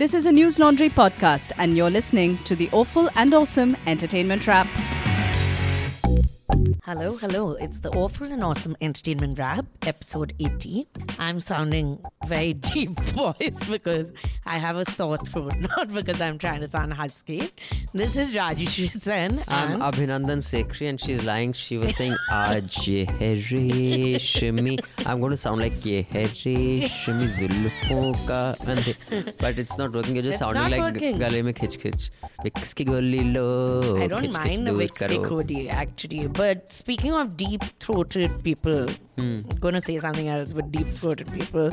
This 0.00 0.14
is 0.14 0.24
a 0.24 0.30
Newslaundry 0.30 0.88
podcast, 0.88 1.52
and 1.58 1.76
you're 1.76 1.90
listening 1.90 2.38
to 2.44 2.56
the 2.56 2.70
Awful 2.72 3.10
and 3.16 3.34
Awesome 3.34 3.76
Entertainment 3.86 4.46
Wrap. 4.46 4.66
Hello, 6.84 7.16
hello. 7.16 7.52
It's 7.54 7.78
the 7.78 7.88
Awful 7.90 8.26
and 8.26 8.44
Awesome 8.44 8.76
Entertainment 8.82 9.38
Rap, 9.38 9.64
episode 9.86 10.34
80. 10.38 10.86
I'm 11.18 11.40
sounding 11.40 11.98
very 12.26 12.52
deep 12.68 12.98
voice 13.00 13.64
because 13.70 14.12
I 14.44 14.58
have 14.58 14.76
a 14.76 14.84
sore 14.84 15.16
throat, 15.16 15.54
not 15.60 15.92
because 15.92 16.20
I'm 16.20 16.36
trying 16.38 16.60
to 16.60 16.70
sound 16.70 16.92
husky. 16.92 17.48
This 17.94 18.14
is 18.16 18.32
Rajyasree 18.34 18.90
Sen. 19.00 19.42
I'm 19.48 19.80
Abhinandan 19.80 20.42
Sekhri, 20.42 20.88
and 20.90 21.00
she's 21.00 21.24
lying. 21.24 21.52
She 21.54 21.78
was 21.78 21.96
saying, 21.96 22.14
Aaj 22.30 22.86
ye 22.86 23.04
hai 23.06 23.36
reshmi. 23.36 24.78
I'm 25.06 25.20
going 25.20 25.30
to 25.30 25.38
sound 25.38 25.60
like 25.62 25.82
ye 25.84 26.02
hai 26.12 26.24
reshmi 26.24 27.26
zulfon 27.38 28.12
ka 28.26 28.54
andhe. 28.66 28.94
But 29.38 29.58
it's 29.58 29.78
not 29.78 29.92
working. 29.92 30.14
You're 30.14 30.24
just 30.24 30.34
It's 30.34 30.38
sounding 30.40 30.62
not 30.62 30.70
like 30.70 30.94
working. 30.94 31.18
gale 31.18 31.42
mein 31.42 31.54
khich 31.54 31.78
khich. 31.78 32.10
Vicks 32.44 32.74
ki 32.74 32.84
goli 32.84 33.24
lo. 33.32 33.96
I 34.02 34.06
don't 34.08 34.22
khich, 34.24 34.32
khich 34.34 34.44
mind 34.44 34.66
the 34.66 34.72
Vicks 34.72 34.98
karo. 35.06 35.24
Cody 35.24 35.68
actually. 35.70 36.26
But 36.26 36.49
speaking 36.66 37.12
of 37.12 37.36
deep 37.36 37.62
throated 37.80 38.42
people, 38.42 38.86
Hmm. 39.20 39.38
I'm 39.50 39.56
going 39.58 39.74
to 39.74 39.80
say 39.80 39.98
something 39.98 40.28
else 40.28 40.54
with 40.54 40.70
deep 40.72 40.88
throated 40.88 41.32
people. 41.32 41.70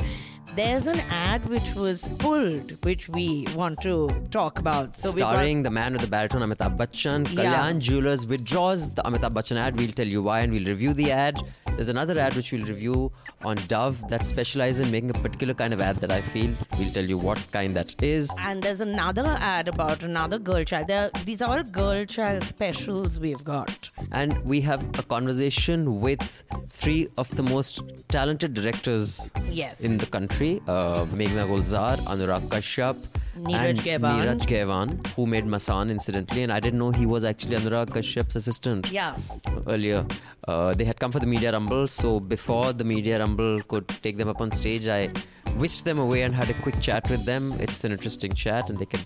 There's 0.55 0.87
an 0.87 0.99
ad 1.11 1.45
which 1.49 1.75
was 1.75 2.01
pulled, 2.17 2.83
which 2.83 3.07
we 3.09 3.45
want 3.55 3.79
to 3.83 4.09
talk 4.31 4.57
about. 4.57 4.99
So 4.99 5.11
we 5.11 5.19
got- 5.19 5.33
Starring 5.33 5.61
the 5.61 5.69
man 5.69 5.93
with 5.93 6.01
the 6.01 6.07
baritone 6.07 6.41
Amitabh 6.41 6.75
Bachchan, 6.77 7.31
Yeah. 7.31 7.43
Kalyan 7.53 7.77
Jewelers 7.79 8.25
withdraws 8.25 8.91
the 8.95 9.03
Amitabh 9.03 9.33
Bachchan 9.33 9.57
ad. 9.57 9.77
We'll 9.77 9.91
tell 9.91 10.07
you 10.07 10.23
why 10.23 10.39
and 10.39 10.51
we'll 10.51 10.65
review 10.65 10.93
the 10.93 11.11
ad. 11.11 11.39
There's 11.75 11.89
another 11.89 12.17
ad 12.17 12.35
which 12.35 12.51
we'll 12.51 12.65
review 12.65 13.11
on 13.45 13.57
Dove 13.67 14.07
that 14.09 14.25
specializes 14.25 14.81
in 14.81 14.89
making 14.91 15.11
a 15.11 15.13
particular 15.13 15.53
kind 15.53 15.75
of 15.75 15.79
ad 15.79 15.97
that 15.97 16.11
I 16.11 16.21
feel. 16.21 16.51
We'll 16.79 16.91
tell 16.91 17.05
you 17.05 17.19
what 17.19 17.39
kind 17.51 17.75
that 17.75 18.01
is. 18.01 18.33
And 18.39 18.63
there's 18.63 18.81
another 18.81 19.27
ad 19.39 19.67
about 19.67 20.01
another 20.01 20.39
girl 20.39 20.63
child. 20.63 20.87
There, 20.87 21.11
these 21.23 21.43
are 21.43 21.55
all 21.57 21.63
girl 21.63 22.03
child 22.05 22.43
specials 22.43 23.19
we've 23.19 23.43
got. 23.43 23.91
And 24.11 24.35
we 24.43 24.61
have 24.61 24.81
a 24.97 25.03
conversation 25.03 26.01
with 26.01 26.41
three 26.69 27.09
of 27.19 27.27
the 27.37 27.43
most 27.43 27.79
talented 28.15 28.53
directors 28.59 29.29
Yes. 29.49 29.79
in 29.87 29.97
the 29.97 30.09
country 30.15 30.51
uh, 30.67 31.05
Meghna 31.19 31.43
Gulzar, 31.51 31.95
Anurag 32.13 32.43
Kashyap, 32.53 32.97
Neeraj 33.37 33.69
and 33.69 33.79
Ghaywan. 33.79 34.15
Neeraj 34.19 34.43
Ghaywan, 34.51 35.07
who 35.15 35.25
made 35.33 35.45
Masaan 35.45 35.91
incidentally. 35.91 36.43
And 36.43 36.51
I 36.51 36.59
didn't 36.59 36.79
know 36.79 36.91
he 36.91 37.05
was 37.05 37.23
actually 37.23 37.55
Anurag 37.55 37.89
Kashyap's 37.97 38.35
assistant 38.35 38.91
yeah. 38.91 39.15
earlier. 39.67 40.05
Uh, 40.47 40.73
they 40.73 40.85
had 40.85 40.99
come 40.99 41.11
for 41.11 41.19
the 41.19 41.27
Media 41.27 41.51
Rumble, 41.51 41.87
so 41.87 42.19
before 42.19 42.73
the 42.73 42.83
Media 42.83 43.19
Rumble 43.19 43.59
could 43.73 43.87
take 43.87 44.17
them 44.17 44.29
up 44.29 44.41
on 44.41 44.51
stage, 44.51 44.87
I 44.87 45.09
whisked 45.57 45.85
them 45.85 45.99
away 45.99 46.23
and 46.23 46.33
had 46.33 46.49
a 46.49 46.57
quick 46.65 46.79
chat 46.81 47.09
with 47.09 47.25
them. 47.25 47.53
It's 47.59 47.83
an 47.83 47.91
interesting 47.91 48.31
chat, 48.33 48.69
and 48.69 48.79
they 48.79 48.85
can 48.85 49.01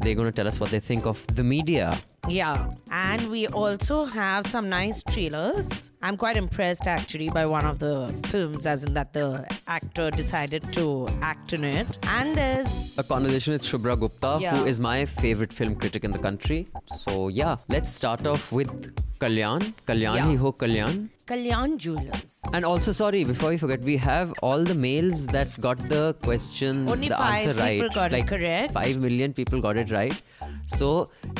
they're 0.00 0.14
going 0.14 0.26
to 0.26 0.36
tell 0.40 0.46
us 0.46 0.60
what 0.60 0.70
they 0.70 0.80
think 0.80 1.06
of 1.06 1.26
the 1.34 1.42
media. 1.42 1.98
Yeah. 2.28 2.68
And 2.90 3.28
we 3.28 3.48
also 3.48 4.04
have 4.04 4.46
some 4.46 4.68
nice 4.68 5.02
trailers. 5.02 5.90
I'm 6.02 6.16
quite 6.16 6.36
impressed 6.36 6.86
actually 6.86 7.28
by 7.30 7.46
one 7.46 7.64
of 7.64 7.78
the 7.80 8.14
films, 8.26 8.64
as 8.64 8.84
in 8.84 8.94
that 8.94 9.12
the 9.12 9.44
actor 9.66 10.10
decided 10.10 10.72
to 10.74 11.08
act 11.20 11.52
in 11.52 11.64
it. 11.64 11.98
And 12.08 12.34
there's 12.34 12.96
a 12.98 13.02
conversation 13.02 13.52
with 13.54 13.62
Shubhra 13.62 13.98
Gupta, 13.98 14.38
Yeah. 14.40 14.56
who 14.56 14.66
is 14.66 14.78
my 14.80 15.04
favorite 15.04 15.52
film 15.52 15.74
critic 15.74 16.04
in 16.04 16.12
the 16.12 16.18
country. 16.18 16.68
So 16.86 17.28
yeah, 17.28 17.56
let's 17.68 17.90
start 17.90 18.26
off 18.26 18.52
with 18.52 18.70
Kalyan. 19.18 19.60
Kalyan 19.86 20.16
Yeah. 20.16 20.24
hi 20.24 20.34
ho 20.36 20.52
Kalyan. 20.52 21.08
Kalyan 21.26 21.76
Jewelers. 21.78 22.40
And 22.52 22.64
also, 22.64 22.92
sorry, 22.92 23.24
before 23.24 23.50
we 23.50 23.56
forget, 23.56 23.80
we 23.80 23.96
have 23.96 24.32
all 24.42 24.62
the 24.64 24.74
mails 24.74 25.26
that 25.28 25.58
got 25.60 25.78
the 25.88 26.14
question, 26.22 26.88
Only 26.88 27.08
the 27.08 27.16
five 27.16 27.46
answer 27.46 27.58
right. 27.60 27.80
people 27.80 27.94
got 27.94 28.12
it 28.12 28.16
like 28.18 28.28
correct. 28.28 28.72
Five 28.72 28.96
million 28.98 29.32
people 29.32 29.60
got 29.60 29.76
it 29.76 29.90
right. 29.90 30.20
So 30.66 30.88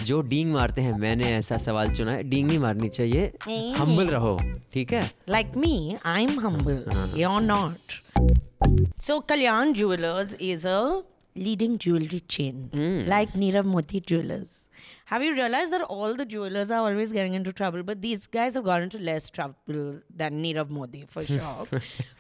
जो 0.05 0.21
डींग 0.31 0.53
मारते 0.53 0.83
हैं 0.83 0.93
मैंने 0.99 1.33
ऐसा 1.37 1.57
सवाल 1.67 1.91
चुना 1.99 2.13
है 2.13 2.23
डींग 2.31 2.47
नहीं 2.49 2.59
मारनी 2.59 2.89
चाहिए 2.89 3.33
नहीं। 3.47 3.73
हम्बल 3.75 4.09
रहो 4.17 4.37
ठीक 4.73 4.93
है 4.93 5.03
Like 5.29 5.55
me, 5.65 5.97
I'm 6.05 6.37
humble. 6.47 6.83
You're 7.15 7.41
not. 7.41 7.99
So, 9.01 9.21
Kalyan 9.21 9.73
Jewelers 9.75 10.35
is 10.49 10.65
a 10.65 11.03
leading 11.35 11.79
jewelry 11.79 12.21
chain, 12.21 13.05
like 13.07 13.33
Nirav 13.33 13.65
Modi 13.65 14.01
Jewelers. 14.01 14.69
Have 15.07 15.23
you 15.23 15.33
realized 15.33 15.73
that 15.73 15.83
all 15.83 16.15
the 16.15 16.25
jewelers 16.25 16.71
are 16.71 16.81
always 16.89 17.13
getting 17.13 17.35
into 17.35 17.53
trouble? 17.53 17.83
But 17.83 18.03
these 18.03 18.27
guys 18.27 18.55
have 18.55 18.65
got 18.65 18.83
into 18.83 18.99
less 18.99 19.31
trouble 19.31 20.01
than 20.15 20.43
Nirav 20.43 20.71
Modi 20.71 21.05
for 21.09 21.25
sure. 21.35 21.67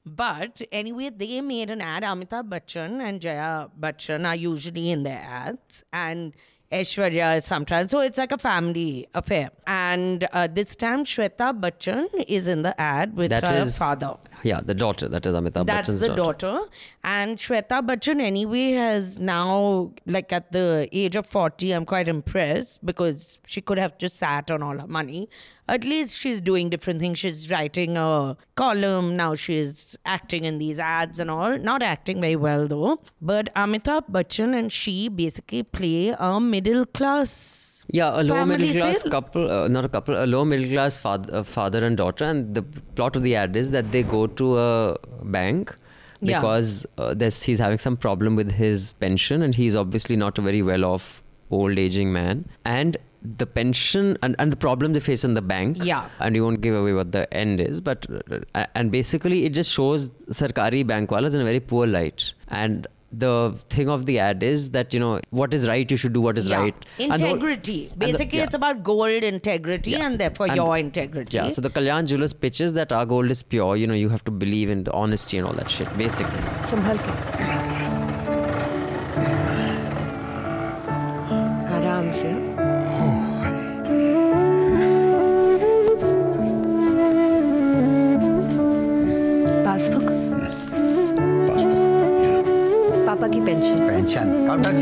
but 0.07 0.63
anyway, 0.71 1.11
they 1.11 1.41
made 1.41 1.71
an 1.71 1.81
ad. 1.81 2.03
Amitabh 2.05 2.49
Bachchan 2.49 3.01
and 3.01 3.21
Jaya 3.21 3.69
Bachchan 3.79 4.27
are 4.27 4.37
usually 4.37 4.91
in 4.91 5.03
their 5.03 5.21
ads. 5.21 5.85
And 5.93 6.35
Aishwarya 6.71 7.37
is 7.39 7.45
sometimes. 7.45 7.91
So 7.91 8.01
it's 8.01 8.17
like 8.19 8.33
a 8.33 8.39
family 8.39 9.07
affair. 9.15 9.51
And 9.67 10.27
uh, 10.33 10.49
this 10.51 10.75
time, 10.75 11.05
Shweta 11.05 11.59
Bachchan 11.61 12.09
is 12.29 12.49
in 12.49 12.63
the 12.63 12.81
ad 12.81 13.15
with 13.17 13.31
That 13.31 13.47
her 13.47 13.57
is 13.57 13.77
father. 13.77 14.17
Yeah, 14.43 14.61
the 14.61 14.75
daughter. 14.75 15.09
That 15.09 15.25
is 15.25 15.35
Amitabh 15.35 15.67
That's 15.67 15.89
Bachchan's 15.89 16.01
the 16.01 16.09
daughter. 16.09 16.49
daughter. 16.49 16.69
And 17.05 17.39
Shweta 17.39 17.81
Bachchan, 17.87 18.21
anyway, 18.21 18.73
has 18.73 19.19
now, 19.19 19.93
like 20.07 20.33
at 20.33 20.53
the 20.53 20.89
age 20.93 21.17
of 21.17 21.27
40, 21.27 21.73
I'm 21.73 21.85
quite 21.85 22.09
impressed 22.09 22.85
because 22.85 23.39
she 23.47 23.61
could 23.61 23.79
have 23.79 23.99
just 23.99 24.17
sat 24.17 24.51
on 24.51 24.63
all 24.63 24.79
her 24.79 24.87
money. 24.87 25.29
At 25.69 25.85
least 25.85 26.19
she's 26.19 26.41
doing 26.41 26.71
different 26.71 27.01
things. 27.01 27.21
She's 27.21 27.51
writing 27.51 27.97
a 27.97 28.37
column. 28.57 29.17
Now 29.17 29.35
she's 29.35 29.97
acting 30.05 30.45
in 30.45 30.59
these 30.59 30.79
ads 30.79 31.19
and 31.19 31.31
all. 31.31 31.57
Not 31.57 31.83
acting 31.83 32.21
very 32.21 32.37
well, 32.37 32.67
though. 32.67 33.01
But 33.21 33.55
Amitabh 33.55 34.11
Bachchan 34.11 34.59
and 34.59 34.73
she 34.73 35.09
basically 35.09 35.63
play 35.63 36.15
a 36.19 36.41
middle 36.41 36.85
class. 36.85 37.72
Yeah, 37.93 38.21
a 38.21 38.23
lower 38.23 38.47
middle 38.47 38.73
class 38.73 39.03
couple, 39.03 39.51
uh, 39.51 39.69
not 39.69 39.85
a 39.85 39.89
couple, 39.89 40.17
a 40.23 40.27
lower 40.27 40.47
middle 40.47 40.69
class 40.69 40.99
father, 40.99 41.35
uh, 41.35 41.43
father 41.43 41.85
and 41.85 41.97
daughter. 41.97 42.25
And 42.25 42.55
the 42.55 42.63
plot 42.63 43.17
of 43.17 43.23
the 43.23 43.37
ad 43.37 43.55
is 43.55 43.71
that 43.73 43.93
they 43.93 44.03
go 44.03 44.27
to 44.27 44.59
a 44.59 44.99
bank 45.25 45.75
Yeah. 46.21 46.39
because 46.41 46.87
uh, 46.97 47.13
there's, 47.15 47.43
he's 47.43 47.59
having 47.59 47.79
some 47.79 47.97
problem 47.99 48.35
with 48.35 48.51
his 48.53 48.93
pension 49.05 49.43
and 49.43 49.55
he's 49.55 49.77
obviously 49.77 50.17
not 50.17 50.39
a 50.39 50.43
very 50.43 50.63
well 50.63 50.85
off 50.87 51.23
old 51.51 51.79
aging 51.79 52.13
man. 52.15 52.47
And 52.65 52.97
the 53.41 53.47
pension 53.47 54.17
and, 54.23 54.35
and 54.39 54.51
the 54.51 54.57
problem 54.57 54.95
they 54.95 55.01
face 55.01 55.23
in 55.23 55.35
the 55.35 55.43
bank. 55.43 55.77
Yeah. 55.85 56.09
And 56.19 56.35
you 56.35 56.45
won't 56.45 56.61
give 56.63 56.75
away 56.75 56.95
what 56.95 57.13
the 57.13 57.33
end 57.33 57.61
is, 57.61 57.81
but 57.81 58.07
uh, 58.55 58.67
and 58.75 58.91
basically 58.91 59.45
it 59.45 59.51
just 59.51 59.71
shows 59.73 60.09
Sarkari 60.31 60.85
bank 60.87 61.11
walas 61.11 61.35
in 61.35 61.41
a 61.41 61.45
very 61.45 61.61
poor 61.61 61.87
light. 61.87 62.33
And 62.49 62.87
the 63.13 63.55
thing 63.69 63.89
of 63.89 64.07
the 64.07 64.19
ad 64.19 64.43
is 64.43 64.71
that 64.71 64.95
you 64.95 65.01
know 65.01 65.21
what 65.31 65.53
is 65.53 65.69
right 65.69 65.91
you 65.91 65.97
should 65.97 66.13
do 66.13 66.21
what 66.21 66.39
is 66.39 66.49
yeah. 66.49 66.61
right 66.61 66.75
integrity 66.99 67.89
whole, 67.89 67.97
basically 67.99 68.27
the, 68.31 68.37
yeah. 68.39 68.45
it's 68.45 68.55
about 68.55 68.83
gold 68.83 69.23
integrity 69.23 69.91
yeah. 69.91 70.07
and 70.07 70.19
therefore 70.19 70.47
and 70.47 70.57
your 70.57 70.79
integrity 70.79 71.37
yeah 71.37 71.49
so 71.49 71.61
the 71.61 71.71
kalyan 71.71 72.07
jewelers 72.07 72.33
pitches 72.33 72.73
that 72.73 72.91
our 72.91 73.05
gold 73.05 73.31
is 73.31 73.43
pure 73.43 73.77
you 73.77 73.87
know 73.87 73.95
you 73.95 74.09
have 74.09 74.25
to 74.25 74.31
believe 74.31 74.71
in 74.71 74.87
honesty 74.89 75.37
and 75.37 75.47
all 75.47 75.53
that 75.53 75.71
shit 75.71 75.97
basically 75.99 76.41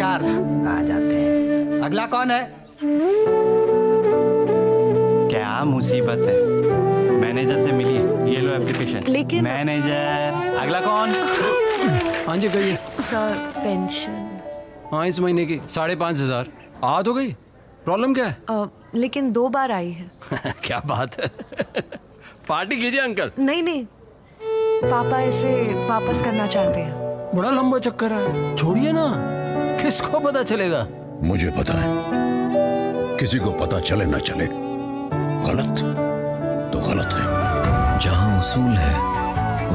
pension 0.02 0.18
counter 0.18 0.62
चार 0.62 0.78
आ 0.78 0.82
जाते 0.82 1.16
हैं। 1.16 1.80
अगला 1.80 2.06
कौन 2.06 2.30
है? 2.30 2.56
क्या 5.28 5.64
मुसीबत 5.64 6.18
है? 6.18 6.44
मैनेजर 7.20 7.60
से 7.60 7.72
मिलिए 7.72 8.00
ये 8.34 8.40
लो 8.40 8.54
एप्लीकेशन। 8.54 9.12
लेकिन- 9.12 9.44
मैनेजर। 9.44 10.56
अगला 10.56 10.80
कौन? 10.80 11.10
हाँ 12.28 12.36
जी 12.36 12.48
कहिए। 12.48 12.76
Sir 13.00 13.52
pension. 13.56 14.40
हाँ 14.92 15.06
इस 15.06 15.20
महीने 15.20 15.46
की। 15.46 15.60
साढ़े 15.68 15.96
पाँच 15.96 16.16
हज़ार। 16.16 16.46
आ 16.84 17.02
तो 17.02 17.14
गई? 17.14 17.32
प्रॉब्लम 17.84 18.14
क्या 18.14 18.26
है? 18.26 18.36
अ, 18.50 18.64
लेकिन 18.94 19.32
दो 19.32 19.48
बार 19.48 19.72
आई 19.72 19.90
है। 19.90 20.10
क्या 20.64 20.82
बात 20.86 21.20
है? 21.20 21.30
पार्टी 22.48 22.76
कीजिए 22.76 23.00
अंकल। 23.00 23.30
नहीं 23.38 23.62
नहीं। 23.62 23.84
पापा 24.90 25.20
इसे 25.20 25.62
वापस 25.88 26.22
करना 26.22 26.46
चाहते 26.46 26.80
हैं। 26.80 26.94
बड़ा 27.34 27.50
लंबा 27.50 27.78
चक्कर 27.78 28.12
है। 28.12 28.56
छोड़िए 28.56 28.92
ना। 28.92 29.39
किसको 29.82 30.20
पता 30.20 30.42
चलेगा 30.50 30.86
मुझे 31.28 31.50
पता 31.58 31.74
है 31.80 33.18
किसी 33.20 33.38
को 33.38 33.50
पता 33.60 33.80
चले 33.80 34.04
ना 34.06 34.18
चले 34.28 34.46
गलत 35.46 35.80
तो 36.72 36.80
गलत 36.88 37.14
है 37.14 37.98
जहाँ 38.04 38.38
उसूल 38.38 38.76
है 38.76 38.94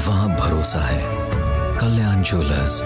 वहाँ 0.07 0.30
भरोसा 0.38 0.80
है 0.81 1.02
कल्याण 1.80 2.22
ज्वेलर्स 2.24 2.81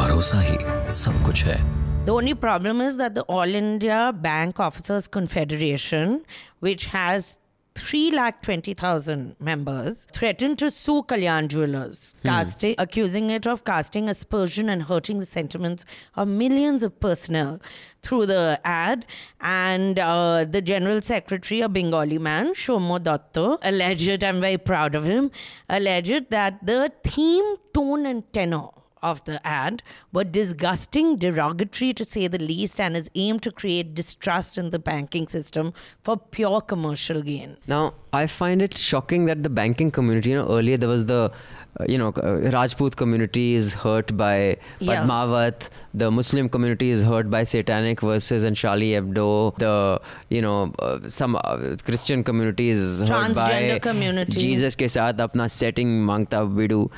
भरोसा 0.00 0.40
ही 0.40 0.56
सब 1.02 1.22
कुछ 1.26 1.44
है 1.44 1.58
The 2.04 2.12
only 2.12 2.32
problem 2.34 2.80
is 2.80 2.96
that 2.96 3.14
the 3.14 3.22
All 3.28 3.54
India 3.54 3.96
Bank 4.22 4.58
Officers 4.58 5.06
Confederation, 5.06 6.24
which 6.60 6.86
has 6.86 7.36
three 7.74 8.10
lakh 8.10 8.42
twenty 8.42 8.74
thousand 8.74 9.36
members 9.38 10.06
threatened 10.12 10.58
to 10.58 10.70
sue 10.70 11.02
Kalyan 11.02 11.48
Jewelers, 11.48 12.16
casting, 12.24 12.74
accusing 12.78 13.30
it 13.30 13.46
of 13.46 13.64
casting 13.64 14.08
aspersion 14.08 14.68
and 14.68 14.82
hurting 14.82 15.18
the 15.18 15.26
sentiments 15.26 15.84
of 16.16 16.28
millions 16.28 16.82
of 16.82 16.98
personnel 17.00 17.60
through 18.02 18.26
the 18.26 18.60
ad. 18.64 19.06
And 19.40 19.98
uh, 19.98 20.44
the 20.44 20.60
general 20.62 21.00
secretary, 21.00 21.60
a 21.60 21.68
Bengali 21.68 22.18
man, 22.18 22.54
Shomo 22.54 23.02
Datta, 23.02 23.58
alleged, 23.62 24.24
I'm 24.24 24.40
very 24.40 24.58
proud 24.58 24.94
of 24.94 25.04
him, 25.04 25.30
alleged 25.68 26.30
that 26.30 26.66
the 26.66 26.92
theme, 27.04 27.56
tone, 27.72 28.06
and 28.06 28.32
tenor 28.32 28.68
of 29.02 29.24
the 29.24 29.44
ad 29.46 29.82
were 30.12 30.24
disgusting, 30.24 31.16
derogatory 31.16 31.92
to 31.94 32.04
say 32.04 32.26
the 32.26 32.38
least, 32.38 32.80
and 32.80 32.96
is 32.96 33.10
aimed 33.14 33.42
to 33.42 33.52
create 33.52 33.94
distrust 33.94 34.58
in 34.58 34.70
the 34.70 34.78
banking 34.78 35.26
system 35.28 35.72
for 36.02 36.16
pure 36.16 36.60
commercial 36.60 37.22
gain. 37.22 37.56
Now, 37.66 37.94
I 38.12 38.26
find 38.26 38.60
it 38.60 38.76
shocking 38.76 39.26
that 39.26 39.42
the 39.42 39.50
banking 39.50 39.90
community, 39.90 40.30
you 40.30 40.36
know, 40.36 40.48
earlier 40.48 40.76
there 40.76 40.88
was 40.88 41.06
the, 41.06 41.32
uh, 41.78 41.84
you 41.88 41.98
know, 41.98 42.08
uh, 42.08 42.50
Rajput 42.52 42.96
community 42.96 43.54
is 43.54 43.74
hurt 43.74 44.16
by 44.16 44.56
Yeah. 44.80 45.02
Padmavat, 45.02 45.68
the 45.94 46.10
Muslim 46.10 46.48
community 46.48 46.90
is 46.90 47.02
hurt 47.02 47.30
by 47.30 47.44
Satanic 47.44 48.00
verses 48.00 48.44
and 48.44 48.56
Charlie 48.56 48.90
Hebdo, 48.90 49.56
the, 49.58 50.00
you 50.28 50.42
know, 50.42 50.72
uh, 50.78 50.98
some 51.08 51.36
uh, 51.36 51.76
Christian 51.84 52.24
community 52.24 52.70
is 52.70 53.00
hurt 53.00 53.34
by 53.34 53.50
Transgender 53.52 53.82
community. 53.82 54.38
Jesus 54.38 54.74
ke 54.76 54.90
saath 54.96 55.16
apna 55.28 55.50
setting 55.50 56.04
mangta 56.12 56.42
bidu. 56.60 56.90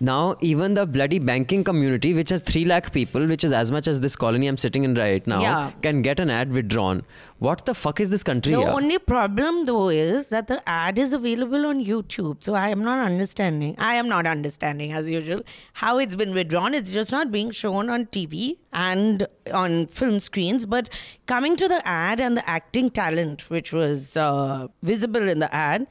Now, 0.00 0.36
even 0.40 0.74
the 0.74 0.86
bloody 0.86 1.18
banking 1.18 1.64
community, 1.64 2.14
which 2.14 2.30
has 2.30 2.40
3 2.42 2.64
lakh 2.66 2.92
people, 2.92 3.26
which 3.26 3.42
is 3.42 3.52
as 3.52 3.72
much 3.72 3.88
as 3.88 4.00
this 4.00 4.14
colony 4.14 4.46
I'm 4.46 4.56
sitting 4.56 4.84
in 4.84 4.94
right 4.94 5.26
now, 5.26 5.40
Yeah. 5.40 5.72
can 5.82 6.02
get 6.02 6.20
an 6.20 6.30
ad 6.30 6.52
withdrawn. 6.52 7.02
What 7.38 7.66
the 7.66 7.74
fuck 7.74 7.98
is 7.98 8.10
this 8.10 8.22
country? 8.22 8.52
The 8.52 8.60
here? 8.60 8.68
only 8.68 8.98
problem, 8.98 9.64
though, 9.64 9.88
is 9.88 10.28
that 10.28 10.46
the 10.46 10.60
ad 10.68 10.98
is 10.98 11.12
available 11.12 11.66
on 11.66 11.84
YouTube. 11.84 12.36
So 12.44 12.54
I 12.54 12.68
am 12.68 12.84
not 12.84 13.04
understanding. 13.04 13.74
I 13.78 13.94
am 13.96 14.08
not 14.08 14.17
understanding, 14.26 14.92
as 14.92 15.08
usual, 15.08 15.42
how 15.74 15.98
it's 15.98 16.16
been 16.16 16.34
withdrawn. 16.34 16.74
It's 16.74 16.92
just 16.92 17.12
not 17.12 17.30
being 17.30 17.50
shown 17.50 17.90
on 17.90 18.06
TV 18.06 18.58
and 18.72 19.26
on 19.52 19.86
film 19.86 20.20
screens. 20.20 20.66
But 20.66 20.88
coming 21.26 21.56
to 21.56 21.68
the 21.68 21.86
ad 21.86 22.20
and 22.20 22.36
the 22.36 22.48
acting 22.48 22.90
talent, 22.90 23.48
which 23.50 23.72
was 23.72 24.16
uh, 24.16 24.68
visible 24.82 25.28
in 25.28 25.38
the 25.38 25.54
ad, 25.54 25.86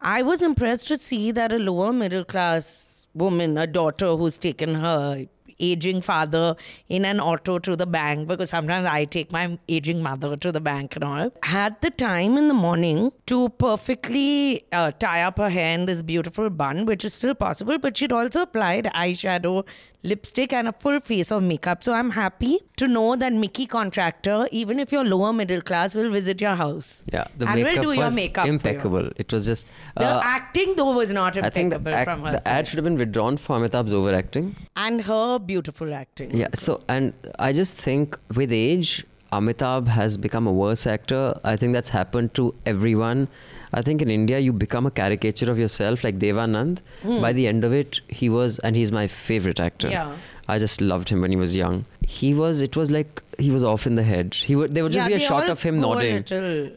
I 0.00 0.22
was 0.22 0.42
impressed 0.42 0.88
to 0.88 0.96
see 0.96 1.30
that 1.32 1.52
a 1.52 1.58
lower 1.58 1.92
middle 1.92 2.24
class 2.24 3.06
woman, 3.14 3.58
a 3.58 3.66
daughter 3.66 4.16
who's 4.16 4.38
taken 4.38 4.74
her 4.74 5.26
aging 5.62 6.02
father 6.02 6.56
in 6.88 7.04
an 7.04 7.20
auto 7.20 7.58
to 7.58 7.76
the 7.76 7.86
bank 7.86 8.28
because 8.28 8.50
sometimes 8.50 8.84
I 8.84 9.04
take 9.04 9.32
my 9.32 9.58
aging 9.68 10.02
mother 10.02 10.36
to 10.36 10.52
the 10.52 10.60
bank 10.60 10.96
and 10.96 11.04
all. 11.04 11.32
Had 11.42 11.80
the 11.80 11.90
time 11.90 12.36
in 12.36 12.48
the 12.48 12.54
morning 12.54 13.12
to 13.26 13.48
perfectly 13.50 14.64
uh, 14.72 14.90
tie 14.92 15.22
up 15.22 15.38
her 15.38 15.48
hair 15.48 15.74
in 15.74 15.86
this 15.86 16.02
beautiful 16.02 16.50
bun, 16.50 16.84
which 16.84 17.04
is 17.04 17.14
still 17.14 17.34
possible, 17.34 17.78
but 17.78 17.96
she'd 17.96 18.12
also 18.12 18.42
applied 18.42 18.90
eyeshadow, 18.94 19.64
lipstick, 20.04 20.52
and 20.52 20.68
a 20.68 20.72
full 20.72 20.98
face 21.00 21.30
of 21.30 21.42
makeup. 21.42 21.84
So 21.84 21.92
I'm 21.92 22.10
happy 22.10 22.58
to 22.76 22.88
know 22.88 23.16
that 23.16 23.32
Mickey 23.32 23.66
Contractor, 23.66 24.48
even 24.50 24.80
if 24.80 24.92
you're 24.92 25.04
lower 25.04 25.32
middle 25.32 25.60
class, 25.60 25.94
will 25.94 26.10
visit 26.10 26.40
your 26.40 26.54
house. 26.54 27.02
Yeah, 27.12 27.26
the 27.38 27.46
and 27.46 27.62
makeup 27.62 27.84
will 27.84 27.92
do 27.92 28.00
your 28.00 28.10
makeup. 28.10 28.42
for 28.42 28.46
you. 28.48 28.52
impeccable. 28.54 29.10
It 29.16 29.32
was 29.32 29.46
just. 29.46 29.66
The 29.96 30.06
uh, 30.06 30.20
acting 30.24 30.74
though 30.76 30.92
was 30.92 31.12
not 31.12 31.36
impeccable 31.36 31.94
act- 31.94 32.10
from 32.10 32.24
her 32.24 32.32
the 32.32 32.48
ad 32.48 32.66
should 32.66 32.78
have 32.78 32.84
been 32.84 32.96
withdrawn 32.98 33.36
for 33.36 33.58
Amitabh's 33.58 33.92
overacting. 33.92 34.56
and 34.76 35.02
her 35.02 35.38
beautiful 35.38 35.94
acting. 35.94 36.36
Yeah. 36.36 36.48
So, 36.54 36.82
and 36.88 37.12
I 37.38 37.52
just 37.52 37.76
think 37.76 38.18
with 38.34 38.52
age, 38.52 39.04
Amitabh 39.32 39.86
has 39.86 40.16
become 40.18 40.46
a 40.46 40.52
worse 40.52 40.86
actor. 40.86 41.38
I 41.44 41.56
think 41.56 41.72
that's 41.72 41.88
happened 41.90 42.34
to 42.34 42.54
everyone. 42.66 43.28
I 43.72 43.80
think 43.82 44.02
in 44.02 44.10
India, 44.10 44.38
you 44.38 44.52
become 44.52 44.84
a 44.86 44.90
caricature 44.90 45.50
of 45.50 45.58
yourself, 45.58 46.04
like 46.04 46.18
Devanand. 46.18 46.80
By 47.22 47.32
the 47.32 47.46
end 47.48 47.64
of 47.64 47.72
it, 47.72 48.00
he 48.08 48.28
was, 48.28 48.58
and 48.60 48.76
he's 48.76 48.92
my 48.92 49.06
favorite 49.06 49.58
actor. 49.60 49.88
Yeah. 49.88 50.14
I 50.48 50.58
just 50.58 50.80
loved 50.80 51.08
him 51.08 51.20
when 51.22 51.30
he 51.30 51.36
was 51.36 51.54
young. 51.56 51.86
He 52.06 52.34
was. 52.34 52.60
It 52.60 52.76
was 52.76 52.90
like 52.90 53.22
he 53.38 53.50
was 53.50 53.62
off 53.64 53.86
in 53.86 53.94
the 53.94 54.02
head. 54.02 54.34
He 54.34 54.56
would. 54.56 54.74
There 54.74 54.82
would 54.82 54.92
just 54.92 55.04
Yeah, 55.08 55.16
be 55.16 55.22
a 55.24 55.26
shot 55.26 55.48
of 55.48 55.62
him 55.62 55.78
nodding, 55.80 56.24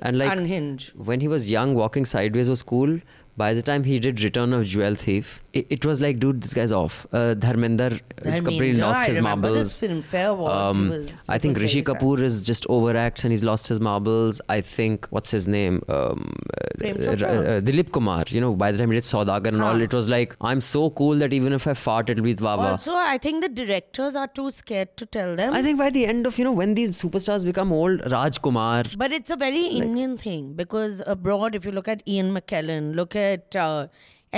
and 0.02 0.18
like 0.18 0.32
unhinged. 0.32 0.92
when 0.96 1.20
he 1.20 1.28
was 1.28 1.50
young, 1.52 1.76
walking 1.76 2.06
sideways 2.06 2.50
was 2.50 2.62
cool. 2.62 3.00
By 3.38 3.54
the 3.54 3.62
time 3.62 3.84
he 3.84 4.00
did 4.00 4.22
Return 4.22 4.54
of 4.54 4.64
Jewel 4.66 4.96
Thief, 4.96 5.42
it, 5.60 5.66
it 5.76 5.86
was 5.90 6.02
like, 6.06 6.20
dude, 6.20 6.42
this 6.44 6.54
guy's 6.54 6.72
off. 6.72 6.96
Uh, 7.12 7.34
Dharmender 7.44 7.92
is 8.24 8.42
completely 8.42 8.74
Dharmendra, 8.80 8.82
lost 8.82 9.04
I 9.04 9.12
his 9.12 9.20
marbles. 9.28 9.58
this 9.58 9.80
Filmfare 9.82 10.30
Awards, 10.32 10.78
he 10.78 10.84
Um, 10.84 10.90
was- 10.90 11.30
I 11.30 11.38
think 11.38 11.58
Rishi 11.64 11.82
sad. 11.84 11.96
Kapoor 11.96 12.20
is 12.30 12.44
just 12.44 12.68
overacts 12.78 13.24
and 13.24 13.32
he's 13.32 13.44
lost 13.52 13.68
his 13.74 13.80
marbles. 13.80 14.42
I 14.50 14.60
think 14.62 15.08
what's 15.12 15.32
his 15.32 15.48
name, 15.48 15.82
um, 15.90 16.34
Prem 16.80 16.98
uh, 16.98 17.12
uh, 17.12 17.62
Dilip 17.70 17.92
Kumar. 17.92 18.24
You 18.38 18.42
know, 18.42 18.54
by 18.54 18.72
the 18.72 18.78
time 18.78 18.92
he 18.92 18.98
did 19.00 19.06
Saudagar 19.12 19.48
and 19.54 19.62
all, 19.62 19.82
it 19.88 19.94
was 19.94 20.10
like 20.10 20.36
I'm 20.42 20.62
so 20.62 20.90
cool 21.02 21.16
that 21.26 21.34
even 21.40 21.54
if 21.54 21.68
I 21.68 21.74
fart, 21.74 22.10
it'll 22.10 22.24
be 22.24 22.34
Wawa. 22.48 22.72
Also, 22.72 22.94
I 22.94 23.18
think 23.18 23.42
the 23.44 23.50
directors 23.62 24.16
are 24.16 24.28
too 24.28 24.50
scared 24.52 24.96
to 24.98 25.06
tell 25.06 25.36
them. 25.36 25.54
I 25.54 25.62
think 25.62 25.78
by 25.80 25.90
the 25.90 26.06
end 26.06 26.28
of 26.28 26.38
you 26.38 26.44
know 26.44 26.52
when 26.52 26.74
these 26.74 26.92
superstars 27.02 27.46
become 27.46 27.72
old, 27.72 28.02
Raj 28.12 28.42
Kumar. 28.42 28.84
but 28.98 29.12
it's 29.22 29.30
a 29.30 29.36
very 29.46 29.64
Indian 29.84 30.18
thing 30.18 30.54
because 30.54 31.02
abroad, 31.08 31.56
if 31.56 31.66
you 31.66 31.72
look 31.72 31.88
at 31.88 32.04
Ian 32.08 32.34
McKellen, 32.40 32.94
look 32.96 33.16
at 33.16 33.56
uh, 33.56 33.88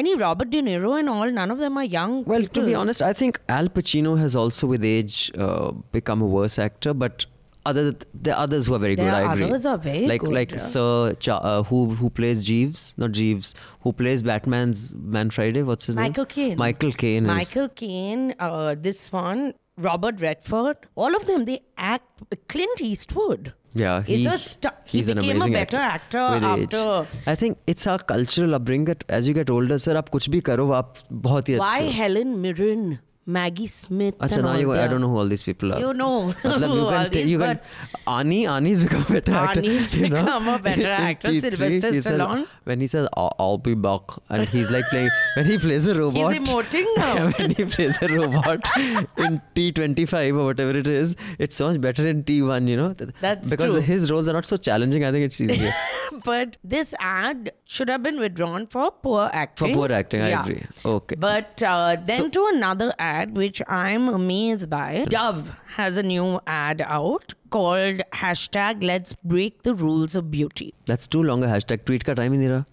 any 0.02 0.16
Robert 0.16 0.50
De 0.56 0.62
Niro 0.68 0.92
and 1.00 1.10
all, 1.16 1.32
none 1.40 1.52
of 1.56 1.60
them 1.66 1.78
are 1.78 1.88
young. 1.96 2.24
Well, 2.34 2.46
to 2.58 2.66
be 2.66 2.76
honest, 2.84 3.02
I 3.02 3.14
think 3.22 3.40
Al 3.50 3.70
Pacino 3.80 4.18
has 4.26 4.36
also, 4.36 4.68
with 4.76 4.86
age, 4.86 5.32
uh, 5.48 5.72
become 5.98 6.22
a 6.22 6.30
worse 6.38 6.58
actor. 6.68 6.94
But 6.94 7.26
other 7.66 7.86
the 8.28 8.34
others 8.46 8.68
who 8.68 8.76
are 8.76 8.80
very 8.80 8.96
There 8.96 9.10
good, 9.10 9.14
I 9.14 9.34
agree. 9.34 9.46
others 9.46 9.66
are 9.66 9.78
very 9.78 10.08
like 10.08 10.22
good, 10.22 10.34
like 10.40 10.52
yeah. 10.52 10.58
Sir 10.66 11.14
Cha- 11.26 11.42
uh, 11.52 11.64
who 11.64 11.80
who 12.02 12.10
plays 12.22 12.46
Jeeves, 12.50 12.84
not 12.98 13.12
Jeeves, 13.22 13.54
who 13.82 13.94
plays 14.02 14.24
Batman's 14.24 14.94
Man 15.18 15.30
Friday. 15.38 15.64
What's 15.72 15.86
his 15.92 15.98
Michael 15.98 16.28
name? 16.36 16.58
Michael 16.58 16.58
Caine. 16.58 16.58
Michael 16.66 16.92
Caine. 17.04 17.26
Michael 17.36 17.70
Caine, 17.84 18.36
uh, 18.40 18.76
this 18.90 19.12
one, 19.12 19.54
Robert 19.78 20.22
Redford, 20.22 20.78
all 20.96 21.16
of 21.22 21.28
them, 21.28 21.46
they 21.46 21.60
act. 21.78 22.24
Clint 22.48 22.82
Eastwood. 22.82 23.54
Yeah, 23.80 24.04
he, 24.10 24.16
he, 24.18 24.26
a 24.26 24.38
stu- 24.44 24.70
he 24.86 24.98
he's 24.98 25.10
an 25.14 25.20
amazing 25.24 25.56
a 25.56 25.58
better 25.58 25.78
actor 25.78 26.22
with 26.34 26.44
age. 26.52 26.74
after- 26.76 27.32
I 27.34 27.36
think 27.42 27.58
it's 27.74 27.88
our 27.94 28.00
cultural 28.12 28.56
upbringing 28.60 28.86
that 28.92 29.04
as 29.18 29.28
you 29.30 29.34
get 29.40 29.50
older, 29.58 29.78
sir, 29.88 29.96
आप 30.02 30.10
कुछ 30.18 30.30
भी 30.36 30.42
करो 30.52 30.70
आप 30.80 30.94
बहुत 31.28 31.50
ही 31.50 31.58
Why 31.58 31.68
अच्छे 31.76 31.86
हो. 31.88 31.92
Helen 32.00 32.36
Mirren, 32.46 32.86
Maggie 33.30 33.68
Smith? 33.68 34.18
Achha, 34.20 34.42
now 34.42 34.54
you, 34.56 34.72
I 34.74 34.88
don't 34.88 35.02
know 35.02 35.10
who 35.10 35.18
all 35.18 35.28
these 35.28 35.44
people 35.44 35.74
are. 35.74 35.80
You 35.80 35.94
know 35.94 36.34
Matlab, 36.44 36.76
you 36.78 36.86
can, 36.98 37.12
t- 37.12 37.22
you 37.24 37.40
can 37.40 37.60
but- 37.60 38.12
Ani 38.18 38.48
Ani's 38.48 38.82
become 38.84 39.02
a 39.02 39.12
better 39.20 39.34
actor. 39.34 39.60
Ani's 39.60 39.94
you 40.02 40.08
know? 40.08 40.24
become 40.24 40.48
a 40.48 40.60
better 40.60 40.88
actor. 40.90 41.34
Sylvester 41.34 41.92
he 41.94 42.00
says- 42.02 42.06
Stallone. 42.06 42.48
when 42.64 42.80
he 42.80 42.88
says 42.88 43.10
I'll, 43.18 43.36
I'll 43.38 43.58
be 43.58 43.74
back 43.76 44.02
and 44.30 44.48
he's 44.48 44.70
like 44.70 44.88
playing 44.90 45.10
when 45.36 45.46
he 45.46 45.58
plays 45.58 45.86
a 45.88 46.00
robot. 46.00 46.32
He's 46.34 46.40
emoting 46.48 46.88
now. 46.96 47.30
when 47.32 47.52
he 47.52 47.66
plays 47.66 47.98
a 48.02 48.08
robot 48.08 48.66
in 48.78 49.42
T25 49.56 50.40
or 50.40 50.46
whatever 50.46 50.78
it 50.78 50.88
is, 50.88 51.18
it's 51.38 51.58
so 51.58 51.68
much 51.70 51.82
better 51.82 52.08
in 52.08 52.24
T1. 52.24 52.70
You 52.70 52.78
know, 52.78 52.94
Th- 52.94 53.10
That's 53.20 53.50
because 53.50 53.72
true. 53.72 53.82
his 53.82 54.10
roles 54.10 54.30
are 54.30 54.34
not 54.40 54.46
so 54.46 54.56
challenging. 54.56 55.04
I 55.04 55.12
think 55.12 55.26
it's 55.26 55.42
easier. 55.42 55.74
but 56.24 56.56
this 56.64 56.94
ad 57.00 57.52
should 57.66 57.90
have 57.90 58.02
been 58.04 58.20
withdrawn 58.22 58.68
for 58.68 58.90
poor 58.92 59.30
acting. 59.34 59.74
For 59.74 59.82
poor 59.88 59.92
acting, 59.92 60.22
I 60.22 60.30
agree. 60.30 60.64
Okay. 60.86 61.16
But 61.20 61.62
uh, 61.62 61.98
then 62.06 62.32
to 62.32 62.50
another 62.54 62.94
ad, 62.98 63.17
which 63.33 63.63
I'm 63.69 64.09
amazed 64.09 64.69
by. 64.71 65.05
Dove 65.09 65.53
has 65.77 65.97
a 65.97 66.03
new 66.03 66.41
ad 66.47 66.81
out 66.81 67.35
called 67.51 68.03
hashtag 68.13 68.83
Let's 68.83 69.15
Break 69.25 69.63
the 69.63 69.75
Rules 69.75 70.17
of 70.17 70.31
Beauty. 70.31 70.75
That's 70.87 71.07
too 71.07 71.23
long 71.23 71.45
a 71.45 71.47
hashtag. 71.47 71.85
Tweet 71.85 72.05
का 72.05 72.15
time 72.17 72.33
ही 72.33 72.39
नहीं 72.39 72.49
रहा. 72.49 72.65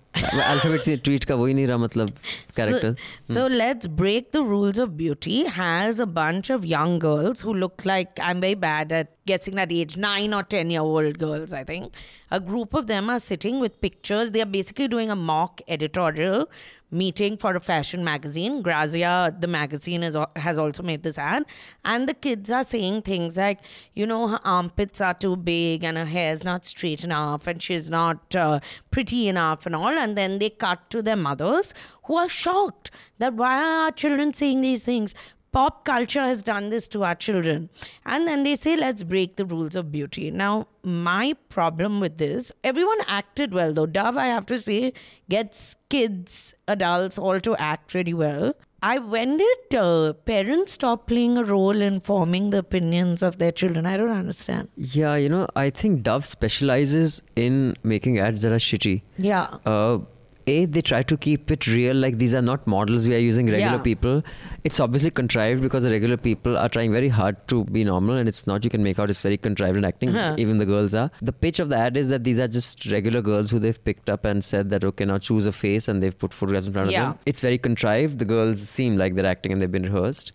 Alphabet 0.43 0.81
से 0.81 0.97
tweet 1.03 1.25
का 1.25 1.35
वो 1.35 1.45
ही 1.45 1.53
नहीं 1.53 1.67
रहा 1.67 1.77
मतलब 1.77 2.13
character. 2.55 2.95
So, 3.23 3.33
so 3.33 3.47
let's 3.47 3.87
break 3.87 4.31
the 4.31 4.41
rules 4.43 4.79
of 4.79 4.97
beauty 4.97 5.45
has 5.45 5.99
a 5.99 6.05
bunch 6.05 6.49
of 6.49 6.65
young 6.65 6.99
girls 6.99 7.41
who 7.41 7.53
look 7.53 7.85
like 7.85 8.19
I'm 8.21 8.41
very 8.41 8.55
bad 8.55 8.91
at 8.91 9.12
guessing 9.26 9.54
that 9.54 9.72
age, 9.72 9.96
nine 9.96 10.34
or 10.34 10.42
ten 10.42 10.70
year 10.70 10.80
old 10.80 11.18
girls, 11.18 11.52
I 11.52 11.64
think. 11.64 11.92
A 12.30 12.40
group 12.40 12.74
of 12.74 12.86
them 12.86 13.10
are 13.10 13.20
sitting 13.20 13.60
with 13.60 13.80
pictures. 13.80 14.30
They 14.30 14.42
are 14.42 14.46
basically 14.46 14.88
doing 14.88 15.10
a 15.10 15.16
mock 15.16 15.60
editorial 15.68 16.48
meeting 16.90 17.36
for 17.36 17.54
a 17.56 17.60
fashion 17.60 18.04
magazine. 18.04 18.62
Grazia, 18.62 19.34
the 19.38 19.46
magazine, 19.46 20.02
is, 20.02 20.16
has 20.36 20.58
also 20.58 20.82
made 20.82 21.02
this 21.02 21.18
ad. 21.18 21.44
And 21.84 22.08
the 22.08 22.14
kids 22.14 22.50
are 22.50 22.64
saying 22.64 23.02
things 23.02 23.36
like, 23.36 23.60
you 23.94 24.06
know, 24.06 24.28
her 24.28 24.40
armpits 24.44 25.00
are 25.00 25.14
too 25.14 25.36
big 25.36 25.84
and 25.84 25.96
her 25.96 26.04
hair's 26.04 26.44
not 26.44 26.64
straight 26.64 27.04
enough 27.04 27.46
and 27.46 27.60
she's 27.60 27.90
not 27.90 28.34
uh, 28.34 28.60
pretty 28.90 29.28
enough 29.28 29.66
and 29.66 29.74
all. 29.74 29.88
And 29.88 30.16
then 30.16 30.38
they 30.38 30.50
cut 30.50 30.88
to 30.90 31.02
their 31.02 31.16
mothers 31.16 31.74
who 32.04 32.16
are 32.16 32.28
shocked 32.28 32.90
that 33.18 33.34
why 33.34 33.58
are 33.58 33.84
our 33.84 33.90
children 33.90 34.32
saying 34.32 34.60
these 34.60 34.82
things? 34.82 35.14
Pop 35.54 35.84
culture 35.84 36.20
has 36.20 36.42
done 36.42 36.70
this 36.70 36.88
to 36.88 37.04
our 37.04 37.14
children. 37.14 37.70
And 38.04 38.26
then 38.26 38.42
they 38.42 38.56
say, 38.56 38.76
let's 38.76 39.04
break 39.04 39.36
the 39.36 39.46
rules 39.46 39.76
of 39.76 39.92
beauty. 39.92 40.32
Now, 40.32 40.66
my 40.82 41.36
problem 41.48 42.00
with 42.00 42.18
this, 42.18 42.50
everyone 42.64 42.98
acted 43.06 43.54
well 43.54 43.72
though. 43.72 43.86
Dove, 43.86 44.16
I 44.16 44.26
have 44.26 44.46
to 44.46 44.58
say, 44.58 44.92
gets 45.30 45.76
kids, 45.88 46.54
adults 46.66 47.18
all 47.18 47.38
to 47.40 47.54
act 47.56 47.94
really 47.94 48.14
well. 48.14 48.54
I 48.82 48.98
when 48.98 49.38
did 49.38 49.74
uh, 49.76 50.12
parents 50.12 50.72
stop 50.72 51.06
playing 51.06 51.38
a 51.38 51.44
role 51.44 51.80
in 51.80 52.00
forming 52.00 52.50
the 52.50 52.58
opinions 52.58 53.22
of 53.22 53.38
their 53.38 53.52
children? 53.52 53.86
I 53.86 53.96
don't 53.96 54.10
understand. 54.10 54.68
Yeah, 54.76 55.14
you 55.14 55.28
know, 55.28 55.46
I 55.56 55.70
think 55.70 56.02
Dove 56.02 56.26
specializes 56.26 57.22
in 57.34 57.76
making 57.82 58.18
ads 58.18 58.42
that 58.42 58.52
are 58.52 58.56
shitty. 58.56 59.00
Yeah. 59.16 59.56
Uh, 59.64 60.00
a, 60.46 60.64
they 60.66 60.82
try 60.82 61.02
to 61.02 61.16
keep 61.16 61.50
it 61.50 61.66
real, 61.66 61.96
like 61.96 62.18
these 62.18 62.34
are 62.34 62.42
not 62.42 62.66
models 62.66 63.06
we 63.08 63.14
are 63.14 63.18
using 63.18 63.46
regular 63.46 63.76
Yeah. 63.76 63.82
people. 63.82 64.22
It's 64.64 64.78
obviously 64.80 65.10
contrived 65.10 65.62
because 65.62 65.82
the 65.84 65.90
regular 65.90 66.16
people 66.16 66.56
are 66.58 66.68
trying 66.68 66.92
very 66.92 67.08
hard 67.08 67.36
to 67.48 67.64
be 67.64 67.84
normal, 67.84 68.16
and 68.16 68.28
it's 68.28 68.46
not. 68.46 68.64
You 68.64 68.70
can 68.70 68.82
make 68.82 68.98
out 68.98 69.10
it's 69.10 69.22
very 69.22 69.36
contrived 69.36 69.76
in 69.76 69.84
acting. 69.84 70.10
Uh-huh. 70.16 70.36
Even 70.38 70.58
the 70.58 70.66
girls 70.66 70.94
are. 70.94 71.10
The 71.22 71.32
pitch 71.32 71.60
of 71.60 71.68
the 71.70 71.76
ad 71.76 71.96
is 71.96 72.08
that 72.10 72.24
these 72.24 72.38
are 72.38 72.48
just 72.48 72.84
regular 72.92 73.22
girls 73.22 73.50
who 73.50 73.58
they've 73.58 73.82
picked 73.84 74.10
up 74.10 74.24
and 74.24 74.44
said 74.44 74.70
that 74.70 74.84
okay, 74.84 75.04
now 75.04 75.18
choose 75.18 75.46
a 75.46 75.52
face, 75.52 75.88
and 75.88 76.02
they've 76.02 76.18
put 76.18 76.32
photographs 76.34 76.66
in 76.66 76.72
front 76.74 76.90
Yeah. 76.90 77.02
of 77.02 77.08
them. 77.14 77.18
It's 77.26 77.40
very 77.40 77.58
contrived. 77.58 78.18
The 78.18 78.24
girls 78.26 78.60
seem 78.68 78.96
like 78.96 79.14
they're 79.14 79.26
acting 79.26 79.52
and 79.52 79.60
they've 79.62 79.72
been 79.72 79.84
rehearsed. 79.84 80.32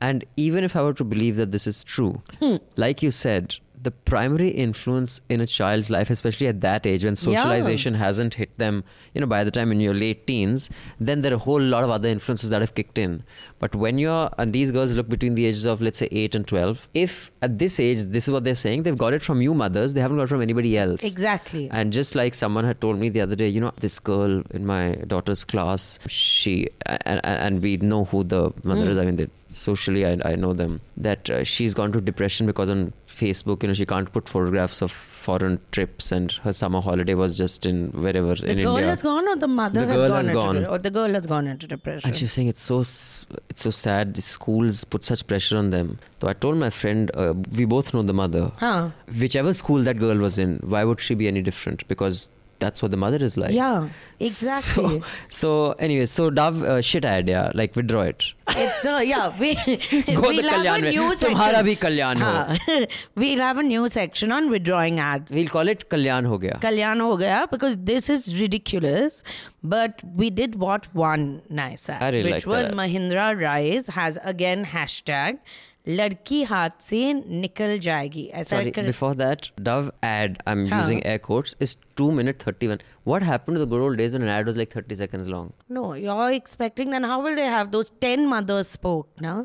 And 0.00 0.24
even 0.36 0.62
if 0.64 0.76
I 0.76 0.82
were 0.82 0.94
to 0.94 1.04
believe 1.04 1.36
that 1.36 1.50
this 1.50 1.66
is 1.66 1.82
true, 1.84 2.22
Hmm. 2.40 2.56
like 2.76 3.02
you 3.02 3.10
said, 3.10 3.56
the 3.82 3.90
primary 3.90 4.48
influence 4.48 5.20
in 5.28 5.40
a 5.40 5.46
child's 5.46 5.90
life, 5.90 6.10
especially 6.10 6.46
at 6.48 6.60
that 6.62 6.86
age 6.86 7.04
when 7.04 7.12
Yeah. 7.12 7.16
socialization 7.16 7.94
hasn't 7.94 8.34
hit 8.34 8.56
them, 8.58 8.84
you 9.14 9.20
know, 9.20 9.26
by 9.26 9.44
the 9.44 9.50
time 9.50 9.70
in 9.72 9.80
your 9.80 9.94
late 9.94 10.26
teens, 10.26 10.68
then 11.00 11.22
there 11.22 11.32
are 11.32 11.36
a 11.36 11.38
whole 11.38 11.60
lot 11.60 11.84
of 11.84 11.90
other 11.90 12.08
influences 12.08 12.50
that 12.50 12.60
have 12.60 12.74
kicked 12.74 12.98
in. 12.98 13.22
But 13.58 13.74
when 13.74 13.98
you're, 13.98 14.30
and 14.38 14.52
these 14.52 14.70
girls 14.72 14.96
look 14.96 15.08
between 15.08 15.34
the 15.34 15.46
ages 15.46 15.64
of, 15.64 15.80
let's 15.80 15.98
say, 15.98 16.08
8 16.10 16.34
and 16.34 16.46
12, 16.46 16.88
if 16.94 17.30
at 17.42 17.58
this 17.58 17.78
age, 17.80 18.02
this 18.04 18.26
is 18.28 18.30
what 18.32 18.44
they're 18.44 18.54
saying, 18.54 18.82
they've 18.82 18.98
got 18.98 19.12
it 19.12 19.22
from 19.22 19.40
you 19.40 19.54
mothers, 19.54 19.94
they 19.94 20.00
haven't 20.00 20.16
got 20.16 20.24
it 20.24 20.28
from 20.28 20.42
anybody 20.42 20.76
else. 20.76 21.04
Exactly. 21.04 21.68
And 21.70 21.92
just 21.92 22.14
like 22.14 22.34
someone 22.34 22.64
had 22.64 22.80
told 22.80 22.98
me 22.98 23.08
the 23.08 23.20
other 23.20 23.36
day, 23.36 23.48
you 23.48 23.60
know, 23.60 23.72
this 23.80 23.98
girl 23.98 24.42
in 24.50 24.66
my 24.66 24.92
daughter's 25.06 25.44
class, 25.44 25.98
she, 26.06 26.68
and, 26.86 27.20
and 27.24 27.62
we 27.62 27.76
know 27.78 28.04
who 28.04 28.24
the 28.24 28.52
mother 28.64 28.88
is. 28.90 28.96
Hmm. 28.96 29.02
I 29.02 29.04
mean, 29.06 29.16
they, 29.16 29.28
socially, 29.48 30.06
I, 30.06 30.18
I 30.24 30.36
know 30.36 30.52
them. 30.52 30.80
That 30.96 31.28
uh, 31.30 31.44
she's 31.44 31.74
gone 31.74 31.92
to 31.92 32.00
depression 32.00 32.46
because 32.46 32.70
on 32.70 32.92
Facebook, 33.06 33.62
you 33.62 33.68
know, 33.68 33.72
she 33.72 33.86
can't 33.86 34.12
put 34.12 34.28
photographs 34.28 34.82
of 34.82 34.92
foreign 34.92 35.58
trips, 35.72 36.12
and 36.12 36.30
her 36.44 36.52
summer 36.52 36.80
holiday 36.80 37.14
was 37.14 37.36
just 37.38 37.66
in 37.66 37.88
wherever 37.92 38.32
in 38.32 38.38
India. 38.38 38.44
The 38.44 38.50
in 38.52 38.64
girl 38.64 38.76
India. 38.76 38.88
has 38.90 39.02
gone, 39.02 39.28
or 39.28 39.36
the 39.36 39.48
mother 39.48 39.80
The 39.80 39.86
has 39.86 39.96
girl 39.96 40.08
gone 40.10 40.18
has 40.24 40.28
gone. 40.30 40.54
de- 40.56 40.70
or 40.70 40.78
the 40.78 40.90
girl 40.90 41.12
has 41.12 41.26
gone 41.26 41.46
into 41.46 41.66
depression. 41.66 42.08
And 42.10 42.16
she 42.16 42.24
was 42.24 42.32
saying 42.32 42.48
it's 42.48 42.62
so 42.62 42.80
it's 42.80 43.26
so 43.54 43.70
sad. 43.70 44.14
The 44.14 44.22
schools 44.22 44.84
put 44.84 45.04
such 45.04 45.26
pressure 45.26 45.56
on 45.58 45.70
them. 45.70 45.98
So 46.20 46.28
I 46.28 46.32
told 46.34 46.56
my 46.56 46.70
friend, 46.70 47.10
uh, 47.14 47.34
we 47.56 47.64
both 47.64 47.92
know 47.94 48.02
the 48.02 48.12
mother. 48.14 48.52
Huh. 48.58 48.90
Whichever 49.20 49.52
school 49.54 49.82
that 49.82 49.98
girl 49.98 50.16
was 50.16 50.38
in, 50.38 50.58
why 50.62 50.84
would 50.84 51.00
she 51.00 51.14
be 51.14 51.28
any 51.28 51.42
different? 51.42 51.86
Because 51.88 52.30
that's 52.58 52.82
what 52.82 52.90
the 52.90 52.96
mother 52.96 53.18
is 53.24 53.36
like. 53.36 53.52
Yeah, 53.52 53.88
exactly. 54.20 55.00
So, 55.00 55.06
so 55.28 55.72
anyway, 55.72 56.06
so 56.06 56.30
Dove 56.30 56.62
uh, 56.62 56.80
shit 56.80 57.04
ad, 57.04 57.28
yeah, 57.28 57.50
like 57.54 57.76
withdraw 57.76 58.02
it. 58.02 58.32
It's 58.50 58.86
uh, 58.86 59.02
yeah. 59.04 59.28
We 59.38 59.54
Go 59.54 60.20
we'll 60.22 60.42
the 60.42 60.50
have 60.50 60.66
kalyan 60.66 60.86
a 60.86 60.90
new 60.90 61.10
Tumhara 61.12 61.16
section. 61.16 61.66
bhi 61.66 61.76
kalyan 61.78 62.16
ho. 62.18 62.86
we'll 63.14 63.38
have 63.38 63.58
a 63.58 63.62
new 63.62 63.88
section 63.88 64.32
on 64.32 64.50
withdrawing 64.50 64.98
ads. 65.00 65.30
We'll 65.32 65.48
call 65.48 65.68
it 65.68 65.88
Kalyan 65.88 66.26
ho 66.26 66.38
gaya. 66.38 66.58
Kalyan 66.60 67.00
ho 67.00 67.16
gaya 67.16 67.46
because 67.50 67.76
this 67.76 68.08
is 68.08 68.40
ridiculous. 68.40 69.22
But 69.62 70.00
we 70.14 70.30
did 70.30 70.54
watch 70.56 70.86
one 70.92 71.42
nice 71.50 71.88
ad, 71.88 72.02
I 72.02 72.08
really 72.16 72.32
which 72.32 72.46
was 72.46 72.68
that. 72.68 72.76
Mahindra 72.76 73.40
Rise 73.40 73.88
has 73.88 74.18
again 74.22 74.64
hashtag 74.64 75.38
लड़की 75.87 76.41
हाथ 76.49 76.69
से 76.81 76.99
निकल 77.13 77.77
जाएगी 77.85 78.21
ऐसा 78.41 78.55
Sorry, 78.57 78.71
कर- 78.75 78.85
before 78.89 79.13
that, 79.21 79.47
Dove 79.69 79.89
ad, 80.09 80.37
I'm 80.51 80.61
Huh. 80.73 80.77
using 80.81 81.01
air 81.13 81.19
quotes, 81.25 81.55
is 81.67 81.73
2 82.01 82.11
minute 82.19 82.45
31. 82.45 82.79
What 83.11 83.25
happened 83.29 83.59
to 83.59 83.63
the 83.63 83.69
good 83.73 83.81
old 83.87 83.97
days 84.03 84.13
when 84.17 84.27
an 84.27 84.31
ad 84.35 84.51
was 84.51 84.59
like 84.61 84.77
30 84.77 84.99
seconds 85.01 85.27
long? 85.33 85.49
No, 85.79 85.83
you're 86.05 86.29
expecting 86.37 86.95
then 86.97 87.09
how 87.13 87.17
will 87.25 87.35
they 87.41 87.49
have 87.55 87.73
those 87.77 87.91
10 88.07 88.25
mothers 88.35 88.69
spoke 88.77 89.25
now? 89.27 89.35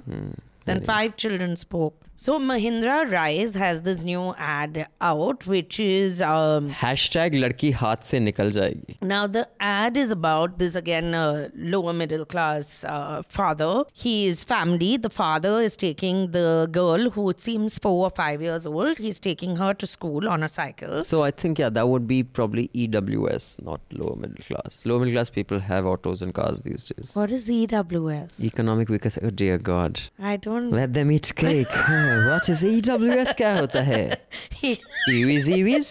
then 0.66 0.82
five 0.82 1.18
children 1.18 1.56
spoke. 1.56 1.96
So 2.16 2.38
Mahindra 2.40 3.12
Rise 3.12 3.56
has 3.56 3.82
this 3.82 4.04
new 4.04 4.36
ad 4.38 4.88
out 5.02 5.46
which 5.48 5.80
is 5.80 6.22
um, 6.22 6.70
Hashtag 6.70 7.34
ladki 7.44 7.74
haath 7.74 8.04
se 8.04 8.20
nikal 8.20 8.52
jayegi. 8.58 8.96
now 9.02 9.26
the 9.26 9.48
ad 9.60 9.98
is 9.98 10.12
about 10.12 10.60
this 10.60 10.76
again 10.76 11.16
uh, 11.16 11.50
lower 11.56 11.92
middle 11.92 12.24
class 12.26 12.84
uh, 12.84 13.24
father. 13.28 13.84
His 13.94 14.44
family, 14.44 14.96
the 14.98 15.10
father 15.10 15.60
is 15.62 15.76
taking 15.76 16.32
the 16.38 16.70
girl 16.72 17.10
who 17.10 17.34
seems 17.36 17.80
four 17.80 18.06
or 18.06 18.12
five 18.12 18.42
years 18.44 18.68
old. 18.68 19.00
He's 19.00 19.20
taking 19.20 19.56
her 19.56 19.74
to 19.74 19.88
school 19.88 20.30
on 20.30 20.44
a 20.44 20.50
cycle. 20.50 21.04
So 21.04 21.24
I 21.24 21.32
think, 21.32 21.58
yeah, 21.58 21.70
that 21.72 21.88
would 21.90 22.08
be 22.08 22.22
probably 22.24 22.68
EWS, 22.76 23.64
not 23.64 23.82
lower 23.92 24.16
middle 24.16 24.44
class. 24.46 24.86
Lower 24.86 25.00
middle 25.00 25.16
class 25.16 25.32
people 25.32 25.60
have 25.60 25.88
autos 25.88 26.22
and 26.22 26.34
cars 26.34 26.62
these 26.64 26.84
days. 26.84 27.16
What 27.16 27.32
is 27.32 27.50
EWS? 27.50 28.40
Economic 28.40 28.88
weakness, 28.90 29.18
oh 29.22 29.30
dear 29.32 29.58
God. 29.58 30.00
I 30.20 30.38
don't 30.38 30.53
Let 30.73 30.93
them 30.95 31.11
eat 31.13 31.35
cake. 31.35 31.67
Huh, 31.71 32.29
what 32.29 32.49
is 32.49 32.63
EWS 32.63 33.35
क्या 33.37 33.57
होता 33.59 33.81
है? 33.83 34.03
Ewies 35.09 35.49
Ewies? 35.49 35.91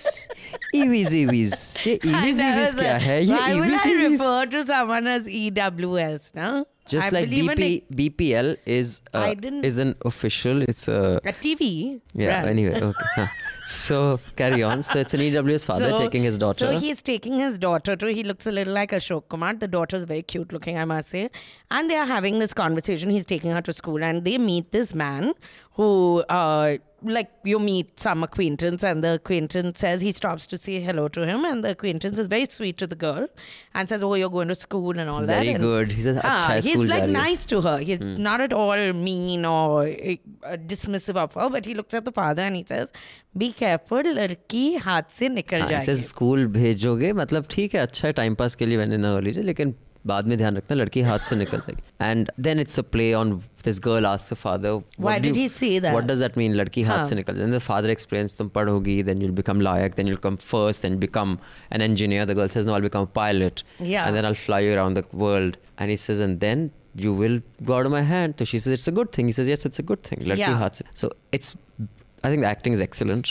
Ewies 0.76 1.12
Ewies. 1.20 1.54
ये 1.88 2.00
Ewies 2.00 2.14
I 2.14 2.24
Ewies 2.24 2.38
never 2.38 2.66
क्या 2.82 2.98
said- 2.98 3.02
है? 3.02 3.22
ये 3.26 3.34
Why 3.38 3.54
will 3.56 3.64
Ewies 3.70 3.86
I 3.86 3.94
Ewies? 3.94 4.12
refer 4.20 4.46
to 4.56 4.64
someone 4.72 5.08
as 5.08 5.28
EWS? 5.28 6.32
No, 6.36 6.66
Just 6.90 7.08
I 7.08 7.10
like 7.16 7.30
believe 7.30 7.50
in 7.52 7.58
BP, 7.58 7.84
BPL 7.96 8.56
is 8.66 9.02
I 9.14 9.32
uh, 9.32 9.34
didn't- 9.34 9.66
is 9.66 9.78
an 9.78 9.96
official. 10.06 10.62
It's 10.62 10.88
a 10.88 11.20
a 11.26 11.34
TV. 11.34 12.00
yeah. 12.14 12.42
brand. 12.42 12.50
Anyway, 12.50 12.82
okay. 12.92 13.28
So 13.73 14.21
carry 14.37 14.63
on. 14.63 14.83
So 14.83 14.99
it's 14.99 15.15
an 15.15 15.21
EWS 15.21 15.65
father 15.67 15.91
So- 15.91 15.99
taking 15.99 16.23
his 16.23 16.39
daughter. 16.39 16.67
So 16.67 16.79
he's 16.79 17.03
taking 17.03 17.39
his 17.41 17.59
daughter 17.59 17.97
to. 17.97 18.13
He 18.13 18.23
looks 18.23 18.47
a 18.47 18.53
little 18.53 18.75
like 18.75 18.91
Ashok 18.93 19.29
Kumar. 19.29 19.55
The 19.55 19.69
daughter 19.69 19.97
is 19.97 20.05
very 20.05 20.23
cute 20.23 20.53
looking, 20.53 20.79
I 20.79 20.85
must 20.85 21.09
say. 21.09 21.31
And 21.71 21.91
they 21.91 21.97
are 21.97 22.07
having 22.07 22.39
this 22.39 22.53
conversation. 22.55 23.11
He's 23.11 23.25
taking 23.25 23.51
her 23.53 23.63
to 23.63 23.73
school, 23.73 24.03
and 24.05 24.25
they 24.25 24.39
meet 24.39 24.73
this 24.73 24.95
man 24.95 25.33
who, 25.73 25.91
uh, 26.29 26.77
like, 27.04 27.30
you 27.44 27.58
meet 27.60 28.00
some 28.00 28.24
acquaintance, 28.24 28.84
and 28.84 29.04
the 29.04 29.10
acquaintance 29.18 29.80
says 29.80 30.02
he 30.02 30.12
stops 30.12 30.48
to 30.48 30.58
say 30.58 30.80
hello 30.86 31.08
to 31.18 31.26
him, 31.30 31.46
and 31.46 31.64
the 31.64 31.70
acquaintance 31.76 32.18
is 32.24 32.28
very 32.28 32.48
sweet 32.54 32.78
to 32.84 32.88
the 32.94 32.96
girl, 33.04 33.28
and 33.76 33.92
says, 33.94 34.06
"Oh, 34.08 34.16
you're 34.22 34.32
going 34.36 34.48
to 34.54 34.56
school 34.62 35.02
and 35.04 35.14
all 35.16 35.28
that." 35.32 35.42
Very 35.42 35.54
And- 35.58 35.64
good. 35.68 35.92
He 35.98 36.02
says, 36.08 36.18
Ah, 36.24 36.32
"अच्छा 36.32 36.54
है, 36.54 36.58
he's 36.62 36.72
school 36.74 36.88
जा 36.88 36.96
like 36.96 37.04
रही 37.04 37.14
हो." 37.16 37.20
nice 37.20 37.46
to 37.54 37.62
her. 37.68 37.76
He's 37.90 38.02
not 38.30 38.42
at 38.48 38.54
all 38.62 38.84
mean 39.04 39.46
or 39.46 39.86
uh, 39.88 40.58
dismissive 40.74 41.22
of 41.26 41.38
her, 41.42 41.50
but 41.58 41.70
he 41.72 41.76
looks 41.82 42.00
at 42.02 42.10
the 42.12 42.16
father 42.20 42.48
and 42.50 42.56
he 42.62 42.64
says, 42.74 42.92
"Be 43.44 43.52
careful, 43.64 44.04
लड़की 44.22 44.66
हाथ 44.88 45.18
से 45.20 45.30
निकल 45.30 45.60
हाँ, 45.62 45.70
जाएगी." 45.70 45.84
ऐसे 45.84 45.96
स्कूल 46.08 46.46
भेजोगे 46.58 47.14
मतलब 47.24 47.48
ठीक 47.58 47.76
है 47.76 47.82
अच्छा 47.82 48.08
है 48.08 48.14
टाइम 48.22 48.36
पास 48.44 48.56
के 48.56 48.66
लिए 48.66 48.78
मैंने 48.78 48.98
ना 49.08 49.18
लीजिए 49.30 49.44
लेकिन 49.44 49.76
बाद 50.08 50.28
में 50.28 50.38
ध्यान 50.38 50.58
रखना 50.58 50.76
लड़की 50.76 51.02
हाथ 51.02 51.20
से 51.30 51.36
निकल 51.36 51.58
जाएगी 51.68 52.06
and 52.10 52.30
then 52.48 52.60
it's 52.60 52.80
a 52.80 52.82
play 52.92 53.12
on 53.14 53.32
this 53.64 53.80
girl 53.86 54.06
ask 54.06 54.34
the 54.34 54.36
father 54.38 54.82
Why 55.06 55.16
did 55.26 55.40
he 55.40 55.48
say 55.56 55.72
that? 55.86 55.92
What 55.92 56.04
does 56.12 56.20
that 56.22 56.38
mean 56.38 56.54
लड़की 56.56 56.82
हाथ 56.90 56.98
हाँ. 56.98 57.06
से 57.06 57.16
निकल 57.16 57.36
जाएगी 57.36 57.52
द 57.52 57.60
फादर 57.68 57.90
एक्सप्लेन्स 57.90 58.38
तुम 58.38 58.50
पढ़ोगी 58.58 59.02
then 59.10 59.22
you'll 59.22 59.36
become 59.40 59.62
like 59.70 59.96
then 60.00 60.12
you'll 60.12 60.24
come 60.28 60.38
first 60.52 60.86
then 60.88 60.98
become 61.04 61.36
an 61.78 61.86
engineer 61.90 62.26
the 62.32 62.38
girl 62.42 62.54
says 62.56 62.70
no 62.70 62.78
I'll 62.78 62.88
become 62.90 63.10
a 63.10 63.14
pilot 63.20 63.64
Yeah. 63.80 64.06
and 64.08 64.20
then 64.20 64.30
I'll 64.32 64.40
fly 64.46 64.62
you 64.68 64.74
around 64.78 65.02
the 65.02 65.06
world 65.26 65.58
and 65.78 65.96
he 65.96 66.00
says 66.06 66.24
and 66.28 66.40
then 66.48 66.64
you 67.06 67.14
will 67.24 67.36
go 67.72 67.76
out 67.80 67.92
of 67.92 67.96
my 67.98 68.04
hand 68.14 68.40
so 68.44 68.50
she 68.54 68.60
says 68.68 68.78
it's 68.80 68.88
a 68.94 68.96
good 69.02 69.12
thing 69.18 69.28
he 69.34 69.38
says 69.42 69.52
yes 69.56 69.66
it's 69.72 69.84
a 69.86 69.88
good 69.94 70.04
thing 70.10 70.24
लड़की 70.32 70.46
Yeah. 70.46 70.58
हाथ 70.64 70.82
से 70.82 70.86
so 71.04 71.12
it's 71.40 71.54
I 72.24 72.30
think 72.34 72.42
the 72.44 72.48
acting 72.50 72.74
is 72.76 72.82
excellent. 72.84 73.30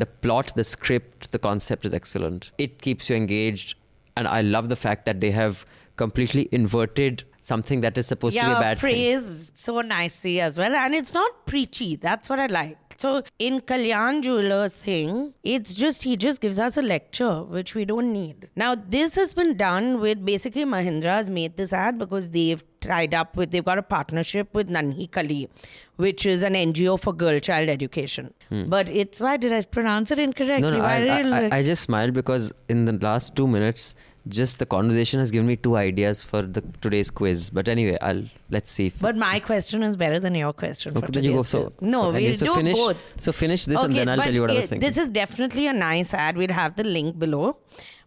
The 0.00 0.06
plot, 0.24 0.50
the 0.56 0.64
script, 0.70 1.26
the 1.34 1.38
concept 1.44 1.86
is 1.88 1.94
excellent. 1.98 2.48
It 2.64 2.74
keeps 2.86 3.08
you 3.10 3.16
engaged. 3.16 3.72
And 4.16 4.28
I 4.32 4.40
love 4.48 4.68
the 4.72 4.76
fact 4.82 5.06
that 5.08 5.22
they 5.22 5.30
have 5.36 5.62
completely 6.03 6.49
inverted 6.51 7.23
something 7.41 7.81
that 7.81 7.97
is 7.97 8.07
supposed 8.07 8.37
to 8.37 8.43
be 8.43 8.51
a 8.51 8.53
yeah, 8.53 8.59
bad 8.59 8.77
thing. 8.77 8.89
phrase 8.89 9.51
so 9.55 9.81
nicely 9.81 10.39
as 10.41 10.57
well. 10.57 10.75
And 10.75 10.95
it's 10.95 11.13
not 11.13 11.45
preachy. 11.45 11.95
That's 11.95 12.29
what 12.29 12.39
I 12.39 12.47
like. 12.47 12.77
So 12.97 13.23
in 13.39 13.61
Kalyan 13.61 14.21
Jewelers 14.21 14.75
thing, 14.77 15.33
it's 15.43 15.73
just 15.73 16.03
he 16.03 16.15
just 16.15 16.39
gives 16.39 16.59
us 16.59 16.77
a 16.77 16.83
lecture, 16.83 17.43
which 17.43 17.73
we 17.73 17.85
don't 17.85 18.13
need. 18.13 18.49
Now 18.55 18.75
this 18.75 19.15
has 19.15 19.33
been 19.33 19.57
done 19.57 19.99
with 19.99 20.23
basically 20.23 20.65
Mahindra 20.65 21.15
has 21.21 21.29
made 21.29 21.57
this 21.57 21.73
ad 21.73 21.97
because 21.97 22.29
they've 22.29 22.63
tied 22.81 23.13
up 23.13 23.37
with 23.37 23.51
they've 23.51 23.63
got 23.63 23.77
a 23.77 23.83
partnership 23.83 24.53
with 24.53 24.69
Nanhi 24.69 25.09
Kali, 25.09 25.49
which 25.95 26.25
is 26.25 26.43
an 26.43 26.53
NGO 26.53 26.99
for 26.99 27.13
girl 27.13 27.39
child 27.39 27.69
education. 27.69 28.33
But 28.49 28.89
it's 28.89 29.19
why 29.21 29.37
did 29.37 29.53
I 29.53 29.61
pronounce 29.63 30.11
it 30.11 30.19
incorrectly? 30.19 30.69
Hmm. 30.69 30.75
No, 30.75 30.79
no, 30.79 30.83
I, 30.83 30.95
I, 30.95 31.19
it- 31.43 31.53
I, 31.53 31.57
I 31.59 31.63
just 31.63 31.83
smiled 31.83 32.13
because 32.13 32.51
in 32.67 32.83
the 32.85 32.93
last 32.93 33.35
two 33.35 33.47
minutes, 33.47 33.95
just 34.27 34.59
the 34.59 34.65
conversation 34.65 35.19
has 35.19 35.31
given 35.31 35.47
me 35.47 35.55
two 35.55 35.75
ideas 35.77 36.23
for 36.23 36.41
the 36.41 36.61
today's 36.81 37.09
quiz. 37.09 37.49
But 37.49 37.67
anyway, 37.67 37.97
I'll 38.01 38.23
let's 38.49 38.69
see. 38.69 38.87
If, 38.87 38.99
But 38.99 39.15
my 39.15 39.39
question 39.39 39.81
is 39.83 39.95
better 39.95 40.19
than 40.19 40.35
your 40.35 40.53
question. 40.53 40.95
okay, 40.97 41.05
for 41.05 41.11
then 41.11 41.23
you 41.23 41.33
go. 41.37 41.43
So 41.43 41.63
quiz. 41.63 41.81
no, 41.81 42.01
so, 42.01 42.07
we'll 42.07 42.15
anyway, 42.17 42.33
so 42.33 42.45
do 42.47 42.53
finish. 42.55 42.77
both. 42.77 42.97
So 43.19 43.31
finish 43.31 43.65
this, 43.65 43.81
and 43.81 43.95
then 43.95 44.09
I'll 44.09 44.21
tell 44.21 44.33
you 44.33 44.41
what 44.41 44.51
I 44.51 44.55
was 44.55 44.67
thinking. 44.69 44.87
This 44.87 44.97
is 44.97 45.07
definitely 45.07 45.67
a 45.67 45.73
nice 45.73 46.13
ad. 46.13 46.37
We'll 46.37 46.51
have 46.51 46.75
the 46.75 46.83
link 46.83 47.17
below. 47.17 47.57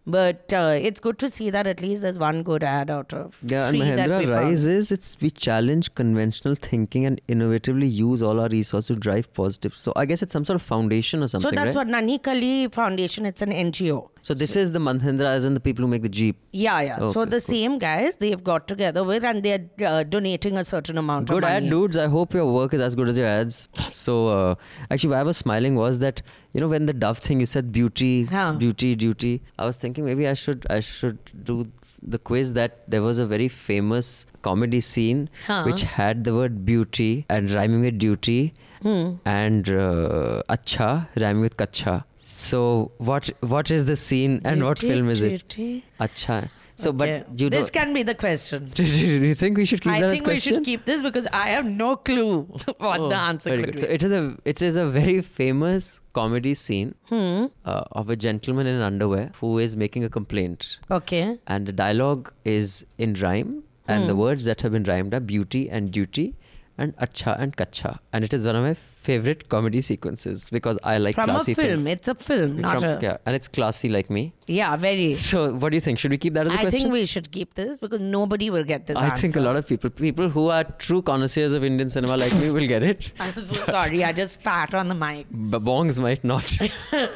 But 0.07 0.53
uh, 0.53 0.79
it's 0.81 1.01
good 1.01 1.19
to 1.21 1.31
see 1.31 1.49
that 1.51 1.67
at 1.67 1.81
least 1.81 2.03
there's 2.03 2.19
one 2.19 2.43
good 2.43 2.63
ad 2.63 2.91
out 2.91 3.15
of 3.15 3.39
Yeah, 3.43 3.69
and 3.69 3.77
three 3.77 3.91
that 3.91 4.09
we 4.09 4.27
Mahindra 4.27 4.35
found. 4.35 4.47
Rise 4.49 4.67
is 4.67 4.93
it's 4.93 5.17
we 5.21 5.31
challenge 5.31 5.95
conventional 5.95 6.55
thinking 6.55 7.07
and 7.07 7.21
innovatively 7.27 7.91
use 7.91 8.21
all 8.21 8.39
our 8.39 8.49
resources 8.49 8.95
to 8.95 9.01
drive 9.01 9.33
positive. 9.33 9.75
So 9.75 9.95
I 9.97 10.05
guess 10.05 10.23
it's 10.23 10.33
some 10.33 10.45
sort 10.45 10.57
of 10.57 10.63
foundation 10.63 11.23
or 11.23 11.29
something. 11.29 11.51
So 11.51 11.57
that's 11.57 11.75
right? 11.75 11.87
what 11.87 11.95
Nanhi 11.95 12.23
Kali 12.23 12.69
Foundation. 12.69 13.25
It's 13.25 13.41
an 13.41 13.51
NGO. 13.51 14.11
So 14.21 14.33
this 14.33 14.57
is 14.57 14.73
the 14.73 14.79
Mahindra, 14.79 15.27
as 15.27 15.45
in 15.45 15.53
the 15.53 15.61
people 15.61 15.85
who 15.85 15.89
make 15.89 16.01
the 16.01 16.09
Jeep. 16.09 16.37
Yeah, 16.51 16.81
yeah. 16.81 17.05
so 17.11 17.27
the 17.27 17.33
cool. 17.33 17.41
same 17.41 17.79
guys 17.79 18.17
they've 18.17 18.43
got 18.43 18.67
together 18.67 19.05
with, 19.05 19.23
and 19.23 19.43
they're 19.43 19.69
uh, 19.85 20.03
donating 20.03 20.57
a 20.57 20.65
certain 20.65 20.97
amount 20.97 21.29
of 21.29 21.35
Good 21.35 21.45
ad, 21.45 21.69
dudes. 21.69 21.99
I 21.99 22.07
hope 22.09 22.33
your 22.33 22.51
work 22.51 22.73
is 22.73 22.81
as 22.81 22.95
good 22.95 23.09
as 23.09 23.19
your 23.19 23.27
ads. 23.27 23.69
So, 23.95 24.29
uh, 24.29 24.55
actually, 24.91 25.11
why 25.11 25.21
I 25.21 25.23
was 25.23 25.37
smiling 25.37 25.77
was 25.77 25.99
that 26.01 26.21
you 26.53 26.61
know 26.61 26.69
when 26.69 26.87
the 26.87 26.93
dove 26.93 27.19
thing 27.19 27.41
you 27.41 27.47
said 27.47 27.71
beauty, 27.71 28.25
Huh. 28.25 28.55
beauty, 28.55 28.97
duty. 28.97 29.43
I 29.59 29.67
was 29.67 29.77
thinking 29.77 29.94
maybe 29.99 30.27
I 30.29 30.35
should 30.35 30.67
I 30.71 30.81
should 30.81 31.19
do 31.45 31.67
the 32.03 32.19
quiz 32.19 32.53
that 32.55 32.79
there 32.89 33.03
was 33.03 33.19
a 33.19 33.27
very 33.27 33.49
famous 33.49 34.27
comedy 34.43 34.81
scene 34.81 35.29
Huh. 35.47 35.63
which 35.65 35.83
had 35.83 36.25
the 36.25 36.35
word 36.35 36.65
beauty 36.65 37.25
and 37.29 37.51
rhyming 37.51 37.83
with 37.83 37.99
duty 37.99 38.55
Hmm. 38.83 39.13
and 39.25 39.69
uh, 39.71 40.43
acha 40.55 41.07
rhyming 41.21 41.41
with 41.41 41.57
kacha. 41.57 42.05
So 42.19 42.91
what 42.99 43.31
what 43.41 43.71
is 43.71 43.87
the 43.87 43.97
scene 43.97 44.41
and 44.45 44.63
what 44.65 44.79
film 44.79 45.09
is 45.09 45.23
it? 45.23 45.49
duty. 45.49 45.85
Acha. 46.01 46.51
So, 46.76 46.90
Okay. 46.90 47.23
but 47.26 47.40
you 47.40 47.49
this 47.50 47.71
can 47.71 47.93
be 47.95 48.02
the 48.02 48.14
question. 48.16 48.69
do 48.75 48.83
you 48.85 49.35
think 49.35 49.57
we 49.57 49.64
should 49.64 49.81
keep 49.81 49.93
I 49.93 50.00
that 50.00 50.07
as 50.11 50.12
think 50.19 50.26
we 50.26 50.40
should 50.40 50.64
keep 50.64 50.85
this 50.87 51.02
because 51.02 51.28
I 51.33 51.49
have 51.50 51.64
no 51.64 51.95
clue 51.97 52.43
what 52.78 52.99
Oh, 53.00 53.09
the 53.09 53.16
answer 53.16 53.50
very 53.50 53.62
could 53.62 53.76
good. 53.76 53.81
be. 53.83 53.87
So 53.87 53.93
it 53.99 54.02
is 54.02 54.12
a 54.12 54.37
it 54.45 54.61
is 54.71 54.76
a 54.76 54.87
very 54.97 55.21
famous 55.23 56.00
comedy 56.14 56.54
scene 56.54 56.95
Hmm. 57.11 57.45
uh, 57.64 57.85
of 57.93 58.11
a 58.11 58.16
gentleman 58.16 58.66
in 58.66 58.81
underwear 58.81 59.31
who 59.40 59.59
is 59.59 59.76
making 59.76 60.04
a 60.04 60.09
complaint, 60.09 60.78
okay. 60.90 61.38
and 61.47 61.66
the 61.66 61.73
dialogue 61.73 62.33
is 62.45 62.85
in 62.99 63.14
rhyme, 63.14 63.62
and 63.87 64.02
Hmm. 64.02 64.09
the 64.09 64.16
words 64.16 64.45
that 64.50 64.62
have 64.62 64.73
been 64.73 64.85
rhymed 64.85 65.14
are 65.14 65.21
beauty 65.21 65.69
and 65.71 65.93
duty, 65.93 66.35
and 66.76 66.97
acha 66.97 67.38
and 67.40 67.57
kacha, 67.57 68.00
and 68.12 68.25
it 68.25 68.33
is 68.35 68.45
one 68.45 68.57
of 68.57 68.64
my 68.64 68.75
favorite 68.75 69.49
comedy 69.49 69.81
sequences 69.81 70.49
because 70.50 70.78
I 70.83 70.99
like 70.99 71.14
From 71.14 71.31
a 71.31 71.35
classy 71.35 71.54
film. 71.54 71.69
things. 71.69 71.87
It's 71.87 72.09
a 72.09 72.14
film, 72.14 72.59
not 72.61 72.81
From- 72.81 72.85
a. 72.85 72.99
yeah, 73.00 73.16
and 73.26 73.37
it's 73.37 73.47
classy 73.49 73.88
like 73.88 74.11
me. 74.11 74.35
Yeah, 74.49 74.75
very. 74.76 75.14
So 75.14 75.52
what 75.54 75.71
do 75.71 75.76
you 75.76 75.81
think? 75.81 75.99
Should 76.00 76.11
we 76.11 76.19
keep 76.19 76.35
that 76.35 76.47
as 76.49 76.52
a 76.52 76.57
I 76.57 76.62
question? 76.62 76.81
I 76.81 76.83
think 76.83 76.93
we 76.93 77.07
should 77.07 77.31
keep 77.31 77.54
this 77.54 77.78
because 77.78 78.00
nobody 78.00 78.50
will 78.50 78.64
get 78.64 78.87
this 78.87 78.97
I 78.97 79.07
answer. 79.07 79.21
think 79.23 79.37
a 79.37 79.40
lot 79.40 79.57
of 79.57 79.66
people, 79.69 79.88
people 79.90 80.28
who 80.28 80.49
are 80.49 80.64
true 80.64 81.00
connoisseurs 81.02 81.52
of 81.52 81.62
Indian 81.62 81.88
cinema 81.88 82.16
like 82.16 82.35
me, 82.35 82.50
will 82.50 82.66
get 82.66 82.83
it. 82.83 83.12
I'm 83.21 83.33
so 83.35 83.64
sorry. 83.66 84.02
I 84.04 84.12
just 84.12 84.40
spat 84.40 84.75
on 84.75 84.88
the 84.88 84.95
mic. 84.97 85.26
But 85.31 85.62
bongs 85.64 86.00
might 86.00 86.25
not. 86.25 86.57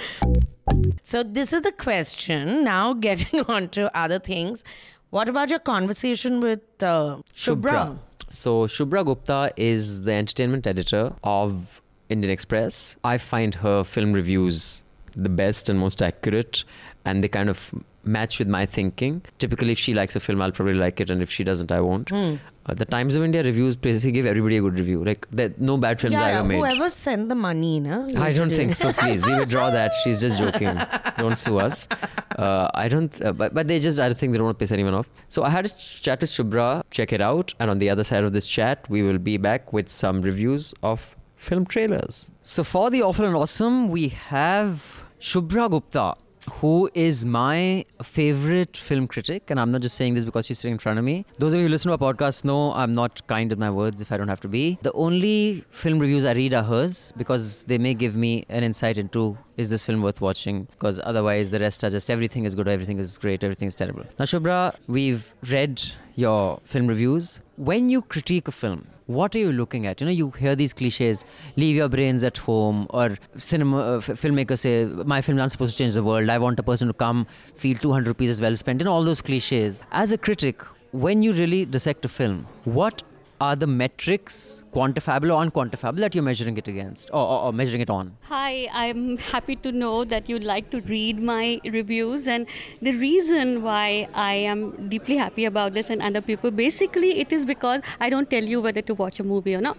So 1.02 1.22
this 1.22 1.52
is 1.52 1.62
the 1.62 1.72
question. 1.72 2.62
Now 2.62 2.92
getting 2.92 3.40
on 3.48 3.68
to 3.70 3.90
other 3.96 4.18
things. 4.18 4.64
What 5.10 5.28
about 5.28 5.48
your 5.48 5.58
conversation 5.58 6.40
with 6.42 6.60
uh, 6.82 7.16
Shubhra? 7.34 7.98
So 8.30 8.66
Shubhra 8.66 9.04
Gupta 9.04 9.52
is 9.56 10.02
the 10.02 10.12
entertainment 10.12 10.66
editor 10.66 11.14
of 11.24 11.80
Indian 12.08 12.30
Express. 12.30 12.96
I 13.02 13.18
find 13.18 13.54
her 13.56 13.84
film 13.84 14.12
reviews 14.12 14.84
the 15.16 15.28
best 15.28 15.68
and 15.68 15.78
most 15.78 16.02
accurate, 16.02 16.64
and 17.04 17.22
they 17.22 17.28
kind 17.28 17.48
of 17.48 17.74
match 18.08 18.38
with 18.38 18.48
my 18.48 18.66
thinking. 18.66 19.22
Typically, 19.38 19.72
if 19.72 19.78
she 19.78 19.94
likes 19.94 20.16
a 20.16 20.20
film, 20.20 20.40
I'll 20.42 20.52
probably 20.52 20.74
like 20.74 21.00
it, 21.00 21.10
and 21.10 21.22
if 21.22 21.30
she 21.30 21.44
doesn't, 21.44 21.70
I 21.70 21.80
won't. 21.80 22.08
Hmm. 22.10 22.36
Uh, 22.66 22.74
the 22.74 22.84
Times 22.84 23.16
of 23.16 23.22
India 23.22 23.42
reviews 23.42 23.76
basically 23.76 24.12
give 24.12 24.26
everybody 24.26 24.58
a 24.58 24.60
good 24.60 24.78
review. 24.78 25.02
Like, 25.04 25.26
there 25.30 25.52
no 25.58 25.76
bad 25.78 26.00
films 26.00 26.14
Yeah, 26.14 26.26
I 26.26 26.30
yeah, 26.30 26.38
ever 26.40 26.48
made. 26.48 26.58
whoever 26.58 26.90
sent 26.90 27.28
the 27.28 27.34
money, 27.34 27.80
no? 27.80 28.08
I 28.16 28.32
don't 28.32 28.50
think 28.50 28.74
so. 28.74 28.92
Please, 29.02 29.22
we 29.24 29.34
withdraw 29.34 29.70
that. 29.70 29.92
She's 30.04 30.20
just 30.20 30.38
joking. 30.38 30.76
Don't 31.16 31.38
sue 31.38 31.58
us. 31.58 31.88
Uh, 32.36 32.68
I 32.74 32.88
don't. 32.88 33.12
Uh, 33.24 33.32
but 33.32 33.54
but 33.54 33.68
they 33.68 33.78
just. 33.80 33.98
I 33.98 34.12
think 34.12 34.32
they 34.32 34.38
don't 34.38 34.44
want 34.46 34.58
to 34.58 34.62
piss 34.62 34.72
anyone 34.72 34.94
off. 34.94 35.08
So 35.28 35.44
I 35.44 35.50
had 35.50 35.64
a 35.66 35.70
chat 35.70 36.20
with 36.20 36.30
Shubhra. 36.30 36.82
Check 36.90 37.12
it 37.12 37.20
out. 37.22 37.54
And 37.58 37.70
on 37.70 37.78
the 37.78 37.88
other 37.90 38.04
side 38.04 38.22
of 38.24 38.32
this 38.34 38.46
chat, 38.46 38.84
we 38.90 39.02
will 39.02 39.18
be 39.18 39.36
back 39.38 39.72
with 39.72 39.88
some 39.88 40.20
reviews 40.22 40.74
of 40.82 41.16
film 41.36 41.64
trailers. 41.64 42.30
So 42.42 42.64
for 42.64 42.90
the 42.90 43.02
awful 43.02 43.24
and 43.24 43.34
awesome, 43.34 43.88
we 43.88 44.08
have 44.08 45.04
Shubhra 45.20 45.70
Gupta. 45.70 46.14
Who 46.60 46.90
is 46.94 47.24
my 47.24 47.84
favorite 48.02 48.76
film 48.76 49.06
critic? 49.06 49.50
And 49.50 49.60
I'm 49.60 49.70
not 49.70 49.82
just 49.82 49.96
saying 49.96 50.14
this 50.14 50.24
because 50.24 50.46
she's 50.46 50.58
sitting 50.58 50.72
in 50.72 50.78
front 50.78 50.98
of 50.98 51.04
me. 51.04 51.26
Those 51.38 51.52
of 51.52 51.60
you 51.60 51.66
who 51.66 51.70
listen 51.70 51.90
to 51.90 51.92
our 52.02 52.14
podcast 52.14 52.44
know 52.44 52.72
I'm 52.72 52.92
not 52.92 53.26
kind 53.26 53.50
with 53.50 53.58
my 53.58 53.70
words 53.70 54.00
if 54.00 54.10
I 54.12 54.16
don't 54.16 54.28
have 54.28 54.40
to 54.40 54.48
be. 54.48 54.78
The 54.82 54.92
only 54.92 55.64
film 55.70 55.98
reviews 55.98 56.24
I 56.24 56.32
read 56.32 56.54
are 56.54 56.62
hers 56.62 57.12
because 57.16 57.64
they 57.64 57.78
may 57.78 57.94
give 57.94 58.16
me 58.16 58.44
an 58.48 58.64
insight 58.64 58.98
into 58.98 59.36
is 59.56 59.70
this 59.70 59.84
film 59.84 60.02
worth 60.02 60.20
watching? 60.20 60.68
Because 60.70 61.00
otherwise, 61.02 61.50
the 61.50 61.58
rest 61.58 61.82
are 61.82 61.90
just 61.90 62.08
everything 62.08 62.44
is 62.44 62.54
good, 62.54 62.68
everything 62.68 62.98
is 62.98 63.18
great, 63.18 63.42
everything 63.42 63.68
is 63.68 63.74
terrible. 63.74 64.04
Now, 64.18 64.24
Shubhra, 64.24 64.74
we've 64.86 65.34
read 65.50 65.82
your 66.14 66.60
film 66.64 66.86
reviews. 66.86 67.40
When 67.56 67.90
you 67.90 68.02
critique 68.02 68.46
a 68.46 68.52
film, 68.52 68.86
what 69.08 69.34
are 69.34 69.38
you 69.38 69.52
looking 69.52 69.86
at? 69.86 70.00
You 70.00 70.04
know, 70.06 70.12
you 70.12 70.30
hear 70.32 70.54
these 70.54 70.74
cliches, 70.74 71.24
leave 71.56 71.76
your 71.76 71.88
brains 71.88 72.22
at 72.22 72.36
home, 72.36 72.86
or 72.90 73.16
cinema 73.38 73.78
uh, 73.78 73.96
f- 73.96 74.08
filmmakers 74.08 74.58
say, 74.58 74.84
my 74.84 75.22
film 75.22 75.38
is 75.38 75.42
not 75.42 75.50
supposed 75.52 75.76
to 75.76 75.82
change 75.82 75.94
the 75.94 76.02
world. 76.04 76.28
I 76.28 76.36
want 76.36 76.60
a 76.60 76.62
person 76.62 76.88
to 76.88 76.94
come, 76.94 77.26
feel 77.54 77.76
200 77.78 78.06
rupees 78.06 78.28
is 78.28 78.40
well 78.42 78.54
spent, 78.54 78.82
and 78.82 78.88
all 78.88 79.02
those 79.02 79.22
cliches. 79.22 79.82
As 79.92 80.12
a 80.12 80.18
critic, 80.18 80.62
when 80.92 81.22
you 81.22 81.32
really 81.32 81.64
dissect 81.64 82.04
a 82.04 82.08
film, 82.08 82.46
what 82.64 83.02
are 83.40 83.54
the 83.56 83.66
metrics, 83.66 84.64
quantifiable 84.72 85.34
or 85.34 85.44
unquantifiable, 85.44 85.98
that 85.98 86.14
you're 86.14 86.24
measuring 86.24 86.56
it 86.56 86.68
against, 86.68 87.08
or, 87.10 87.20
or, 87.20 87.42
or 87.44 87.52
measuring 87.52 87.80
it 87.80 87.90
on? 87.90 88.16
Hi, 88.22 88.68
I'm 88.72 89.18
happy 89.18 89.56
to 89.56 89.72
know 89.72 90.04
that 90.04 90.28
you'd 90.28 90.44
like 90.44 90.70
to 90.70 90.80
read 90.80 91.22
my 91.22 91.60
reviews. 91.64 92.26
And 92.26 92.46
the 92.82 92.92
reason 92.92 93.62
why 93.62 94.08
I 94.14 94.34
am 94.34 94.88
deeply 94.88 95.16
happy 95.16 95.44
about 95.44 95.74
this 95.74 95.90
and 95.90 96.02
other 96.02 96.20
people, 96.20 96.50
basically, 96.50 97.20
it 97.20 97.32
is 97.32 97.44
because 97.44 97.82
I 98.00 98.10
don't 98.10 98.28
tell 98.28 98.44
you 98.44 98.60
whether 98.60 98.82
to 98.82 98.94
watch 98.94 99.20
a 99.20 99.24
movie 99.24 99.54
or 99.54 99.60
not. 99.60 99.78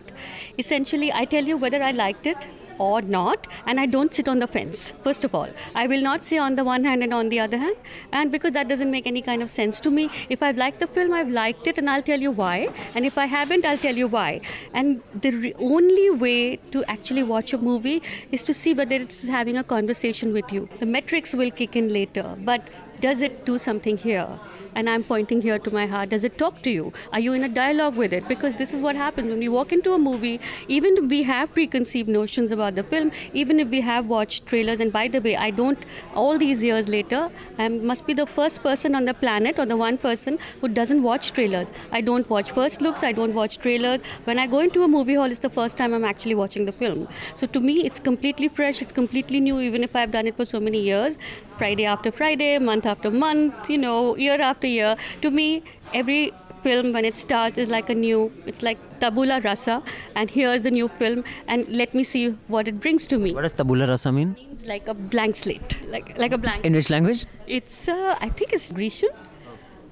Essentially, 0.57 1.11
I 1.11 1.25
tell 1.25 1.43
you 1.43 1.57
whether 1.57 1.83
I 1.83 1.91
liked 1.91 2.25
it 2.27 2.47
or 2.79 3.01
not, 3.01 3.47
and 3.65 3.79
I 3.79 3.85
don't 3.85 4.13
sit 4.13 4.27
on 4.27 4.39
the 4.39 4.47
fence, 4.47 4.93
first 5.03 5.23
of 5.23 5.35
all. 5.35 5.47
I 5.75 5.85
will 5.87 6.01
not 6.01 6.23
say 6.23 6.37
on 6.37 6.55
the 6.55 6.63
one 6.63 6.83
hand 6.83 7.03
and 7.03 7.13
on 7.13 7.29
the 7.29 7.39
other 7.39 7.57
hand, 7.57 7.75
and 8.11 8.31
because 8.31 8.53
that 8.53 8.67
doesn't 8.67 8.89
make 8.89 9.05
any 9.05 9.21
kind 9.21 9.43
of 9.43 9.49
sense 9.49 9.79
to 9.81 9.91
me. 9.91 10.09
If 10.29 10.41
I've 10.41 10.57
liked 10.57 10.79
the 10.79 10.87
film, 10.87 11.13
I've 11.13 11.29
liked 11.29 11.67
it, 11.67 11.77
and 11.77 11.89
I'll 11.89 12.01
tell 12.01 12.19
you 12.19 12.31
why. 12.31 12.69
And 12.95 13.05
if 13.05 13.17
I 13.17 13.25
haven't, 13.25 13.65
I'll 13.65 13.77
tell 13.77 13.95
you 13.95 14.07
why. 14.07 14.41
And 14.73 15.01
the 15.21 15.31
re- 15.31 15.53
only 15.59 16.09
way 16.09 16.57
to 16.71 16.83
actually 16.85 17.23
watch 17.23 17.53
a 17.53 17.57
movie 17.57 18.01
is 18.31 18.43
to 18.43 18.53
see 18.53 18.73
whether 18.73 18.95
it's 18.95 19.27
having 19.27 19.57
a 19.57 19.63
conversation 19.63 20.33
with 20.33 20.51
you. 20.51 20.69
The 20.79 20.85
metrics 20.85 21.33
will 21.33 21.51
kick 21.51 21.75
in 21.75 21.89
later, 21.89 22.35
but 22.39 22.69
does 23.01 23.21
it 23.21 23.45
do 23.45 23.57
something 23.57 23.97
here? 23.97 24.39
And 24.79 24.89
I'm 24.89 25.03
pointing 25.03 25.41
here 25.41 25.59
to 25.59 25.71
my 25.71 25.85
heart. 25.93 26.09
Does 26.09 26.23
it 26.23 26.37
talk 26.37 26.61
to 26.65 26.69
you? 26.69 26.93
Are 27.11 27.19
you 27.19 27.33
in 27.33 27.43
a 27.43 27.49
dialogue 27.49 27.97
with 28.01 28.13
it? 28.13 28.27
Because 28.29 28.53
this 28.53 28.73
is 28.73 28.79
what 28.79 28.95
happens 28.95 29.29
when 29.29 29.39
we 29.39 29.49
walk 29.55 29.73
into 29.73 29.93
a 29.93 29.99
movie, 29.99 30.39
even 30.69 30.97
if 30.99 31.09
we 31.13 31.23
have 31.23 31.51
preconceived 31.53 32.07
notions 32.07 32.53
about 32.57 32.75
the 32.75 32.83
film, 32.83 33.11
even 33.33 33.59
if 33.59 33.67
we 33.67 33.81
have 33.81 34.05
watched 34.05 34.45
trailers, 34.45 34.79
and 34.79 34.93
by 34.93 35.07
the 35.09 35.19
way, 35.19 35.35
I 35.35 35.49
don't, 35.51 35.83
all 36.15 36.37
these 36.37 36.63
years 36.63 36.87
later, 36.87 37.29
I 37.57 37.67
must 37.67 38.07
be 38.07 38.13
the 38.13 38.25
first 38.25 38.63
person 38.63 38.95
on 38.95 39.03
the 39.03 39.13
planet 39.13 39.59
or 39.59 39.65
the 39.65 39.75
one 39.75 39.97
person 39.97 40.39
who 40.61 40.69
doesn't 40.69 41.03
watch 41.03 41.33
trailers. 41.33 41.67
I 41.91 41.99
don't 41.99 42.29
watch 42.29 42.51
first 42.51 42.81
looks, 42.81 43.03
I 43.03 43.11
don't 43.11 43.33
watch 43.33 43.57
trailers. 43.57 43.99
When 44.23 44.39
I 44.39 44.47
go 44.47 44.59
into 44.59 44.83
a 44.83 44.87
movie 44.87 45.15
hall, 45.15 45.25
it's 45.25 45.39
the 45.39 45.49
first 45.49 45.75
time 45.75 45.93
I'm 45.93 46.05
actually 46.05 46.35
watching 46.35 46.65
the 46.65 46.71
film. 46.71 47.09
So 47.35 47.47
to 47.47 47.59
me, 47.59 47.85
it's 47.85 47.99
completely 47.99 48.47
fresh, 48.47 48.81
it's 48.81 48.93
completely 48.93 49.41
new, 49.41 49.59
even 49.59 49.83
if 49.83 49.93
I've 49.93 50.11
done 50.11 50.25
it 50.27 50.37
for 50.37 50.45
so 50.45 50.61
many 50.61 50.81
years. 50.81 51.17
Friday 51.59 51.85
after 51.85 52.11
Friday, 52.11 52.57
month 52.57 52.85
after 52.85 53.11
month, 53.11 53.69
you 53.69 53.77
know, 53.77 54.15
year 54.15 54.39
after 54.49 54.67
year. 54.67 54.95
To 55.21 55.29
me, 55.39 55.47
every 55.93 56.31
film 56.63 56.91
when 56.93 57.05
it 57.05 57.17
starts 57.17 57.57
is 57.57 57.69
like 57.69 57.89
a 57.89 57.95
new 57.95 58.29
it's 58.45 58.61
like 58.61 58.77
tabula 58.99 59.39
rasa 59.43 59.75
and 60.13 60.29
here's 60.29 60.65
a 60.65 60.71
new 60.77 60.89
film 61.01 61.23
and 61.47 61.65
let 61.81 61.93
me 61.99 62.03
see 62.03 62.23
what 62.55 62.67
it 62.67 62.81
brings 62.81 63.07
to 63.07 63.17
me 63.17 63.31
What 63.33 63.43
does 63.43 63.53
tabula 63.53 63.87
rasa 63.87 64.11
mean? 64.11 64.35
it's 64.51 64.65
like 64.65 64.85
a 64.89 64.93
blank 65.13 65.37
slate 65.37 65.77
like 65.87 66.17
like 66.17 66.33
a 66.33 66.37
blank 66.37 66.65
In 66.65 66.73
which 66.73 66.89
language? 66.89 67.23
it's 67.47 67.87
uh, 67.87 68.17
i 68.19 68.27
think 68.27 68.51
it's 68.51 68.67
grecian 68.73 69.07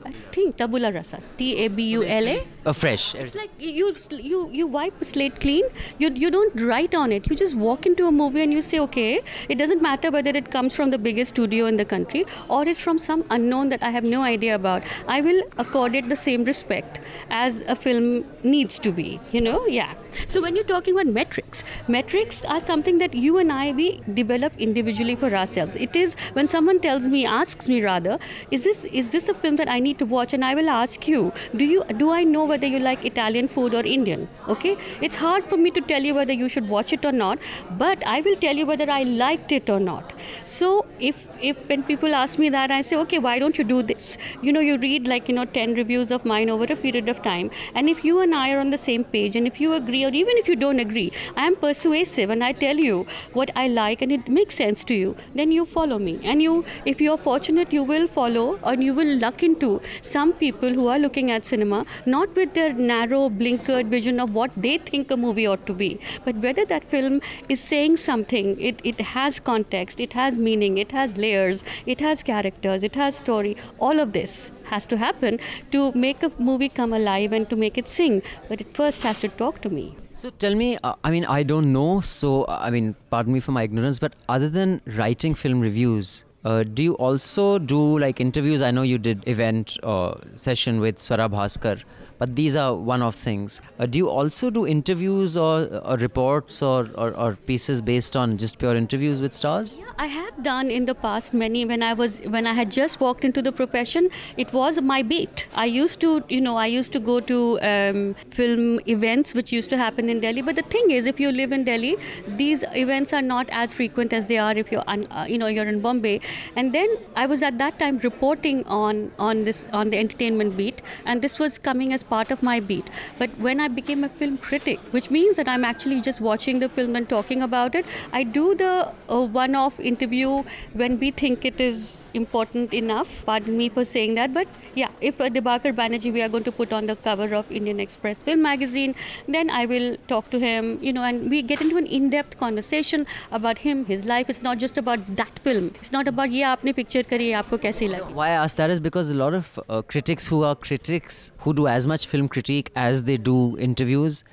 i 0.09 0.11
think 0.35 0.57
tabula 0.61 0.91
rasa 0.99 1.19
t 1.39 1.49
a 1.63 1.67
b 1.79 1.89
u 1.97 2.03
l 2.03 2.27
a 2.35 2.37
Uh, 2.69 2.73
fresh. 2.79 3.03
it's 3.23 3.33
like 3.39 3.51
you 3.57 3.85
you 4.29 4.39
you 4.59 4.65
wipe 4.71 4.95
a 5.03 5.05
slate 5.11 5.35
clean. 5.43 5.65
You 6.01 6.07
you 6.23 6.29
don't 6.35 6.55
write 6.69 6.95
on 7.01 7.13
it. 7.17 7.29
You 7.29 7.35
just 7.41 7.55
walk 7.67 7.85
into 7.89 8.07
a 8.07 8.11
movie 8.17 8.41
and 8.45 8.55
you 8.55 8.63
say, 8.69 8.79
okay, 8.85 9.21
it 9.53 9.57
doesn't 9.61 9.81
matter 9.85 10.09
whether 10.15 10.33
it 10.39 10.49
comes 10.55 10.75
from 10.79 10.89
the 10.95 10.99
biggest 11.05 11.29
studio 11.35 11.69
in 11.71 11.77
the 11.81 11.85
country 11.93 12.23
or 12.55 12.59
it's 12.71 12.81
from 12.87 12.99
some 13.03 13.23
unknown 13.37 13.69
that 13.75 13.85
I 13.89 13.91
have 13.97 14.07
no 14.15 14.23
idea 14.31 14.55
about. 14.55 14.83
I 15.15 15.21
will 15.27 15.39
accord 15.65 15.95
it 16.01 16.09
the 16.09 16.17
same 16.23 16.43
respect 16.51 16.99
as 17.29 17.61
a 17.75 17.77
film 17.85 18.09
needs 18.55 18.79
to 18.87 18.91
be. 18.99 19.07
You 19.37 19.41
know, 19.47 19.65
yeah. 19.77 19.93
So 20.33 20.41
when 20.47 20.59
you're 20.59 20.69
talking 20.73 20.93
about 20.99 21.13
metrics, 21.21 21.63
metrics 21.87 22.43
are 22.57 22.59
something 22.59 22.97
that 23.05 23.13
you 23.27 23.37
and 23.45 23.57
I 23.61 23.71
we 23.71 23.87
develop 24.21 24.59
individually 24.67 25.15
for 25.23 25.31
ourselves. 25.43 25.79
It 25.87 25.95
is 26.03 26.17
when 26.33 26.47
someone 26.57 26.81
tells 26.89 27.07
me, 27.15 27.25
asks 27.39 27.69
me 27.75 27.81
rather, 27.87 28.19
is 28.51 28.67
this 28.71 28.83
is 29.03 29.09
this 29.17 29.29
a 29.29 29.39
film 29.47 29.55
that 29.63 29.73
I 29.77 29.79
need 29.89 29.96
to 29.99 30.05
watch? 30.05 30.33
And 30.33 30.45
I 30.45 30.55
will 30.55 30.69
ask 30.69 31.07
you, 31.07 31.31
do 31.55 31.65
you 31.65 31.83
do 32.03 32.12
I 32.12 32.23
know 32.23 32.45
whether 32.45 32.67
you 32.67 32.79
like 32.79 33.05
Italian 33.05 33.47
food 33.47 33.73
or 33.73 33.83
Indian. 33.95 34.27
Okay, 34.55 34.75
it's 35.01 35.15
hard 35.23 35.49
for 35.49 35.57
me 35.57 35.71
to 35.77 35.81
tell 35.91 36.07
you 36.10 36.15
whether 36.19 36.33
you 36.33 36.49
should 36.49 36.69
watch 36.75 36.93
it 36.97 37.05
or 37.05 37.12
not, 37.12 37.39
but 37.83 38.05
I 38.15 38.21
will 38.21 38.38
tell 38.45 38.55
you 38.55 38.65
whether 38.65 38.89
I 38.97 39.03
liked 39.03 39.51
it 39.51 39.69
or 39.69 39.79
not. 39.79 40.13
So 40.43 40.71
if 40.99 41.27
if 41.51 41.63
when 41.69 41.83
people 41.83 42.15
ask 42.21 42.43
me 42.43 42.49
that, 42.57 42.71
I 42.77 42.81
say, 42.89 42.97
okay, 43.05 43.19
why 43.27 43.38
don't 43.39 43.57
you 43.57 43.63
do 43.63 43.81
this? 43.93 44.17
You 44.41 44.53
know, 44.57 44.65
you 44.67 44.77
read 44.77 45.07
like 45.13 45.29
you 45.29 45.36
know 45.39 45.45
ten 45.57 45.75
reviews 45.81 46.12
of 46.19 46.25
mine 46.33 46.53
over 46.57 46.69
a 46.77 46.79
period 46.86 47.10
of 47.15 47.21
time, 47.29 47.51
and 47.75 47.93
if 47.95 48.03
you 48.10 48.21
and 48.21 48.36
I 48.43 48.45
are 48.53 48.60
on 48.65 48.75
the 48.75 48.81
same 48.86 49.03
page, 49.17 49.36
and 49.41 49.51
if 49.53 49.62
you 49.65 49.73
agree, 49.73 50.03
or 50.05 50.13
even 50.23 50.43
if 50.43 50.47
you 50.47 50.55
don't 50.55 50.79
agree, 50.79 51.12
I 51.36 51.47
am 51.47 51.55
persuasive 51.55 52.29
and 52.29 52.43
I 52.43 52.51
tell 52.51 52.77
you 52.77 53.05
what 53.33 53.51
I 53.55 53.67
like 53.67 54.01
and 54.01 54.12
it 54.12 54.27
makes 54.27 54.55
sense 54.55 54.83
to 54.86 54.93
you, 54.93 55.15
then 55.36 55.51
you 55.51 55.65
follow 55.65 55.99
me. 55.99 56.19
And 56.23 56.41
you, 56.41 56.65
if 56.86 57.01
you're 57.01 57.17
fortunate, 57.17 57.73
you 57.73 57.83
will 57.83 58.07
follow 58.07 58.60
and 58.63 58.83
you 58.83 58.93
will 58.93 59.17
luck 59.17 59.43
into 59.43 59.81
some 60.02 60.34
people 60.34 60.69
who 60.73 60.88
are 60.88 61.00
looking 61.00 61.32
at 61.32 61.45
cinema 61.45 61.86
not 62.06 62.36
with 62.36 62.54
their 62.54 62.73
narrow, 62.73 63.30
blinkered 63.30 63.88
vision 63.88 64.19
of 64.19 64.34
what 64.34 64.52
they 64.56 64.78
think 64.78 65.12
a 65.12 65.17
movie 65.17 65.47
ought 65.47 65.65
to 65.67 65.73
be, 65.73 66.00
but 66.26 66.36
whether 66.38 66.65
that 66.65 66.84
film 66.84 67.21
is 67.50 67.60
saying 67.62 67.97
something, 67.97 68.60
it, 68.60 68.82
it 68.84 69.00
has 69.00 69.39
context, 69.39 70.00
it 70.00 70.13
has 70.13 70.38
meaning, 70.38 70.78
it 70.78 70.91
has 70.91 71.17
layers, 71.17 71.63
it 71.86 72.00
has 72.00 72.23
characters, 72.23 72.84
it 72.84 72.95
has 72.95 73.15
story. 73.15 73.56
All 73.80 74.00
of 74.00 74.13
this 74.13 74.52
has 74.65 74.86
to 74.88 74.97
happen 74.97 75.39
to 75.71 75.91
make 75.93 76.23
a 76.23 76.32
movie 76.38 76.69
come 76.69 76.93
alive 76.93 77.32
and 77.32 77.50
to 77.50 77.56
make 77.56 77.78
it 77.78 77.88
sing, 77.88 78.21
but 78.50 78.62
it 78.62 78.73
first 78.73 79.04
has 79.04 79.21
to 79.21 79.30
talk 79.30 79.62
to 79.62 79.69
me. 79.69 79.95
So 80.13 80.30
tell 80.32 80.56
me, 80.56 80.78
uh, 80.84 80.95
I 81.04 81.12
mean, 81.12 81.26
I 81.26 81.43
don't 81.43 81.71
know, 81.71 82.02
so 82.02 82.43
uh, 82.43 82.58
I 82.60 82.71
mean, 82.71 82.95
pardon 83.12 83.34
me 83.34 83.39
for 83.39 83.52
my 83.52 83.63
ignorance, 83.63 84.00
but 84.00 84.13
other 84.28 84.50
than 84.50 84.82
writing 84.86 85.36
film 85.36 85.60
reviews, 85.60 86.26
uh, 86.47 86.63
do 86.63 86.81
you 86.81 86.93
also 86.93 87.60
do 87.60 87.99
like 87.99 88.21
interviews? 88.21 88.62
I 88.62 88.71
know 88.71 88.81
you 88.81 88.97
did 88.97 89.27
event 89.27 89.77
or 89.83 90.17
session 90.36 90.79
with 90.79 90.97
Swara 90.97 91.29
Bhaskar, 91.29 91.83
but 92.17 92.36
these 92.36 92.56
are 92.56 92.75
one 92.75 93.01
of 93.01 93.15
things. 93.15 93.62
Uh, 93.80 93.86
do 93.86 93.97
you 93.97 94.10
also 94.10 94.49
do 94.49 94.65
interviews 94.65 95.38
or, 95.38 95.65
or 95.84 95.97
reports 95.97 96.62
or, 96.62 96.89
or, 96.95 97.12
or, 97.15 97.36
pieces 97.47 97.82
based 97.82 98.15
on 98.15 98.38
just 98.38 98.58
pure 98.58 98.75
interviews 98.75 99.21
with 99.21 99.34
stars? 99.34 99.80
Yeah, 99.80 99.91
I 99.97 100.08
have 100.08 100.43
done 100.43 100.71
in 100.71 100.86
the 100.86 100.95
past 100.95 101.34
many 101.34 101.65
when 101.65 101.84
I 101.84 101.93
was 101.93 102.19
when 102.36 102.47
I 102.47 102.53
had 102.53 102.71
just 102.71 102.99
walked 102.99 103.23
into 103.23 103.41
the 103.41 103.51
profession. 103.51 104.10
It 104.38 104.51
was 104.53 104.82
my 104.82 105.01
beat. 105.03 105.47
I 105.56 105.65
used 105.65 105.99
to, 106.01 106.23
you 106.30 106.41
know, 106.41 106.58
I 106.58 106.65
used 106.65 106.91
to 106.93 106.99
go 106.99 107.19
to 107.19 107.60
um, 107.62 108.15
film 108.32 108.80
events 108.88 109.34
which 109.34 109.51
used 109.51 109.69
to 109.69 109.77
happen 109.77 110.10
in 110.10 110.19
Delhi. 110.19 110.41
But 110.41 110.56
the 110.56 110.63
thing 110.63 110.91
is, 110.91 111.06
if 111.06 111.19
you 111.19 111.32
live 111.32 111.51
in 111.51 111.63
Delhi, 111.63 111.95
these 112.27 112.63
events 112.73 113.13
are 113.13 113.21
not 113.21 113.47
as 113.51 113.75
frequent 113.75 114.13
as 114.13 114.27
they 114.27 114.38
are 114.38 114.53
if 114.53 114.71
you're, 114.71 114.84
un, 114.88 115.08
uh, 115.12 115.25
you 115.27 115.38
know, 115.38 115.47
you're 115.47 115.67
in 115.67 115.82
Bombay. 115.82 116.19
And 116.56 116.73
then 116.73 116.97
I 117.15 117.25
was 117.25 117.43
at 117.43 117.58
that 117.60 117.80
time 117.80 117.99
reporting 117.99 118.65
on 118.65 119.12
on 119.19 119.43
this 119.45 119.67
on 119.71 119.89
the 119.91 119.97
entertainment 119.97 120.58
beat, 120.58 120.82
and 121.06 121.21
this 121.21 121.39
was 121.39 121.58
coming 121.58 121.93
as 121.93 122.03
part 122.12 122.30
of 122.30 122.42
my 122.42 122.61
beat. 122.61 122.90
But 123.18 123.30
when 123.38 123.61
I 123.61 123.68
became 123.68 124.04
a 124.04 124.08
film 124.08 124.38
critic, 124.38 124.78
which 124.90 125.11
means 125.11 125.37
that 125.37 125.48
I'm 125.48 125.64
actually 125.64 126.00
just 126.00 126.20
watching 126.20 126.58
the 126.58 126.68
film 126.68 126.96
and 126.96 127.08
talking 127.08 127.42
about 127.42 127.74
it, 127.74 127.87
I 128.12 128.22
do 128.22 128.54
the 128.54 128.92
uh, 129.08 129.20
one 129.22 129.54
off 129.54 129.80
interview 129.80 130.42
when 130.72 130.98
we 130.98 131.11
think 131.11 131.44
it 131.44 131.61
is 131.61 132.04
important 132.14 132.74
enough. 132.74 133.24
Pardon 133.26 133.56
me 133.56 133.68
for 133.68 133.85
saying 133.85 134.14
that. 134.14 134.32
But 134.35 134.48
yeah, 134.74 134.88
if 135.00 135.20
uh, 135.20 135.28
Dibakar 135.28 135.74
Banerjee 135.74 136.12
we 136.12 136.22
are 136.22 136.28
going 136.28 136.44
to 136.44 136.52
put 136.52 136.72
on 136.72 136.87
the 136.87 136.96
cover 136.96 137.35
of 137.35 137.50
Indian 137.50 137.80
Express 137.80 138.22
Film 138.22 138.42
Magazine, 138.42 138.94
then 139.28 139.50
I 139.50 139.66
will 139.66 139.96
talk 140.08 140.30
to 140.30 140.38
him, 140.38 140.78
you 140.80 140.92
know, 140.92 141.02
and 141.02 141.30
we 141.30 141.42
get 141.42 141.61
into 141.61 141.76
an 141.76 141.87
in 141.87 142.11
depth 142.11 142.38
conversation 142.38 143.06
about 143.30 143.58
him, 143.58 143.85
his 143.85 144.04
life. 144.04 144.28
It's 144.28 144.42
not 144.42 144.58
just 144.58 144.78
about 144.78 145.16
that 145.16 145.38
film. 145.38 145.72
It's 145.80 145.92
not 145.92 146.08
about, 146.08 146.30
yeah, 146.30 146.52
आपने 146.52 146.72
picture 146.72 147.02
करी 147.11 147.32
आपको 147.32 147.58
कैसी 147.58 147.87
लगी 147.88 148.14
Why 148.14 148.28
I 148.28 148.38
ask 148.44 148.56
that 148.56 148.70
is 148.70 148.80
because 148.80 149.11
a 149.11 149.14
lot 149.14 149.35
of 149.35 149.58
uh, 149.68 149.82
critics 149.82 150.26
who 150.26 150.42
are 150.44 150.54
critics 150.54 151.32
who 151.38 151.54
do 151.54 151.66
as 151.66 151.87
much 151.87 151.95
film 152.05 152.27
critique 152.27 152.71
as 152.75 153.03
they 153.03 153.17
do 153.17 153.57
interviews, 153.57 154.23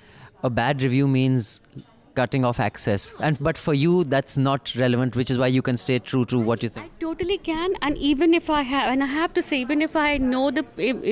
a 0.43 0.51
bad 0.51 0.83
review 0.83 1.09
means 1.09 1.61
cutting 2.15 2.45
off 2.45 2.61
access. 2.61 3.15
And 3.21 3.39
but 3.39 3.59
for 3.59 3.75
you 3.75 4.05
that's 4.05 4.37
not 4.37 4.75
relevant 4.77 5.17
which 5.17 5.31
is 5.31 5.39
why 5.39 5.49
you 5.49 5.63
can 5.63 5.77
stay 5.77 5.99
true 5.99 6.25
to 6.27 6.39
what 6.39 6.63
you 6.63 6.69
think. 6.69 6.87
I 6.87 6.91
totally 7.01 7.39
can. 7.39 7.75
And 7.83 7.99
even 7.99 8.35
if 8.35 8.51
i 8.51 8.63
have 8.63 8.91
and 8.93 9.03
i 9.03 9.07
have 9.07 9.35
to 9.35 9.43
say 9.43 9.61
even 9.61 9.83
if 9.87 9.97
i 9.97 10.17
know 10.19 10.51
the 10.51 10.65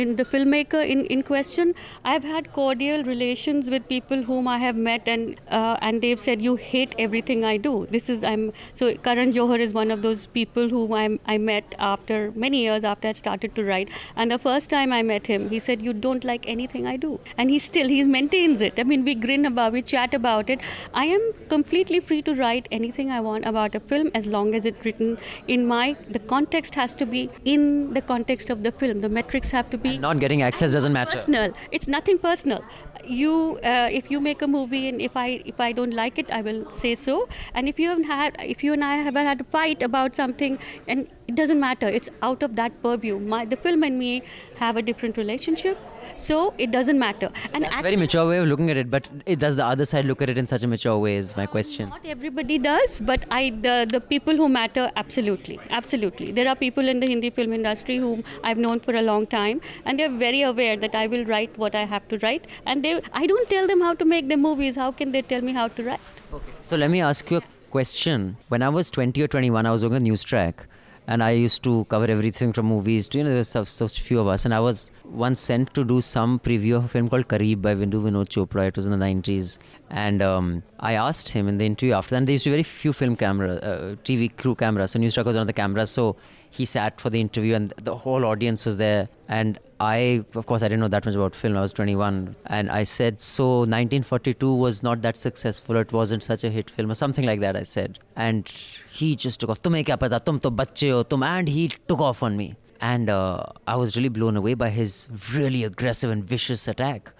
in 0.02 0.16
the 0.16 0.24
filmmaker 0.24 0.82
in, 0.94 1.04
in 1.06 1.22
question 1.22 1.74
i've 2.04 2.24
had 2.24 2.52
cordial 2.52 3.04
relations 3.04 3.70
with 3.70 3.88
people 3.88 4.22
whom 4.22 4.48
i 4.48 4.58
have 4.58 4.76
met 4.76 5.08
and 5.14 5.40
uh, 5.50 5.76
and 5.80 6.02
they've 6.02 6.20
said 6.20 6.42
you 6.42 6.56
hate 6.56 6.94
everything 6.98 7.44
i 7.44 7.56
do. 7.56 7.86
This 7.90 8.08
is 8.08 8.24
i'm 8.24 8.52
so 8.72 8.94
karan 9.08 9.32
johar 9.32 9.58
is 9.58 9.72
one 9.72 9.90
of 9.90 10.02
those 10.02 10.26
people 10.38 10.68
whom 10.68 10.94
i 11.02 11.04
i 11.26 11.38
met 11.38 11.74
after 11.78 12.20
many 12.46 12.62
years 12.62 12.84
after 12.84 13.08
i 13.08 13.12
started 13.12 13.54
to 13.54 13.64
write. 13.64 13.90
And 14.16 14.30
the 14.30 14.38
first 14.38 14.70
time 14.70 14.92
i 14.92 15.02
met 15.02 15.26
him 15.26 15.48
he 15.50 15.58
said 15.68 15.82
you 15.82 15.92
don't 15.92 16.24
like 16.32 16.48
anything 16.48 16.86
i 16.86 16.96
do. 16.96 17.18
And 17.36 17.50
he 17.50 17.58
still 17.58 17.88
he 17.88 18.02
maintains 18.04 18.60
it. 18.60 18.78
I 18.78 18.84
mean 18.84 19.04
we 19.04 19.14
grin 19.14 19.46
about 19.46 19.72
we 19.72 19.82
chat 19.82 20.14
about 20.14 20.50
it 20.50 20.60
I 20.94 21.06
am 21.06 21.32
completely 21.48 22.00
free 22.00 22.20
to 22.22 22.34
write 22.34 22.68
anything 22.70 23.10
I 23.10 23.20
want 23.20 23.46
about 23.46 23.74
a 23.74 23.80
film 23.80 24.10
as 24.14 24.26
long 24.26 24.54
as 24.54 24.64
it's 24.64 24.84
written 24.84 25.18
in 25.48 25.66
my 25.66 25.96
the 26.10 26.18
context 26.18 26.74
has 26.74 26.94
to 26.94 27.06
be 27.06 27.30
in 27.44 27.92
the 27.94 28.02
context 28.02 28.50
of 28.50 28.62
the 28.62 28.72
film. 28.72 29.00
The 29.00 29.08
metrics 29.08 29.50
have 29.52 29.70
to 29.70 29.78
be 29.78 29.90
and 29.90 30.02
not 30.02 30.20
getting 30.20 30.42
access 30.42 30.72
doesn't 30.72 30.92
matter. 30.92 31.18
Personal. 31.18 31.54
It's 31.70 31.88
nothing 31.88 32.18
personal. 32.18 32.64
You, 33.04 33.58
uh, 33.64 33.88
if 33.90 34.10
you 34.10 34.20
make 34.20 34.42
a 34.42 34.46
movie 34.46 34.88
and 34.88 35.00
if 35.00 35.16
I 35.16 35.42
if 35.44 35.60
I 35.60 35.72
don't 35.72 35.94
like 35.94 36.18
it, 36.18 36.30
I 36.30 36.40
will 36.42 36.70
say 36.70 36.94
so. 36.94 37.28
And 37.54 37.68
if 37.68 37.80
you 37.80 37.88
have 37.88 38.04
had, 38.04 38.36
if 38.40 38.62
you 38.62 38.72
and 38.72 38.84
I 38.84 38.96
have 38.96 39.16
had 39.16 39.40
a 39.40 39.44
fight 39.44 39.82
about 39.82 40.14
something, 40.14 40.58
and 40.86 41.08
it 41.26 41.34
doesn't 41.34 41.58
matter. 41.58 41.88
It's 41.88 42.10
out 42.22 42.42
of 42.44 42.54
that 42.56 42.80
purview. 42.82 43.18
My 43.18 43.44
the 43.44 43.56
film 43.56 43.82
and 43.82 43.98
me 43.98 44.22
have 44.58 44.76
a 44.76 44.82
different 44.82 45.16
relationship 45.16 45.78
so 46.14 46.54
it 46.58 46.70
doesn't 46.70 46.98
matter. 46.98 47.30
And 47.52 47.64
That's 47.64 47.76
a 47.78 47.82
very 47.82 47.96
mature 47.96 48.26
way 48.28 48.38
of 48.38 48.46
looking 48.46 48.70
at 48.70 48.76
it, 48.76 48.90
but 48.90 49.08
it 49.26 49.38
does 49.38 49.56
the 49.56 49.64
other 49.64 49.84
side 49.84 50.04
look 50.04 50.22
at 50.22 50.28
it 50.28 50.38
in 50.38 50.46
such 50.46 50.62
a 50.62 50.68
mature 50.68 50.98
way 50.98 51.16
is 51.16 51.36
my 51.36 51.46
question. 51.46 51.88
Not 51.88 52.04
everybody 52.04 52.58
does, 52.58 53.00
but 53.00 53.24
I 53.30 53.50
the, 53.50 53.86
the 53.90 54.00
people 54.00 54.36
who 54.36 54.48
matter 54.48 54.90
absolutely. 54.96 55.58
Absolutely. 55.70 56.32
There 56.32 56.48
are 56.48 56.56
people 56.56 56.88
in 56.88 57.00
the 57.00 57.06
Hindi 57.06 57.30
film 57.30 57.52
industry 57.52 57.96
whom 57.96 58.24
I've 58.42 58.58
known 58.58 58.80
for 58.80 58.94
a 58.94 59.02
long 59.02 59.26
time 59.26 59.60
and 59.84 59.98
they're 59.98 60.10
very 60.10 60.42
aware 60.42 60.76
that 60.76 60.94
I 60.94 61.06
will 61.06 61.24
write 61.24 61.56
what 61.56 61.74
I 61.74 61.84
have 61.84 62.08
to 62.08 62.18
write 62.18 62.46
and 62.66 62.84
they 62.84 63.00
I 63.12 63.26
don't 63.26 63.48
tell 63.48 63.66
them 63.66 63.80
how 63.80 63.94
to 63.94 64.04
make 64.04 64.28
their 64.28 64.38
movies. 64.38 64.76
How 64.76 64.92
can 64.92 65.12
they 65.12 65.22
tell 65.22 65.40
me 65.40 65.52
how 65.52 65.68
to 65.68 65.84
write? 65.84 66.00
Okay. 66.32 66.52
So 66.62 66.76
let 66.76 66.90
me 66.90 67.00
ask 67.00 67.30
you 67.30 67.38
a 67.38 67.42
question. 67.70 68.36
When 68.48 68.62
I 68.62 68.68
was 68.68 68.90
20 68.90 69.22
or 69.22 69.28
21, 69.28 69.66
I 69.66 69.70
was 69.70 69.84
on 69.84 69.92
a 69.94 70.00
Newstrack 70.00 70.66
and 71.06 71.22
I 71.22 71.30
used 71.30 71.62
to 71.64 71.84
cover 71.86 72.06
everything 72.06 72.52
from 72.52 72.66
movies 72.66 73.08
to 73.10 73.18
you 73.18 73.24
know 73.24 73.30
there's 73.30 73.48
such, 73.48 73.68
such 73.68 74.00
few 74.00 74.20
of 74.20 74.26
us. 74.26 74.44
And 74.44 74.54
I 74.54 74.60
was 74.60 74.92
once 75.04 75.40
sent 75.40 75.74
to 75.74 75.84
do 75.84 76.00
some 76.00 76.38
preview 76.38 76.76
of 76.76 76.84
a 76.84 76.88
film 76.88 77.08
called 77.08 77.28
Kareeb 77.28 77.60
by 77.60 77.74
Vidhu 77.74 78.02
Vinod 78.02 78.28
Chopra. 78.28 78.68
It 78.68 78.76
was 78.76 78.86
in 78.86 78.98
the 78.98 79.04
90s 79.04 79.58
and 79.90 80.22
um, 80.22 80.62
I 80.80 80.94
asked 80.94 81.28
him 81.28 81.48
in 81.48 81.58
the 81.58 81.66
interview 81.66 81.94
after 81.94 82.14
that. 82.14 82.26
There 82.26 82.32
used 82.32 82.44
to 82.44 82.50
be 82.50 82.54
very 82.54 82.62
few 82.62 82.92
film 82.92 83.16
camera 83.16 83.54
uh, 83.54 83.94
TV 84.04 84.34
crew 84.36 84.54
cameras. 84.54 84.92
So 84.92 84.98
news 84.98 85.16
was 85.16 85.36
on 85.36 85.46
the 85.46 85.52
cameras. 85.52 85.90
So 85.90 86.16
he 86.52 86.64
sat 86.64 87.00
for 87.00 87.10
the 87.10 87.20
interview 87.20 87.54
and 87.54 87.74
the 87.82 87.96
whole 87.96 88.24
audience 88.24 88.64
was 88.66 88.76
there 88.76 89.08
and 89.28 89.58
I, 89.82 90.24
of 90.36 90.46
course, 90.46 90.62
I 90.62 90.66
didn't 90.66 90.78
know 90.78 90.88
that 90.88 91.04
much 91.04 91.16
about 91.16 91.34
film. 91.34 91.56
I 91.56 91.60
was 91.60 91.72
21, 91.72 92.36
and 92.46 92.70
I 92.70 92.84
said, 92.84 93.20
"So 93.20 93.46
1942 93.64 94.54
was 94.54 94.80
not 94.80 95.02
that 95.02 95.16
successful. 95.16 95.76
It 95.76 95.92
wasn't 95.92 96.22
such 96.22 96.44
a 96.44 96.50
hit 96.56 96.70
film, 96.70 96.92
or 96.92 96.94
something 96.94 97.26
like 97.30 97.40
that." 97.40 97.56
I 97.56 97.64
said, 97.64 97.98
and 98.14 98.52
he 98.98 99.08
just 99.24 99.40
took 99.40 99.50
off. 99.54 99.62
"Tumhe 99.64 99.82
kya 99.88 99.98
pata? 100.02 100.20
Tum 100.28 100.38
to 100.44 100.52
bacche 100.60 100.92
ho, 100.92 101.02
tum," 101.14 101.24
and 101.30 101.48
he 101.48 101.64
took 101.88 102.04
off 102.10 102.22
on 102.28 102.36
me, 102.42 102.46
and 102.92 103.10
uh, 103.10 103.42
I 103.66 103.74
was 103.82 103.96
really 103.96 104.12
blown 104.20 104.36
away 104.42 104.54
by 104.62 104.70
his 104.78 105.08
really 105.34 105.64
aggressive 105.64 106.14
and 106.16 106.30
vicious 106.36 106.68
attack. 106.74 107.12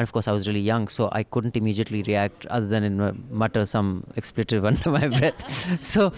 And 0.00 0.08
of 0.08 0.12
course, 0.14 0.28
I 0.28 0.32
was 0.32 0.48
really 0.48 0.60
young, 0.60 0.88
so 0.88 1.10
I 1.12 1.22
couldn't 1.24 1.58
immediately 1.58 2.02
react 2.04 2.46
other 2.46 2.66
than 2.66 2.84
in 2.84 3.26
mutter 3.30 3.66
some 3.66 4.02
expletive 4.16 4.64
under 4.70 4.88
my 4.90 5.08
breath. 5.08 5.82
so, 5.82 6.10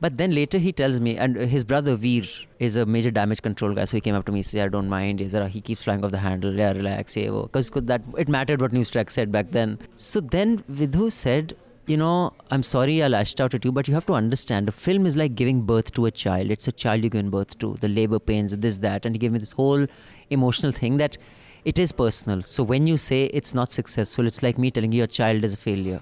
but 0.00 0.16
then 0.16 0.32
later 0.32 0.58
he 0.58 0.72
tells 0.72 1.00
me, 1.00 1.16
and 1.16 1.34
his 1.34 1.64
brother 1.64 1.96
Veer 1.96 2.22
is 2.60 2.76
a 2.76 2.86
major 2.86 3.10
damage 3.10 3.42
control 3.42 3.74
guy, 3.74 3.84
so 3.86 3.96
he 3.96 4.00
came 4.00 4.14
up 4.14 4.26
to 4.26 4.30
me 4.30 4.38
and 4.38 4.46
said, 4.46 4.64
I 4.64 4.68
don't 4.68 4.88
mind. 4.88 5.18
He 5.18 5.60
keeps 5.60 5.82
flying 5.82 6.04
off 6.04 6.12
the 6.12 6.18
handle. 6.18 6.54
Yeah, 6.54 6.70
relax. 6.70 7.16
Because 7.16 7.70
that 7.70 8.02
it 8.16 8.28
mattered 8.28 8.60
what 8.60 8.70
Newstrack 8.70 9.10
said 9.10 9.32
back 9.32 9.50
then. 9.50 9.76
So 9.96 10.20
then 10.20 10.62
Vidhu 10.70 11.10
said, 11.10 11.56
you 11.88 11.96
know, 11.96 12.32
I'm 12.52 12.62
sorry 12.62 13.02
I 13.02 13.08
lashed 13.08 13.40
out 13.40 13.54
at 13.54 13.64
you, 13.64 13.72
but 13.72 13.88
you 13.88 13.94
have 13.94 14.06
to 14.06 14.12
understand 14.12 14.68
a 14.68 14.72
film 14.72 15.04
is 15.04 15.16
like 15.16 15.34
giving 15.34 15.62
birth 15.62 15.92
to 15.94 16.06
a 16.06 16.12
child. 16.12 16.52
It's 16.52 16.68
a 16.68 16.72
child 16.72 17.02
you're 17.02 17.10
giving 17.10 17.30
birth 17.30 17.58
to, 17.58 17.74
the 17.80 17.88
labor 17.88 18.20
pains, 18.20 18.56
this, 18.56 18.78
that. 18.78 19.04
And 19.04 19.16
he 19.16 19.18
gave 19.18 19.32
me 19.32 19.40
this 19.40 19.50
whole 19.50 19.88
emotional 20.30 20.70
thing 20.70 20.98
that 20.98 21.18
it 21.64 21.78
is 21.78 21.92
personal. 21.92 22.42
So 22.42 22.62
when 22.62 22.86
you 22.86 22.96
say 22.96 23.24
it's 23.24 23.54
not 23.54 23.72
successful, 23.72 24.26
it's 24.26 24.42
like 24.42 24.58
me 24.58 24.70
telling 24.70 24.92
you 24.92 24.98
your 24.98 25.06
child 25.06 25.44
is 25.44 25.54
a 25.54 25.56
failure. 25.56 26.00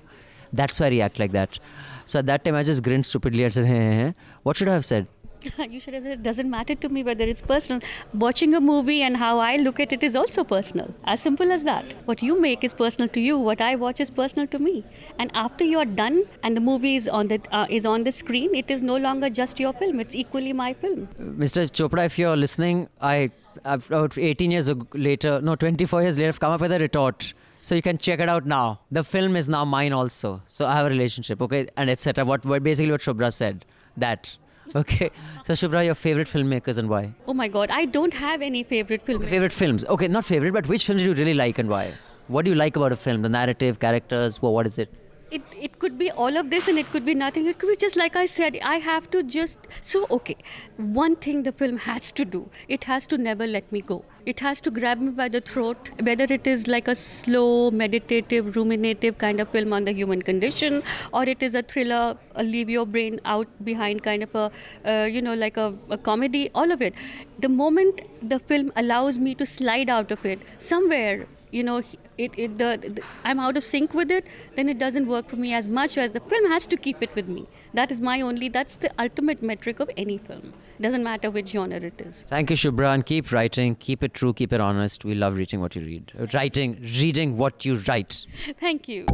That's 0.52 0.80
why 0.80 0.86
I 0.86 0.90
react 0.90 1.18
like 1.18 1.32
that. 1.32 1.58
So 2.06 2.20
at 2.20 2.26
that 2.26 2.44
time, 2.44 2.54
I 2.54 2.62
just 2.62 2.82
grinned 2.82 3.04
stupidly 3.04 3.44
and 3.44 3.52
said, 3.52 3.66
hey, 3.66 3.74
hey, 3.74 3.92
hey. 3.92 4.14
What 4.42 4.56
should 4.56 4.68
I 4.68 4.72
have 4.74 4.84
said? 4.84 5.06
you 5.70 5.80
should 5.80 5.94
have 5.94 6.02
said 6.02 6.12
it 6.12 6.22
doesn't 6.22 6.50
matter 6.50 6.74
to 6.74 6.88
me 6.88 7.02
whether 7.02 7.24
it's 7.24 7.40
personal. 7.40 7.80
Watching 8.12 8.54
a 8.54 8.60
movie 8.60 9.02
and 9.02 9.16
how 9.16 9.38
I 9.38 9.56
look 9.56 9.80
at 9.80 9.92
it 9.92 10.02
is 10.02 10.16
also 10.16 10.44
personal. 10.44 10.94
As 11.04 11.20
simple 11.20 11.52
as 11.52 11.64
that. 11.64 11.84
What 12.06 12.22
you 12.22 12.40
make 12.40 12.64
is 12.64 12.74
personal 12.74 13.08
to 13.10 13.20
you. 13.20 13.38
What 13.38 13.60
I 13.60 13.74
watch 13.76 14.00
is 14.00 14.10
personal 14.10 14.46
to 14.48 14.58
me. 14.58 14.84
And 15.18 15.30
after 15.34 15.64
you're 15.64 15.84
done 15.84 16.24
and 16.42 16.56
the 16.56 16.60
movie 16.60 16.96
is 16.96 17.08
on 17.08 17.28
the 17.28 17.40
uh, 17.52 17.66
is 17.68 17.86
on 17.86 18.04
the 18.04 18.12
screen, 18.12 18.54
it 18.54 18.70
is 18.70 18.82
no 18.82 18.96
longer 18.96 19.30
just 19.30 19.60
your 19.60 19.72
film. 19.72 20.00
It's 20.00 20.14
equally 20.14 20.52
my 20.52 20.72
film. 20.74 21.08
Mr. 21.20 21.68
Chopra, 21.70 22.06
if 22.06 22.18
you're 22.18 22.36
listening, 22.36 22.88
I 23.00 23.30
about 23.64 24.16
18 24.16 24.50
years 24.50 24.70
later, 24.94 25.40
no, 25.40 25.56
24 25.56 26.02
years 26.02 26.18
later, 26.18 26.28
I've 26.28 26.40
come 26.40 26.52
up 26.52 26.60
with 26.60 26.72
a 26.72 26.78
retort. 26.78 27.32
So 27.60 27.74
you 27.74 27.82
can 27.82 27.98
check 27.98 28.20
it 28.20 28.28
out 28.28 28.46
now. 28.46 28.80
The 28.90 29.04
film 29.04 29.36
is 29.36 29.48
now 29.48 29.64
mine 29.64 29.92
also. 29.92 30.42
So 30.46 30.66
I 30.66 30.74
have 30.74 30.86
a 30.86 30.90
relationship, 30.90 31.42
okay, 31.42 31.66
and 31.76 31.90
etc. 31.90 32.24
What, 32.24 32.46
what 32.46 32.62
basically 32.62 32.92
what 32.92 33.00
Shubhra 33.00 33.32
said. 33.32 33.64
That. 33.96 34.36
Okay. 34.74 35.10
So 35.44 35.54
Shubhra, 35.54 35.84
your 35.84 35.94
favorite 35.94 36.28
filmmakers 36.28 36.78
and 36.78 36.88
why? 36.88 37.12
Oh 37.26 37.34
my 37.34 37.48
God, 37.48 37.70
I 37.70 37.84
don't 37.86 38.14
have 38.14 38.42
any 38.42 38.62
favorite 38.62 39.02
film. 39.02 39.22
Favorite 39.26 39.52
films. 39.52 39.84
Okay, 39.84 40.08
not 40.08 40.24
favorite, 40.24 40.52
but 40.52 40.66
which 40.68 40.84
films 40.84 41.02
do 41.02 41.08
you 41.08 41.14
really 41.14 41.34
like 41.34 41.58
and 41.58 41.68
why? 41.68 41.94
What 42.26 42.44
do 42.44 42.50
you 42.50 42.56
like 42.56 42.76
about 42.76 42.92
a 42.92 42.96
film? 42.96 43.22
The 43.22 43.28
narrative, 43.28 43.78
characters, 43.78 44.42
well, 44.42 44.52
what 44.52 44.66
is 44.66 44.78
it? 44.78 44.92
it, 45.30 45.42
it 45.56 45.78
could 45.78 45.98
be 45.98 46.10
all 46.10 46.36
of 46.36 46.50
this 46.50 46.68
and 46.68 46.78
it 46.78 46.90
could 46.90 47.04
be 47.04 47.14
nothing. 47.14 47.46
It 47.46 47.58
could 47.58 47.68
be 47.68 47.76
just 47.76 47.96
like 47.96 48.16
I 48.16 48.26
said, 48.26 48.58
I 48.64 48.76
have 48.76 49.10
to 49.10 49.22
just. 49.22 49.66
So, 49.80 50.06
okay, 50.10 50.36
one 50.76 51.16
thing 51.16 51.42
the 51.42 51.52
film 51.52 51.78
has 51.78 52.12
to 52.12 52.24
do 52.24 52.50
it 52.68 52.84
has 52.84 53.06
to 53.08 53.18
never 53.18 53.46
let 53.46 53.70
me 53.70 53.80
go. 53.80 54.04
It 54.30 54.40
has 54.40 54.60
to 54.62 54.70
grab 54.70 55.00
me 55.00 55.10
by 55.18 55.28
the 55.28 55.40
throat, 55.40 55.88
whether 56.02 56.24
it 56.24 56.46
is 56.46 56.66
like 56.66 56.86
a 56.86 56.94
slow, 56.94 57.70
meditative, 57.70 58.56
ruminative 58.56 59.16
kind 59.16 59.40
of 59.40 59.48
film 59.48 59.72
on 59.72 59.86
the 59.86 59.92
human 59.92 60.20
condition, 60.20 60.82
or 61.14 61.22
it 61.22 61.42
is 61.42 61.54
a 61.54 61.62
thriller, 61.62 62.18
a 62.34 62.42
leave 62.42 62.68
your 62.68 62.84
brain 62.84 63.20
out 63.24 63.48
behind 63.64 64.02
kind 64.02 64.22
of 64.22 64.34
a, 64.34 64.50
uh, 64.84 65.04
you 65.04 65.22
know, 65.22 65.32
like 65.32 65.56
a, 65.56 65.72
a 65.88 65.96
comedy, 65.96 66.50
all 66.54 66.70
of 66.70 66.82
it. 66.82 66.94
The 67.38 67.48
moment 67.48 68.02
the 68.20 68.38
film 68.38 68.70
allows 68.76 69.18
me 69.18 69.34
to 69.36 69.46
slide 69.46 69.88
out 69.88 70.10
of 70.10 70.26
it, 70.26 70.40
somewhere 70.58 71.26
you 71.50 71.64
know 71.64 71.82
it, 72.16 72.32
it 72.36 72.58
the, 72.58 72.78
the, 72.96 73.02
i'm 73.24 73.40
out 73.40 73.56
of 73.56 73.64
sync 73.64 73.94
with 73.94 74.10
it 74.10 74.26
then 74.56 74.68
it 74.68 74.78
doesn't 74.78 75.06
work 75.06 75.28
for 75.28 75.36
me 75.36 75.52
as 75.54 75.68
much 75.68 75.98
as 75.98 76.10
the 76.12 76.20
film 76.20 76.50
has 76.50 76.66
to 76.66 76.76
keep 76.76 77.02
it 77.02 77.14
with 77.14 77.28
me 77.28 77.46
that 77.74 77.90
is 77.90 78.00
my 78.00 78.20
only 78.20 78.48
that's 78.48 78.76
the 78.76 78.90
ultimate 78.98 79.42
metric 79.42 79.80
of 79.80 79.90
any 79.96 80.18
film 80.18 80.52
doesn't 80.80 81.02
matter 81.02 81.30
which 81.30 81.48
genre 81.50 81.76
it 81.76 82.00
is 82.00 82.24
Thank 82.28 82.50
you, 82.50 82.56
Shubhra, 82.56 82.94
and 82.94 83.04
keep 83.04 83.32
writing. 83.32 83.74
Keep 83.76 84.02
it 84.04 84.14
true, 84.14 84.32
keep 84.32 84.52
it 84.52 84.60
honest. 84.60 85.04
We 85.04 85.14
love 85.14 85.36
reading 85.36 85.60
what 85.60 85.74
you 85.74 85.82
read. 85.82 86.12
Writing, 86.32 86.78
reading 87.00 87.36
what 87.36 87.64
you 87.64 87.76
write. 87.88 88.26
thank 88.60 88.88
you 88.88 89.06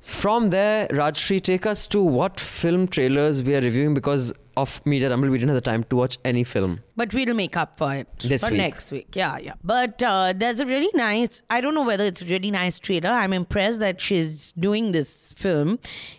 From 0.00 0.50
there, 0.50 0.88
Rajyasree, 0.88 1.42
take 1.42 1.66
us 1.66 1.86
to 1.88 2.02
what 2.02 2.40
film 2.40 2.88
trailers 2.88 3.42
we 3.42 3.54
are 3.54 3.60
reviewing 3.60 3.94
because 3.94 4.32
of 4.60 4.84
Media 4.86 5.10
Rumble. 5.10 5.28
We 5.30 5.38
didn't 5.38 5.50
have 5.54 5.62
the 5.62 5.70
time 5.70 5.84
to 5.84 5.96
watch 5.96 6.18
any 6.24 6.44
film. 6.44 6.80
But 6.96 7.12
we'll 7.14 7.34
make 7.34 7.56
up 7.56 7.78
for 7.78 7.94
it 7.94 8.08
This 8.20 8.44
for 8.44 8.50
week. 8.50 8.58
next 8.58 8.90
week. 8.92 9.08
Yeah, 9.14 9.38
yeah. 9.38 9.54
But 9.64 10.02
uh, 10.02 10.32
there's 10.36 10.60
a 10.60 10.66
really 10.66 10.90
nice. 10.94 11.42
I 11.50 11.60
don't 11.60 11.74
know 11.74 11.84
whether 11.84 12.04
it's 12.04 12.22
a 12.22 12.26
really 12.26 12.50
nice 12.50 12.78
trailer. 12.78 13.10
I'm 13.10 13.32
impressed 13.32 13.80
that 13.80 14.00
she's 14.00 14.52
doing 14.52 14.92
this 14.92 15.32
film. 15.32 15.78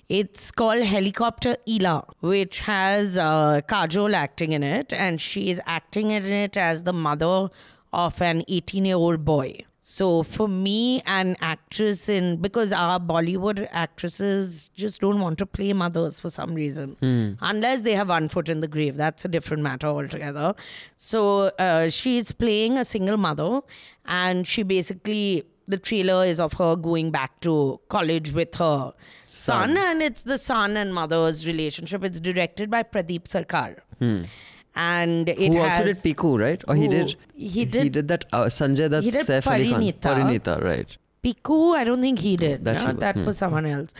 It's 0.10 0.52
called 0.52 0.84
Helicopter 0.84 1.58
Eela, 1.68 2.04
which 2.20 2.60
has 2.62 3.18
uh, 3.18 3.62
Kajol 3.68 4.14
acting 4.14 4.52
in 4.54 4.64
it, 4.64 4.92
and 4.94 5.22
she 5.22 5.50
is 5.50 5.62
acting 5.66 6.12
in 6.12 6.26
it 6.26 6.58
as 6.58 6.84
the 6.84 6.94
mother 6.94 7.50
of 7.94 8.22
an 8.22 8.44
18 8.48 8.86
year 8.86 8.96
old 8.96 9.24
boy. 9.26 9.58
So 9.84 10.22
for 10.22 10.48
me, 10.48 11.02
an 11.08 11.36
actress 11.42 12.08
in 12.08 12.38
because 12.38 12.72
our 12.72 13.00
Bollywood 13.00 13.68
actresses 13.72 14.70
just 14.76 15.02
don't 15.02 15.20
want 15.20 15.40
to 15.40 15.46
play 15.48 15.74
mothers 15.74 16.20
for 16.20 16.30
some 16.30 16.54
reason, 16.54 16.96
unless 17.42 17.82
they 17.82 17.94
have 17.94 18.10
one 18.10 18.30
foot 18.30 18.48
in 18.48 18.60
the 18.62 18.68
grave. 18.68 18.96
That's 18.96 19.26
a 19.26 19.28
different 19.28 19.64
matter 19.64 19.88
altogether. 19.88 20.54
So 20.98 21.48
uh, 21.58 21.90
she's 21.90 22.32
playing 22.32 22.78
a 22.78 22.86
single 22.86 23.18
mother, 23.18 23.62
and 24.06 24.46
she 24.46 24.62
basically 24.62 25.46
the 25.68 25.78
trailer 25.78 26.26
is 26.26 26.40
of 26.40 26.54
her 26.54 26.76
going 26.76 27.10
back 27.12 27.40
to 27.42 27.80
college 27.90 28.34
with 28.34 28.54
her 28.56 28.94
son, 29.28 29.76
and 29.78 30.02
it's 30.04 30.22
the 30.24 30.38
son 30.38 30.78
and 30.78 30.94
mother's 30.94 31.48
relationship. 31.48 32.04
It's 32.04 32.20
directed 32.20 32.70
by 32.70 32.84
Pradeep 32.84 33.24
Sarkar. 33.24 33.80
And 34.76 35.30
it 35.30 35.38
Who 35.38 35.58
has, 35.58 35.80
also 35.80 35.94
did 35.94 35.98
Piku, 35.98 36.40
right? 36.40 36.64
Or 36.68 36.76
he 36.76 36.88
did. 36.88 37.16
he 37.36 37.66
did- 37.66 37.84
He 37.84 37.90
did 37.90 38.08
that. 38.08 38.26
Uh, 38.32 38.46
Sanjay 38.46 38.90
Dutt, 38.90 39.04
he 39.04 39.12
did 39.12 39.26
Saif. 39.26 39.44
Parineeta. 39.44 40.00
Parineeta, 40.02 40.64
right? 40.64 40.98
Piku, 41.24 41.76
I 41.76 41.84
don't 41.84 42.02
think 42.02 42.20
he 42.20 42.36
did. 42.38 42.66
That 42.66 42.78
no, 42.78 42.94
that 42.94 43.16
hmm. 43.16 43.26
was 43.26 43.38
someone 43.38 43.66
else. 43.66 43.94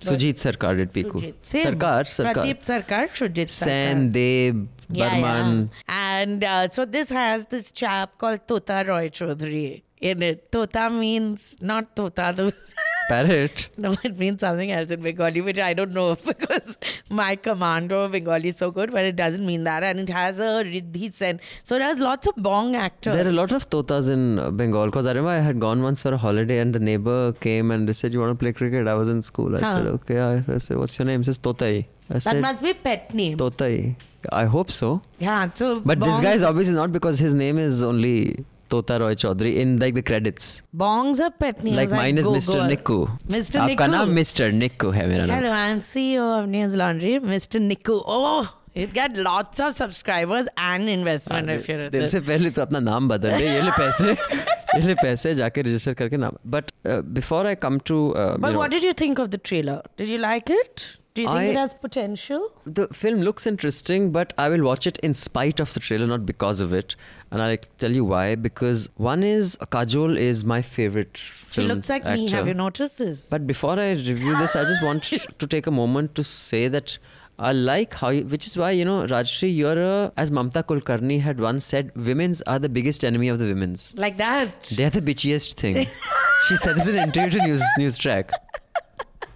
Shoojit 0.00 0.38
Sircar 0.38 0.76
did 0.76 0.92
Piku. 0.92 1.12
Sujit. 1.12 1.34
Same. 1.42 1.66
Sarkar, 1.66 2.04
Sarkar. 2.04 2.34
Pradeep 2.34 2.64
Sarkar, 2.64 3.08
Sujit 3.10 3.48
Sen, 3.48 4.10
Sarkar. 4.10 4.12
Deb, 4.12 4.68
Yeah, 4.90 5.20
Burman. 5.20 5.70
yeah. 5.88 6.20
And 6.20 6.44
uh, 6.44 6.68
so 6.70 6.84
this 6.84 7.10
has 7.10 7.46
this 7.46 7.72
chap 7.72 8.18
called 8.18 8.46
Tota 8.46 8.84
Roy 8.86 9.08
Chowdhury 9.08 9.82
in 10.00 10.22
it. 10.22 10.50
Tota 10.52 10.90
means 10.90 11.56
not 11.60 11.94
Tota 11.94 12.32
the. 12.36 12.54
Parrot. 13.08 13.68
No, 13.78 13.94
it 14.04 14.18
means 14.18 14.40
something 14.40 14.70
else 14.72 14.90
in 14.90 15.00
Bengali, 15.02 15.40
which 15.40 15.58
I 15.58 15.72
don't 15.74 15.92
know 15.92 16.14
because 16.26 16.76
my 17.10 17.36
commando 17.36 18.00
of 18.04 18.12
Bengali 18.12 18.48
is 18.48 18.56
so 18.56 18.70
good, 18.70 18.90
but 18.92 19.04
it 19.04 19.16
doesn't 19.16 19.46
mean 19.46 19.64
that. 19.64 19.82
And 19.82 20.00
it 20.00 20.08
has 20.10 20.38
a 20.40 20.50
Riddhi 20.72 21.12
Sen. 21.12 21.40
So 21.64 21.76
it 21.76 21.82
has 21.82 21.98
lots 22.00 22.26
of 22.26 22.34
bong 22.36 22.74
actors. 22.76 23.14
There 23.14 23.26
are 23.26 23.28
a 23.28 23.32
lot 23.32 23.52
of 23.52 23.68
totas 23.70 24.08
in 24.08 24.56
Bengal 24.56 24.86
because 24.86 25.06
I 25.06 25.10
remember 25.10 25.30
I 25.30 25.38
had 25.40 25.60
gone 25.60 25.82
once 25.82 26.00
for 26.02 26.12
a 26.12 26.18
holiday 26.18 26.58
and 26.58 26.74
the 26.74 26.80
neighbor 26.80 27.32
came 27.34 27.70
and 27.70 27.88
they 27.88 27.92
said, 27.92 28.12
You 28.12 28.20
want 28.20 28.30
to 28.38 28.42
play 28.42 28.52
cricket? 28.52 28.88
I 28.88 28.94
was 28.94 29.08
in 29.08 29.22
school. 29.22 29.56
I 29.56 29.60
Huh. 29.60 29.74
said, 29.74 29.86
Okay. 29.86 30.20
I, 30.20 30.58
said, 30.58 30.76
What's 30.76 30.98
your 30.98 31.06
name? 31.06 31.20
He 31.20 31.24
says, 31.24 31.38
Totai. 31.38 31.86
I 32.10 32.14
That 32.14 32.20
said, 32.22 32.40
must 32.42 32.62
be 32.62 32.72
pet 32.74 33.12
name. 33.14 33.36
Totai. 33.38 33.96
I 34.32 34.44
hope 34.44 34.70
so. 34.70 35.00
Yeah, 35.18 35.50
so 35.54 35.80
But 35.80 36.00
this 36.00 36.08
bongs- 36.16 36.22
guy 36.22 36.32
is 36.32 36.42
obviously 36.42 36.74
not 36.74 36.92
because 36.92 37.18
his 37.18 37.34
name 37.34 37.58
is 37.58 37.82
only 37.82 38.44
Tota 38.74 38.98
Roy 39.02 39.14
Chaudhary 39.24 39.54
in 39.64 39.76
like 39.82 39.94
the 39.98 40.02
credits. 40.10 40.48
Bongs 40.84 41.20
are 41.26 41.30
pet 41.30 41.62
names. 41.64 41.76
like 41.76 41.90
mine 41.90 42.18
is 42.18 42.26
Go 42.26 42.34
Mr. 42.36 42.54
Goa. 42.58 42.68
Nikku. 42.74 42.98
Mr. 43.36 43.60
आपका. 43.64 43.86
नाम 43.96 44.14
Mr. 44.20 44.50
Nikku 44.60 44.92
है 44.94 45.06
मेरा 45.08 45.26
नाम. 45.26 45.36
Hello, 45.38 45.52
I'm 45.62 45.80
CEO 45.88 46.28
of 46.38 46.48
News 46.54 46.76
Laundry, 46.82 47.18
Mr. 47.34 47.62
Nikku. 47.70 47.98
Oh, 48.06 48.48
it 48.74 48.92
got 48.94 49.16
lots 49.28 49.60
of 49.66 49.74
subscribers 49.80 50.48
and 50.68 50.88
investment 50.96 51.50
if 51.56 51.68
you're 51.68 51.88
दिल 51.90 52.08
से 52.08 52.20
पहले 52.28 52.50
तो 52.50 52.62
अपना 52.62 52.80
नाम 52.90 53.08
बदल 53.08 53.36
ले 53.38 53.48
ये 53.54 53.62
ले 53.62 53.70
पैसे 53.78 54.12
ये 54.12 54.82
ले 54.86 54.94
पैसे 55.02 55.34
जाके 55.34 55.62
रजिस्टर 55.68 55.94
करके 56.02 56.16
नाम 56.24 56.36
but 56.54 56.70
before 57.18 57.46
I 57.46 57.54
come 57.66 57.78
to 57.90 57.98
But 58.46 58.56
what 58.62 58.70
did 58.76 58.84
you 58.88 58.92
think 59.02 59.18
of 59.24 59.30
the 59.36 59.42
trailer? 59.50 59.80
Did 60.02 60.08
you 60.14 60.18
like 60.28 60.50
it? 60.60 60.86
Do 61.18 61.22
you 61.22 61.28
think 61.28 61.40
I- 61.40 61.44
it 61.52 61.56
has 61.56 61.74
potential? 61.74 62.42
the 62.78 62.86
film 63.02 63.20
looks 63.28 63.46
interesting 63.50 64.10
but 64.16 64.32
i 64.38 64.48
will 64.54 64.64
watch 64.66 64.86
it 64.90 64.98
in 65.08 65.14
spite 65.20 65.60
of 65.64 65.72
the 65.74 65.80
trailer 65.86 66.06
not 66.10 66.24
because 66.30 66.60
of 66.66 66.72
it 66.80 66.94
and 67.30 67.42
i'll 67.46 67.56
tell 67.84 67.96
you 68.00 68.04
why 68.12 68.24
because 68.48 68.88
one 68.96 69.22
is 69.22 69.56
kajol 69.76 70.16
is 70.30 70.44
my 70.54 70.60
favorite 70.62 71.22
She 71.50 71.62
looks 71.62 71.88
like 71.88 72.04
me. 72.04 72.28
Have 72.30 72.46
you 72.46 72.54
noticed 72.54 72.98
this? 72.98 73.26
But 73.34 73.46
before 73.46 73.78
I 73.84 73.90
review 73.92 74.36
this, 74.40 74.54
I 74.54 74.64
just 74.64 74.82
want 74.82 75.04
to 75.44 75.46
take 75.54 75.66
a 75.66 75.70
moment 75.70 76.14
to 76.16 76.24
say 76.24 76.68
that 76.68 76.98
I 77.38 77.52
like 77.52 77.94
how, 77.94 78.08
you, 78.08 78.24
which 78.24 78.46
is 78.48 78.56
why, 78.56 78.72
you 78.72 78.84
know, 78.84 79.06
Rajyasree, 79.06 79.54
you're 79.54 79.80
a, 79.80 80.12
as 80.16 80.32
Mamta 80.32 80.64
Kulkarni 80.64 81.20
had 81.20 81.38
once 81.38 81.64
said, 81.64 81.92
women's 81.94 82.42
are 82.42 82.58
the 82.58 82.68
biggest 82.68 83.04
enemy 83.04 83.28
of 83.28 83.38
the 83.38 83.46
women's. 83.46 83.96
Like 83.96 84.16
that. 84.18 84.64
They're 84.76 84.90
the 84.90 85.00
bitchiest 85.00 85.54
thing. 85.54 85.86
she 86.48 86.56
said 86.56 86.76
this 86.76 86.88
in 86.88 86.98
an 86.98 87.04
interview 87.04 87.38
to 87.38 87.46
News, 87.46 87.62
news 87.78 87.96
Track. 87.96 88.32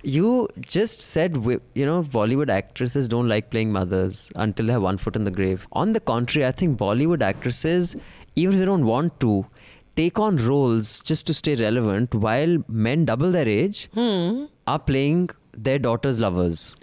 You 0.02 0.48
just 0.60 1.00
said, 1.00 1.36
you 1.74 1.86
know, 1.86 2.02
Bollywood 2.02 2.48
actresses 2.50 3.08
don't 3.08 3.28
like 3.28 3.50
playing 3.50 3.70
mothers 3.72 4.32
until 4.34 4.66
they 4.66 4.72
have 4.72 4.82
one 4.82 4.98
foot 4.98 5.14
in 5.14 5.24
the 5.24 5.30
grave. 5.30 5.66
On 5.72 5.92
the 5.92 6.00
contrary, 6.00 6.46
I 6.46 6.50
think 6.52 6.76
Bollywood 6.78 7.22
actresses, 7.22 7.94
even 8.34 8.54
if 8.54 8.58
they 8.58 8.64
don't 8.64 8.84
want 8.84 9.20
to, 9.20 9.46
take 9.94 10.18
on 10.18 10.38
roles 10.38 11.00
just 11.00 11.26
to 11.28 11.34
stay 11.34 11.54
relevant 11.54 12.14
while 12.14 12.64
men 12.66 13.04
double 13.04 13.30
their 13.30 13.46
age 13.48 13.88
Hmm. 13.94 14.44
are 14.66 14.78
playing 14.78 15.30
their 15.56 15.78
daughter's 15.78 16.18
lovers. 16.18 16.74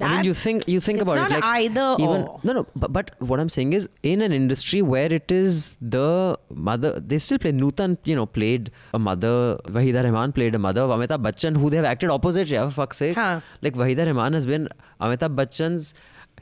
I 0.00 0.16
mean, 0.16 0.24
you 0.26 0.34
think 0.34 0.68
you 0.68 0.80
think 0.80 1.00
it's 1.00 1.02
about 1.10 1.16
not 1.16 1.30
it 1.30 1.34
like 1.40 1.44
either 1.62 1.96
even 1.98 2.22
or. 2.22 2.40
no 2.44 2.52
no 2.58 2.66
but, 2.76 2.92
but 2.92 3.10
what 3.20 3.40
I'm 3.40 3.48
saying 3.48 3.72
is 3.72 3.88
in 4.02 4.20
an 4.22 4.32
industry 4.32 4.82
where 4.82 5.12
it 5.12 5.30
is 5.32 5.76
the 5.80 6.38
mother 6.50 6.92
they 7.00 7.18
still 7.18 7.38
play 7.38 7.52
Nutan 7.52 7.96
you 8.04 8.14
know 8.16 8.26
played 8.26 8.70
a 8.94 8.98
mother 8.98 9.32
Waheeda 9.78 10.04
Rehman 10.08 10.34
played 10.34 10.54
a 10.54 10.58
mother 10.58 10.82
of 10.82 10.90
Amitabh 10.90 11.22
Bachchan 11.28 11.56
who 11.56 11.70
they 11.70 11.76
have 11.76 11.84
acted 11.86 12.10
opposite 12.10 12.48
yeah 12.48 12.64
for 12.68 12.70
fuck's 12.82 12.98
sake 12.98 13.16
Huh. 13.16 13.40
like 13.62 13.74
Waheeda 13.74 14.06
Rehman 14.12 14.34
has 14.34 14.46
been 14.46 14.68
Amitabh 15.00 15.34
Bachchan's 15.36 15.94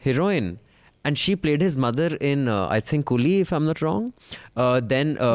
heroine 0.02 0.58
and 1.04 1.16
she 1.18 1.36
played 1.36 1.60
his 1.60 1.76
mother 1.76 2.16
in 2.20 2.48
uh, 2.48 2.66
I 2.68 2.80
think 2.80 3.06
Coolie 3.06 3.40
if 3.40 3.52
I'm 3.52 3.64
not 3.64 3.80
wrong 3.80 4.12
uh, 4.56 4.80
then 4.84 5.16
uh, 5.20 5.34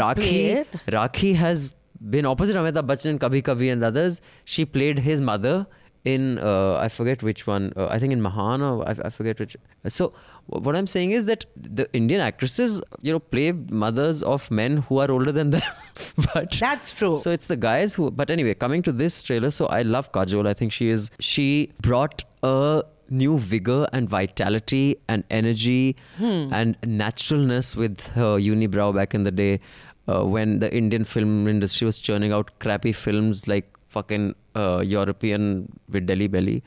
Rakhi. 0.00 0.66
Rakhi 0.88 1.34
has 1.36 1.72
been 2.10 2.26
opposite 2.26 2.56
Amitabh 2.56 2.86
Bachchan 2.86 3.10
in 3.10 3.18
Kabhi 3.18 3.42
Kabhi 3.42 3.70
and 3.72 3.84
others. 3.84 4.20
She 4.44 4.64
played 4.64 4.98
his 4.98 5.20
mother 5.20 5.66
in 6.04 6.38
uh, 6.38 6.76
I 6.80 6.88
forget 6.88 7.22
which 7.22 7.46
one. 7.46 7.72
Uh, 7.76 7.86
I 7.88 7.98
think 7.98 8.12
in 8.12 8.20
Mahan 8.20 8.62
or 8.62 8.88
I, 8.88 8.96
I 9.04 9.10
forget 9.10 9.38
which. 9.38 9.56
So 9.88 10.12
what 10.46 10.74
I'm 10.74 10.86
saying 10.86 11.12
is 11.12 11.26
that 11.26 11.44
the 11.56 11.88
Indian 11.92 12.20
actresses, 12.20 12.80
you 13.00 13.12
know, 13.12 13.20
play 13.20 13.52
mothers 13.52 14.22
of 14.22 14.50
men 14.50 14.78
who 14.78 14.98
are 14.98 15.10
older 15.10 15.32
than 15.32 15.50
them. 15.50 15.62
but 16.34 16.52
That's 16.58 16.92
true. 16.92 17.16
So 17.18 17.30
it's 17.30 17.46
the 17.46 17.56
guys 17.56 17.94
who. 17.94 18.10
But 18.10 18.30
anyway, 18.30 18.54
coming 18.54 18.82
to 18.82 18.92
this 18.92 19.22
trailer, 19.22 19.50
so 19.50 19.66
I 19.66 19.82
love 19.82 20.10
Kajol. 20.12 20.46
I 20.46 20.54
think 20.54 20.72
she 20.72 20.88
is. 20.88 21.10
She 21.20 21.72
brought 21.80 22.24
a 22.42 22.84
new 23.08 23.38
vigor 23.38 23.86
and 23.92 24.08
vitality 24.08 24.96
and 25.06 25.22
energy 25.30 25.96
and 26.18 26.76
naturalness 26.84 27.76
with 27.76 28.06
her 28.08 28.38
unibrow 28.38 28.94
back 28.94 29.14
in 29.14 29.22
the 29.22 29.30
day 29.30 29.60
uh, 30.08 30.24
when 30.24 30.60
the 30.60 30.74
Indian 30.74 31.04
film 31.04 31.46
industry 31.46 31.84
was 31.84 31.98
churning 31.98 32.32
out 32.32 32.58
crappy 32.58 32.92
films 32.92 33.46
like 33.46 33.68
fucking 33.92 34.34
uh, 34.54 34.80
European 34.84 35.68
with 35.88 36.06
Delhi 36.06 36.28
Belly. 36.28 36.62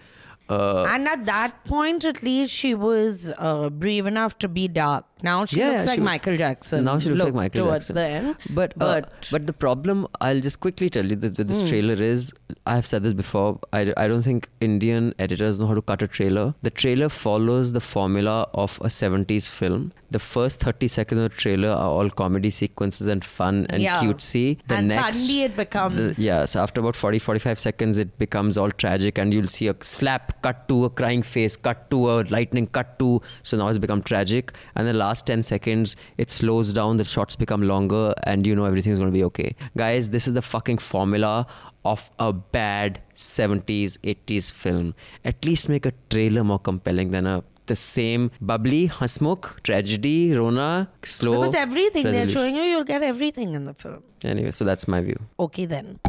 Uh, 0.48 0.84
and 0.90 1.08
at 1.08 1.26
that 1.26 1.66
point, 1.66 2.06
at 2.06 2.22
least, 2.22 2.54
she 2.54 2.76
was 2.76 3.34
uh, 3.38 3.70
brave 3.70 4.06
enough 4.06 4.38
to 4.40 4.48
be 4.48 4.68
dark. 4.68 5.06
Now 5.24 5.46
she 5.46 5.60
yeah, 5.60 5.72
looks 5.72 5.86
like 5.88 5.96
she 5.96 6.02
was- 6.02 6.06
Michael 6.06 6.38
Jackson. 6.38 6.84
Now 6.84 7.00
she 7.00 7.10
looks 7.10 7.20
like 7.20 7.26
looked 7.28 7.36
Michael 7.36 7.66
towards 7.66 7.88
Jackson. 7.88 7.96
the 7.96 8.08
end. 8.08 8.36
But 8.52 8.74
uh, 8.74 9.02
but 9.02 9.28
but 9.32 9.48
the 9.48 9.54
problem 9.54 10.06
I'll 10.22 10.40
just 10.40 10.60
quickly 10.60 10.90
tell 10.90 11.06
you 11.06 11.16
that 11.16 11.38
with 11.38 11.48
this 11.48 11.62
Hmm. 11.62 11.68
trailer 11.68 11.96
is 12.00 12.32
I've 12.68 12.86
said 12.86 13.02
this 13.04 13.14
before. 13.14 13.60
I, 13.74 13.92
I 13.98 14.08
don't 14.08 14.22
think 14.22 14.50
Indian 14.62 15.16
editors 15.18 15.60
know 15.60 15.68
how 15.68 15.74
to 15.74 15.82
cut 15.82 16.02
a 16.04 16.08
trailer. 16.08 16.54
The 16.62 16.70
trailer 16.70 17.10
follows 17.10 17.72
the 17.74 17.80
formula 17.82 18.48
of 18.54 18.78
a 18.82 18.88
70s 18.88 19.50
film. 19.50 19.94
The 20.12 20.20
first 20.20 20.60
30 20.60 20.88
seconds 20.90 21.20
of 21.22 21.32
the 21.32 21.36
trailer 21.38 21.70
are 21.70 21.90
all 21.90 22.10
comedy 22.10 22.50
sequences 22.52 23.08
and 23.08 23.24
fun 23.26 23.66
and 23.70 23.82
Yeah. 23.82 24.02
cutesy. 24.02 24.60
The 24.68 24.76
And 24.76 24.90
next 24.90 25.18
suddenly 25.22 25.42
it 25.44 25.56
becomes- 25.58 26.18
the- 26.18 26.22
yeah, 26.22 26.46
so 26.46 26.62
after 26.62 26.82
about 26.82 26.96
40 26.96 27.18
45 27.20 27.60
seconds 27.60 27.98
it 27.98 28.18
becomes 28.20 28.58
all 28.58 28.70
tragic 28.70 29.18
and 29.18 29.34
you'll 29.34 29.48
see 29.48 29.68
a 29.70 29.76
slap 29.82 30.35
cut 30.46 30.68
to 30.70 30.86
a 30.86 30.90
crying 30.90 31.24
face, 31.24 31.56
cut 31.56 31.90
to 31.92 32.00
a 32.12 32.16
lightning, 32.36 32.68
cut 32.68 32.98
to 33.00 33.22
so 33.42 33.58
now 33.58 33.68
it's 33.68 33.80
become 33.86 34.02
tragic 34.02 34.54
and 34.76 34.88
the 34.88 34.94
last 34.94 35.26
10 35.26 35.44
seconds 35.44 35.96
it 36.18 36.30
slows 36.30 36.74
down, 36.74 36.98
the 36.98 37.04
shots 37.04 37.36
become 37.36 37.64
longer 37.64 38.14
and 38.24 38.46
you 38.46 38.56
know 38.56 38.66
everything's 38.66 39.00
going 39.00 39.10
to 39.10 39.18
be 39.20 39.24
okay. 39.24 39.56
Guys, 39.76 40.10
this 40.10 40.28
is 40.28 40.34
the 40.34 40.42
fucking 40.42 40.78
formula 40.78 41.48
of 41.84 42.10
a 42.20 42.32
bad 42.34 43.02
70s 43.16 43.98
80s 44.00 44.52
film. 44.52 44.94
At 45.24 45.44
least 45.46 45.70
make 45.70 45.86
a 45.86 45.94
trailer 46.10 46.44
more 46.44 46.60
compelling 46.60 47.12
than 47.12 47.28
a 47.28 47.44
the 47.67 47.75
same 47.75 48.32
bubbly, 48.41 48.88
hasmukh, 48.89 49.62
tragedy, 49.63 50.34
Rona, 50.34 50.89
slow. 51.04 51.39
with 51.41 51.56
everything 51.56 52.04
they're 52.04 52.30
showing 52.30 52.56
you, 52.56 52.63
you'll 52.63 52.84
get 52.84 53.04
everything 53.04 53.56
in 53.56 53.65
the 53.65 53.73
film. 53.73 54.04
Anyway, 54.23 54.51
so 54.51 54.65
that's 54.65 54.88
my 54.88 55.01
view. 55.01 55.17
Okay, 55.39 55.65
then. 55.65 55.99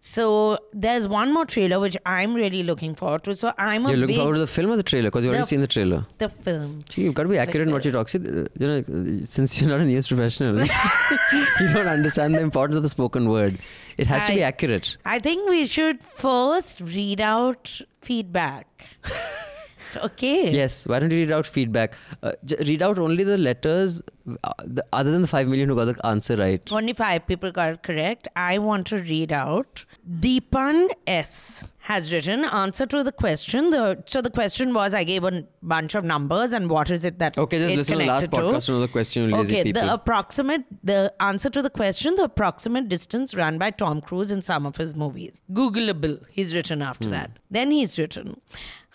So 0.00 0.58
there's 0.72 1.06
one 1.06 1.32
more 1.32 1.46
trailer 1.46 1.78
which 1.80 1.96
I'm 2.04 2.34
really 2.34 2.62
looking 2.62 2.94
forward 2.94 3.24
to. 3.24 3.34
So 3.34 3.52
I'm 3.56 3.86
a 3.86 3.90
You're 3.90 3.98
looking 3.98 4.16
forward 4.16 4.34
to 4.34 4.40
the 4.40 4.46
film 4.46 4.70
or 4.70 4.76
the 4.76 4.82
trailer? 4.82 5.10
Because 5.10 5.24
you've 5.24 5.32
already 5.32 5.46
seen 5.46 5.60
the 5.60 5.66
trailer. 5.66 6.04
the 6.18 6.28
film. 6.28 6.84
See, 6.90 7.02
you've 7.02 7.14
got 7.14 7.24
to 7.24 7.28
be 7.28 7.38
accurate 7.38 7.68
in 7.68 7.72
what 7.72 7.84
you 7.84 7.92
talk. 7.92 8.08
See, 8.08 8.18
uh, 8.18 8.46
you 8.58 8.66
know, 8.66 8.78
uh, 8.78 9.26
since 9.26 9.60
you're 9.60 9.70
not 9.70 9.80
a 9.80 9.84
news 9.84 10.08
professional, 10.08 10.58
you 11.32 11.72
don't 11.72 11.86
understand 11.86 12.34
the 12.34 12.40
importance 12.40 12.76
of 12.76 12.82
the 12.82 12.88
spoken 12.88 13.28
word. 13.28 13.58
It 13.96 14.06
has 14.06 14.26
to 14.26 14.34
be 14.34 14.42
accurate. 14.42 14.96
I 15.04 15.18
think 15.18 15.48
we 15.48 15.66
should 15.66 16.02
first 16.02 16.80
read 16.80 17.20
out 17.20 17.80
feedback. 18.00 18.66
okay. 20.04 20.50
Yes. 20.50 20.86
Why 20.86 20.98
don't 20.98 21.10
you 21.12 21.18
read 21.18 21.32
out 21.32 21.46
feedback? 21.46 21.94
Uh, 22.22 22.32
j- 22.44 22.56
read 22.66 22.82
out 22.82 22.98
only 22.98 23.24
the 23.24 23.38
letters, 23.38 24.02
uh, 24.44 24.52
the, 24.64 24.84
other 24.92 25.10
than 25.10 25.22
the 25.22 25.28
five 25.28 25.48
million 25.48 25.68
who 25.68 25.76
got 25.76 25.86
the 25.86 26.06
answer 26.06 26.36
right. 26.36 26.60
Only 26.72 26.92
five 26.92 27.26
people 27.26 27.50
got 27.50 27.72
it 27.72 27.82
correct. 27.82 28.28
I 28.36 28.58
want 28.58 28.86
to 28.88 28.98
read 28.98 29.32
out. 29.32 29.84
Deepan 30.08 30.88
S 31.06 31.64
has 31.82 32.12
written 32.12 32.44
answer 32.44 32.84
to 32.86 33.02
the 33.02 33.10
question. 33.12 33.70
The 33.70 34.02
so 34.06 34.20
the 34.20 34.30
question 34.30 34.74
was 34.74 34.92
I 34.94 35.02
gave 35.04 35.24
a 35.24 35.44
bunch 35.62 35.94
of 35.94 36.04
numbers 36.04 36.52
and 36.52 36.68
what 36.70 36.90
is 36.90 37.04
it 37.04 37.18
that 37.20 37.38
Okay, 37.38 37.58
just 37.58 37.76
listen 37.76 37.94
to 37.98 38.04
the 38.04 38.06
last 38.08 38.30
podcast 38.30 38.66
to 38.66 38.74
the 38.80 38.88
question, 38.88 39.32
okay, 39.34 39.64
people. 39.64 39.82
the 39.82 39.92
approximate 39.94 40.64
the 40.84 41.12
answer 41.20 41.48
to 41.50 41.62
the 41.62 41.70
question, 41.70 42.14
the 42.16 42.24
approximate 42.24 42.88
distance 42.88 43.34
run 43.34 43.58
by 43.58 43.70
Tom 43.70 44.00
Cruise 44.02 44.30
in 44.30 44.42
some 44.42 44.66
of 44.66 44.76
his 44.76 44.94
movies. 44.94 45.32
Googleable. 45.52 46.20
He's 46.30 46.54
written 46.54 46.82
after 46.82 47.06
Hmm. 47.06 47.12
that. 47.12 47.30
Then 47.50 47.70
he's 47.70 47.98
written, 47.98 48.40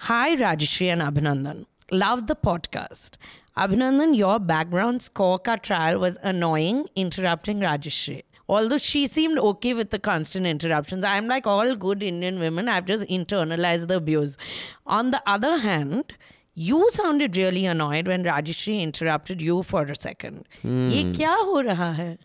Hi 0.09 0.35
Rajyasree 0.35 0.91
and 0.93 1.01
Abhinandan. 1.01 1.65
Love 1.91 2.27
the 2.27 2.35
podcast. 2.35 3.11
Abhinandan, 3.57 4.15
your 4.15 4.37
background 4.39 5.01
score 5.01 5.39
ka 5.39 5.55
trial 5.55 5.97
was 5.99 6.17
annoying, 6.21 6.87
interrupting 6.95 7.59
Rajyasree 7.59 8.23
although 8.47 8.77
she 8.77 9.07
seemed 9.07 9.37
okay 9.39 9.73
with 9.73 9.89
the 9.89 9.99
constant 9.99 10.45
interruptions. 10.45 11.03
I'm 11.03 11.27
like 11.27 11.47
all 11.47 11.75
good 11.75 12.03
Indian 12.03 12.39
women, 12.39 12.67
I've 12.69 12.85
just 12.85 13.05
internalized 13.05 13.87
the 13.87 13.97
abuse. 13.97 14.37
On 14.85 15.11
the 15.11 15.21
other 15.25 15.57
hand, 15.57 16.13
you 16.53 16.89
sounded 16.89 17.35
really 17.35 17.65
annoyed 17.65 18.07
when 18.07 18.23
Rajyasree 18.23 18.81
interrupted 18.81 19.41
you 19.41 19.61
for 19.63 19.83
a 19.83 19.95
second. 19.95 20.47
Hmm. 20.61 20.89
ये 20.91 22.17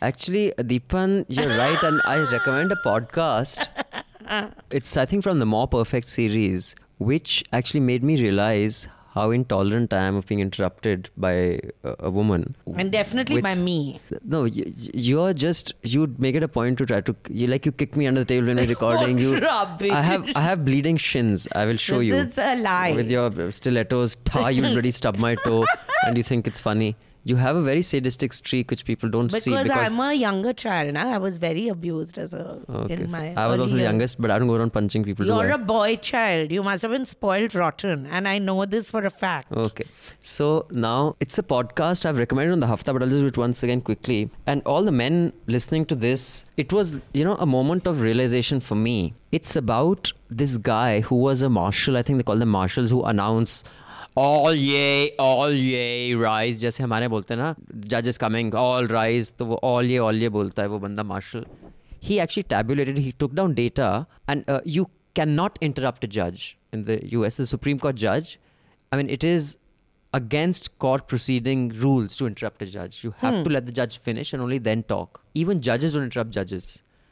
Actually, 0.00 0.52
Deepan, 0.58 1.24
you're 1.28 1.56
right, 1.56 1.82
and 1.82 2.00
I 2.04 2.18
recommend 2.18 2.70
a 2.70 2.76
podcast. 2.84 3.66
It's 4.70 4.96
I 4.96 5.06
think 5.06 5.22
from 5.22 5.38
the 5.38 5.46
More 5.46 5.66
Perfect 5.66 6.08
series, 6.08 6.76
which 6.98 7.42
actually 7.52 7.80
made 7.80 8.04
me 8.04 8.20
realize 8.20 8.86
how 9.18 9.26
intolerant 9.36 9.92
I 9.98 10.02
am 10.08 10.16
of 10.20 10.26
being 10.30 10.40
interrupted 10.46 11.10
by 11.26 11.32
a, 11.32 11.94
a 12.08 12.10
woman. 12.18 12.54
And 12.82 12.92
definitely 12.96 13.40
by 13.48 13.54
me. 13.68 14.00
No, 14.34 14.44
you, 14.44 14.64
you're 15.08 15.32
just 15.44 15.72
you 15.82 16.06
make 16.26 16.34
it 16.40 16.42
a 16.48 16.48
point 16.56 16.78
to 16.78 16.86
try 16.92 17.00
to 17.10 17.16
you 17.30 17.46
like 17.54 17.66
you 17.70 17.72
kick 17.84 17.96
me 18.02 18.06
under 18.12 18.24
the 18.24 18.30
table 18.34 18.46
when 18.52 18.56
we're 18.62 18.66
recording. 18.76 19.18
you, 19.18 19.38
Rubbish. 19.48 19.90
I 19.90 20.02
have 20.10 20.28
I 20.36 20.42
have 20.48 20.64
bleeding 20.70 20.96
shins. 21.08 21.48
I 21.54 21.66
will 21.72 21.76
show 21.88 21.98
This 21.98 22.08
you. 22.08 22.16
is 22.16 22.38
a 22.38 22.54
lie. 22.62 22.92
With 23.02 23.10
your 23.10 23.50
stilettos, 23.60 24.16
ta, 24.24 24.48
you 24.48 24.64
already 24.72 24.90
stub 25.02 25.16
my 25.28 25.34
toe, 25.46 25.64
and 26.06 26.16
you 26.16 26.22
think 26.32 26.46
it's 26.46 26.60
funny. 26.70 26.96
You 27.28 27.36
have 27.36 27.56
a 27.56 27.60
very 27.60 27.82
sadistic 27.82 28.32
streak 28.32 28.70
which 28.72 28.84
people 28.90 29.10
don't 29.14 29.30
see 29.30 29.50
Because, 29.50 29.64
because 29.68 29.92
I'm 29.92 30.00
a 30.00 30.14
younger 30.14 30.52
child, 30.52 30.94
na? 30.94 31.02
I 31.14 31.18
was 31.18 31.36
very 31.38 31.68
abused 31.68 32.16
as 32.24 32.32
a 32.32 32.44
Okay. 32.82 32.94
in 32.94 33.10
my. 33.14 33.34
I 33.42 33.46
was 33.48 33.60
also 33.64 33.76
the 33.80 33.82
youngest, 33.82 34.18
but 34.26 34.30
I 34.30 34.38
don't 34.38 34.48
go 34.52 34.54
around 34.54 34.72
punching 34.72 35.04
people. 35.08 35.26
You're 35.30 35.50
a 35.50 35.58
boy 35.58 35.96
child. 35.96 36.50
You 36.58 36.62
must 36.68 36.82
have 36.82 36.90
been 36.90 37.04
spoiled 37.04 37.54
rotten, 37.54 38.06
and 38.06 38.26
I 38.26 38.38
know 38.38 38.64
this 38.76 38.90
for 38.90 39.04
a 39.04 39.10
fact. 39.10 39.52
Okay. 39.64 39.84
So 40.20 40.66
now 40.70 41.16
it's 41.20 41.38
a 41.38 41.42
podcast 41.42 42.06
I've 42.06 42.16
recommended 42.24 42.52
on 42.52 42.60
the 42.60 42.70
Hafta, 42.72 42.94
but 42.94 43.02
I'll 43.02 43.08
just 43.16 43.22
do 43.22 43.26
it 43.34 43.36
once 43.36 43.62
again 43.62 43.82
quickly. 43.82 44.30
And 44.46 44.62
all 44.64 44.82
the 44.82 44.96
men 45.02 45.32
listening 45.46 45.84
to 45.92 45.94
this, 46.06 46.44
it 46.56 46.72
was, 46.72 47.00
you 47.12 47.24
know, 47.24 47.36
a 47.36 47.46
moment 47.46 47.86
of 47.86 48.00
realization 48.00 48.60
for 48.60 48.74
me. 48.74 49.14
It's 49.32 49.54
about 49.56 50.12
this 50.30 50.56
guy 50.56 51.00
who 51.00 51.16
was 51.16 51.42
a 51.42 51.50
marshal. 51.50 51.98
I 51.98 52.02
think 52.02 52.18
they 52.18 52.22
call 52.32 52.36
them 52.36 52.48
marshals 52.48 52.90
who 52.90 53.02
announce 53.04 53.64
all 54.17 54.53
ye 54.53 55.11
all 55.27 55.51
ye 55.51 56.13
rise 56.23 56.59
जैसे 56.63 56.83
हमारे 56.83 57.07
बोलते 57.15 57.33
हैं 57.33 57.39
ना 57.41 57.55
judges 57.93 58.19
coming 58.25 58.51
all 58.63 58.87
rise 58.95 59.31
तो 59.39 59.45
वो 59.51 59.59
all 59.71 59.91
ye 59.93 59.99
all 60.07 60.21
ye 60.25 60.29
बोलता 60.37 60.61
है 60.61 60.67
वो 60.75 60.79
बंदा 60.87 61.05
marshal 61.13 61.45
he 62.09 62.19
actually 62.25 62.47
tabulated 62.53 62.97
he 63.07 63.11
took 63.23 63.33
down 63.41 63.53
data 63.59 63.89
and 64.27 64.49
uh, 64.49 64.59
you 64.77 64.85
cannot 65.15 65.57
interrupt 65.61 66.03
a 66.03 66.07
judge 66.19 66.45
in 66.73 66.85
the 66.85 66.97
US 67.17 67.35
the 67.41 67.45
Supreme 67.55 67.79
Court 67.79 67.95
judge 68.05 68.37
I 68.91 68.97
mean 69.01 69.09
it 69.17 69.23
is 69.23 69.57
against 70.17 70.67
court 70.79 71.07
proceeding 71.11 71.69
rules 71.83 72.15
to 72.17 72.27
interrupt 72.31 72.61
a 72.61 72.65
judge 72.73 73.03
you 73.03 73.13
have 73.21 73.35
Hmm. 73.37 73.43
to 73.45 73.49
let 73.55 73.65
the 73.69 73.71
judge 73.81 73.97
finish 74.07 74.31
and 74.33 74.43
only 74.47 74.59
then 74.67 74.83
talk 74.91 75.21
even 75.43 75.61
judges 75.67 75.95
don't 75.95 76.03
interrupt 76.09 76.31
judges 76.39 76.67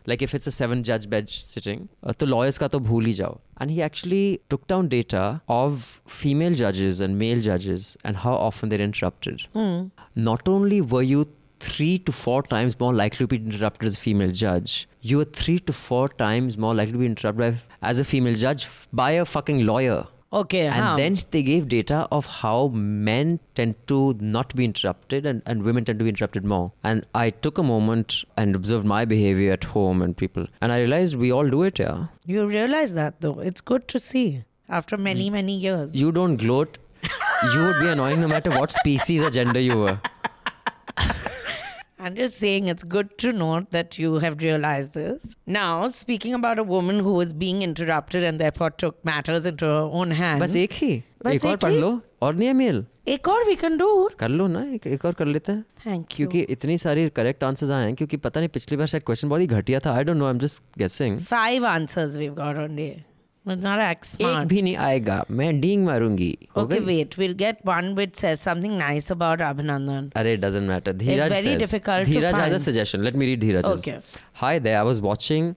like 0.07 0.23
if 0.23 0.35
it's 0.35 0.47
a 0.47 0.55
seven 0.59 0.83
judge 0.83 1.09
bench 1.11 1.43
sitting 1.43 1.89
uh, 2.03 2.13
to 2.13 2.27
lawyers 2.27 2.59
ka 2.59 2.69
to 2.69 2.81
bhooli 2.81 3.15
jao 3.21 3.33
and 3.59 3.71
he 3.71 3.83
actually 3.89 4.41
took 4.55 4.67
down 4.75 4.89
data 4.89 5.25
of 5.49 5.89
female 6.21 6.55
judges 6.63 7.01
and 7.01 7.19
male 7.25 7.41
judges 7.49 7.97
and 8.05 8.23
how 8.27 8.35
often 8.35 8.69
they're 8.69 8.87
interrupted 8.91 9.47
mm. 9.55 9.91
not 10.15 10.49
only 10.57 10.81
were 10.81 11.03
you 11.03 11.27
three 11.61 11.99
to 11.99 12.13
four 12.13 12.43
times 12.43 12.79
more 12.79 12.93
likely 12.95 13.19
to 13.19 13.27
be 13.27 13.37
interrupted 13.37 13.87
as 13.87 13.97
a 13.97 14.01
female 14.01 14.31
judge. 14.31 14.89
You 15.01 15.19
were 15.19 15.25
three 15.25 15.59
to 15.61 15.73
four 15.73 16.09
times 16.09 16.59
more 16.59 16.75
likely 16.75 16.93
to 16.93 16.99
be 16.99 17.07
interrupted 17.07 17.59
as 17.83 17.99
a 17.99 18.05
female 18.05 18.35
judge 18.35 18.69
by 18.93 19.13
a 19.13 19.25
fucking 19.25 19.65
lawyer. 19.65 20.07
Okay, 20.39 20.63
And 20.67 20.75
how? 20.85 20.97
then 20.97 21.17
they 21.31 21.43
gave 21.43 21.69
data 21.69 22.07
of 22.13 22.27
how 22.27 22.69
men 22.69 23.41
tend 23.55 23.75
to 23.93 23.99
not 24.21 24.55
be 24.55 24.65
interrupted 24.67 25.25
and, 25.25 25.43
and 25.47 25.63
women 25.63 25.85
tend 25.87 25.99
to 26.01 26.05
be 26.05 26.11
interrupted 26.11 26.45
more. 26.45 26.73
And 26.85 27.07
I 27.15 27.31
took 27.31 27.57
a 27.59 27.63
moment 27.63 28.17
and 28.37 28.55
observed 28.55 28.85
my 28.85 29.05
behavior 29.07 29.53
at 29.53 29.65
home 29.65 30.03
and 30.03 30.17
people. 30.17 30.47
And 30.61 30.73
I 30.73 30.81
realized 30.81 31.17
we 31.17 31.33
all 31.33 31.49
do 31.49 31.63
it, 31.63 31.79
yeah. 31.79 32.09
You 32.27 32.47
realize 32.47 32.93
that 32.95 33.21
though. 33.21 33.39
It's 33.41 33.61
good 33.63 33.89
to 33.89 33.99
see 33.99 34.45
after 34.69 34.99
many, 34.99 35.31
many 35.31 35.57
years. 35.57 35.95
You 35.95 36.13
don't 36.13 36.37
gloat. 36.37 36.77
you 37.55 37.61
would 37.65 37.81
be 37.81 37.89
annoying 37.89 38.21
no 38.21 38.29
matter 38.29 38.51
what 38.51 38.73
species 38.73 39.23
or 39.23 39.31
gender 39.31 39.61
you 39.61 39.79
were. 39.79 39.99
I'm 42.06 42.16
just 42.18 42.38
saying 42.42 42.68
it's 42.72 42.86
good 42.92 43.10
to 43.24 43.32
note 43.40 43.66
that 43.74 43.98
you 44.02 44.14
have 44.22 44.38
realized 44.44 44.94
this. 45.00 45.34
Now, 45.56 45.88
speaking 45.98 46.34
about 46.38 46.62
a 46.62 46.64
woman 46.70 47.02
who 47.08 47.12
was 47.18 47.34
being 47.42 47.60
interrupted 47.66 48.24
and 48.30 48.42
therefore 48.44 48.70
took 48.84 48.96
matters 49.10 49.46
into 49.52 49.68
her 49.74 49.84
own 50.00 50.14
hands. 50.22 50.42
बस 50.44 50.56
एक 50.56 50.72
ही 50.82 50.90
बस 51.26 51.32
एक 51.34 51.46
और 51.46 51.54
एक 51.54 51.60
पढ़ 51.60 51.72
ही? 51.72 51.80
लो 51.82 51.92
और 52.22 52.34
नहीं 52.36 52.48
है 52.48 52.54
मेल 52.54 52.86
एक 53.08 53.28
और 53.28 53.44
we 53.50 53.56
can 53.64 53.78
do. 53.82 53.90
कर 54.20 54.30
लो 54.30 54.48
ना 54.48 54.64
एक, 54.74 54.88
एक 54.88 55.06
और 55.06 55.14
कर 55.22 55.26
लेते 55.26 55.52
हैं 55.52 55.64
Thank 55.86 56.02
you. 56.08 56.16
क्योंकि 56.16 56.40
इतनी 56.56 56.78
सारी 56.78 57.08
करेक्ट 57.20 57.44
आंसर्स 57.44 57.72
आए 57.72 57.86
हैं 57.86 57.96
क्योंकि 57.96 58.18
पता 58.26 58.40
नहीं 58.40 58.50
पिछली 58.58 58.78
बार 58.78 58.88
शायद 58.88 59.04
क्वेश्चन 59.06 59.30
बहुत 59.30 59.42
ही 59.42 59.48
घटिया 59.48 59.80
था 59.86 59.94
I 59.98 60.04
don't 60.04 60.18
know 60.18 60.26
I 60.26 60.32
am 60.32 60.40
just 60.40 60.64
guessing 60.78 61.20
Five 61.36 61.70
answers 61.76 62.18
we've 62.24 62.36
got 62.44 62.64
only. 62.66 62.92
It's 63.52 63.64
not 63.66 63.80
act 63.84 64.04
एक 64.22 64.28
smart. 64.28 64.48
भी 64.48 64.62
नहीं 64.62 64.76
आएगा 64.88 65.24
मैं 65.38 65.50
डींग 65.62 65.86
मारूंगी 65.86 66.28
हो 66.56 66.62
Okay, 66.64 66.80
गई? 66.80 66.86
wait. 66.90 67.16
We'll 67.22 67.34
get 67.40 67.64
one 67.70 67.88
which 68.00 68.16
says 68.24 68.44
something 68.48 68.76
nice 68.82 69.10
about 69.16 69.40
Abhinandan. 69.48 70.12
अरे 70.22 70.34
it 70.38 70.42
doesn't 70.44 70.68
matter 70.74 70.94
Dheeraj 71.00 71.30
very 71.30 71.42
says 71.48 71.58
difficult 71.64 72.06
to 72.06 72.12
Dheeraj 72.12 72.34
has 72.34 72.38
a 72.38 72.52
find. 72.52 72.62
suggestion 72.68 73.04
let 73.10 73.18
me 73.22 73.30
read 73.32 73.42
Dheeraj's 73.46 73.72
Okay. 73.80 73.96
hi 74.44 74.52
there 74.68 74.78
I 74.82 74.84
was 74.92 75.02
watching 75.08 75.50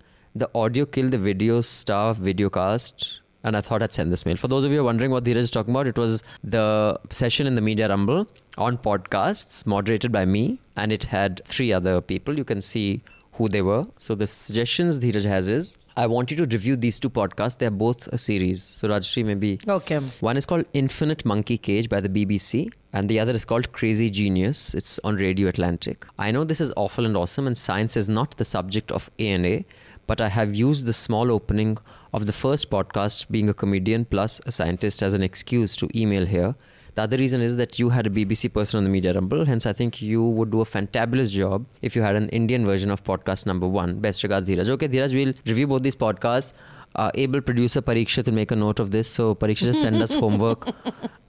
the 0.45 0.49
audio 0.63 0.87
kill 0.97 1.11
the 1.17 1.21
video 1.27 1.61
stuff 1.73 2.23
videocast 2.31 3.05
and 3.49 3.57
I 3.59 3.61
thought 3.69 3.83
I'd 3.83 3.93
send 3.93 4.11
this 4.17 4.25
mail. 4.27 4.37
For 4.43 4.49
those 4.49 4.65
of 4.65 4.71
you 4.73 4.79
who 4.79 4.83
are 4.85 4.87
wondering 4.87 5.11
what 5.15 5.25
Dheeraj 5.25 5.47
is 5.49 5.51
talking 5.57 5.75
about, 5.75 5.87
it 5.87 5.99
was 6.03 6.23
the 6.55 6.99
session 7.11 7.47
in 7.51 7.55
the 7.61 7.61
Media 7.67 7.89
Rumble 7.93 8.27
on 8.67 8.79
podcasts 8.87 9.67
moderated 9.73 10.11
by 10.15 10.25
me, 10.25 10.41
and 10.77 10.91
it 10.97 11.05
had 11.11 11.43
three 11.45 11.71
other 11.79 12.01
people. 12.13 12.39
You 12.43 12.45
can 12.53 12.63
see 12.63 12.87
who 13.33 13.49
they 13.57 13.61
were. 13.69 13.83
So 13.99 14.15
the 14.15 14.27
suggestions 14.37 14.99
Dheeraj 15.05 15.27
has 15.35 15.51
is 15.57 15.77
I 16.00 16.08
want 16.08 16.32
you 16.32 16.38
to 16.38 16.44
review 16.46 16.78
these 16.78 16.98
two 16.98 17.10
podcasts. 17.10 17.58
They're 17.58 17.70
both 17.70 18.08
a 18.08 18.18
series. 18.18 18.64
So 18.64 18.88
Rajyasree, 18.88 19.26
maybe 19.26 19.60
Okay. 19.68 19.98
one 20.22 20.38
is 20.38 20.46
called 20.46 20.64
Infinite 20.72 21.26
Monkey 21.26 21.58
Cage 21.58 21.90
by 21.90 22.00
the 22.00 22.08
BBC, 22.08 22.70
and 22.94 23.10
the 23.10 23.20
other 23.20 23.34
is 23.34 23.44
called 23.44 23.74
Crazy 23.74 24.10
Genius. 24.10 24.74
It's 24.74 24.98
on 25.04 25.18
Radio 25.18 25.50
Atlantic. 25.50 26.06
I 26.18 26.32
know 26.32 26.46
this 26.46 26.62
is 26.62 26.72
awful 26.78 27.06
and 27.06 27.18
awesome, 27.18 27.48
and 27.48 27.58
science 27.58 27.98
is 27.98 28.08
not 28.08 28.38
the 28.38 28.46
subject 28.46 28.94
of 28.94 29.10
A&A, 29.20 29.66
but 30.08 30.22
I 30.22 30.30
have 30.30 30.56
used 30.56 30.86
the 30.86 30.94
small 30.94 31.34
opening 31.34 31.78
of 32.14 32.28
the 32.28 32.34
first 32.34 32.70
podcast, 32.70 33.30
being 33.30 33.50
a 33.50 33.54
comedian 33.54 34.06
plus 34.06 34.40
a 34.46 34.54
scientist, 34.54 35.04
as 35.04 35.14
an 35.14 35.22
excuse 35.22 35.76
to 35.76 35.90
email 35.94 36.26
here. 36.26 36.56
The 37.00 37.04
other 37.04 37.16
reason 37.16 37.40
is 37.40 37.56
that 37.56 37.80
you 37.80 37.88
had 37.88 38.08
a 38.08 38.10
BBC 38.10 38.52
person 38.52 38.78
on 38.80 38.84
the 38.84 38.90
Media 38.90 39.14
Rumble, 39.14 39.46
hence 39.46 39.66
I 39.66 39.72
think 39.72 40.02
you 40.02 40.22
would 40.22 40.50
do 40.52 40.60
a 40.60 40.66
fantabulous 40.66 41.32
job 41.32 41.66
if 41.82 41.96
you 41.96 42.02
had 42.02 42.18
an 42.18 42.28
Indian 42.28 42.66
version 42.66 42.92
of 42.92 43.06
podcast 43.06 43.46
number 43.46 43.66
one. 43.66 44.02
Best 44.02 44.22
regards, 44.22 44.50
Dheeraj. 44.50 44.70
Okay, 44.72 44.90
Dheeraj, 44.90 45.14
we'll 45.14 45.34
review 45.46 45.66
both 45.66 45.82
these 45.82 45.96
podcasts. 45.96 46.52
Uh, 46.96 47.10
able 47.16 47.40
producer 47.40 47.82
Pariksha 47.82 48.26
will 48.26 48.34
make 48.34 48.52
a 48.52 48.56
note 48.58 48.80
of 48.82 48.92
this. 48.92 49.08
So 49.08 49.34
Pariksha 49.34 49.68
just 49.70 49.80
send 49.80 49.96
us 50.02 50.14
homework 50.26 50.68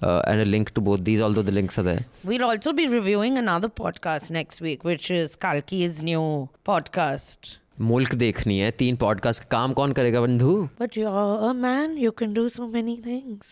uh, 0.02 0.22
and 0.26 0.40
a 0.40 0.44
link 0.44 0.74
to 0.74 0.80
both 0.80 1.04
these, 1.04 1.20
although 1.20 1.42
the 1.42 1.52
links 1.52 1.78
are 1.78 1.84
there. 1.84 2.04
We'll 2.24 2.42
also 2.42 2.72
be 2.72 2.88
reviewing 2.88 3.38
another 3.38 3.68
podcast 3.68 4.28
next 4.28 4.60
week, 4.60 4.82
which 4.82 5.08
is 5.08 5.36
Kalki's 5.36 6.02
new 6.02 6.48
podcast. 6.64 7.58
मुल्क 7.81 8.13
देखनी 8.15 8.59
है 8.59 8.71
तीन 8.79 8.95
podcast 8.95 9.43
काम 9.51 9.73
कौन 9.73 9.91
करेगा 9.91 10.21
बंधु 10.21 10.53
But 10.79 10.97
you're 10.99 11.49
a 11.49 11.53
man, 11.53 11.97
you 12.03 12.11
can 12.21 12.33
do 12.33 12.47
so 12.49 12.67
many 12.75 12.95
things. 13.07 13.51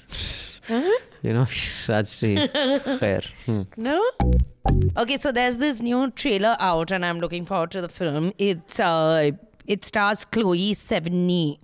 Huh? 0.67 0.99
you 1.23 1.33
know 1.37 1.45
Rajshree 1.89 2.35
खैर 2.99 3.25
hmm. 3.45 3.63
No? 3.77 3.99
Okay, 5.01 5.17
so 5.17 5.31
there's 5.31 5.57
this 5.57 5.81
new 5.81 6.09
trailer 6.11 6.55
out, 6.59 6.91
and 6.91 7.05
I'm 7.05 7.19
looking 7.19 7.45
forward 7.45 7.71
to 7.71 7.81
the 7.81 7.89
film. 7.89 8.31
It's 8.37 8.79
uh, 8.79 9.31
it 9.68 9.84
stars 9.84 10.24
Chloe 10.24 10.74
Sevigny, 10.74 11.58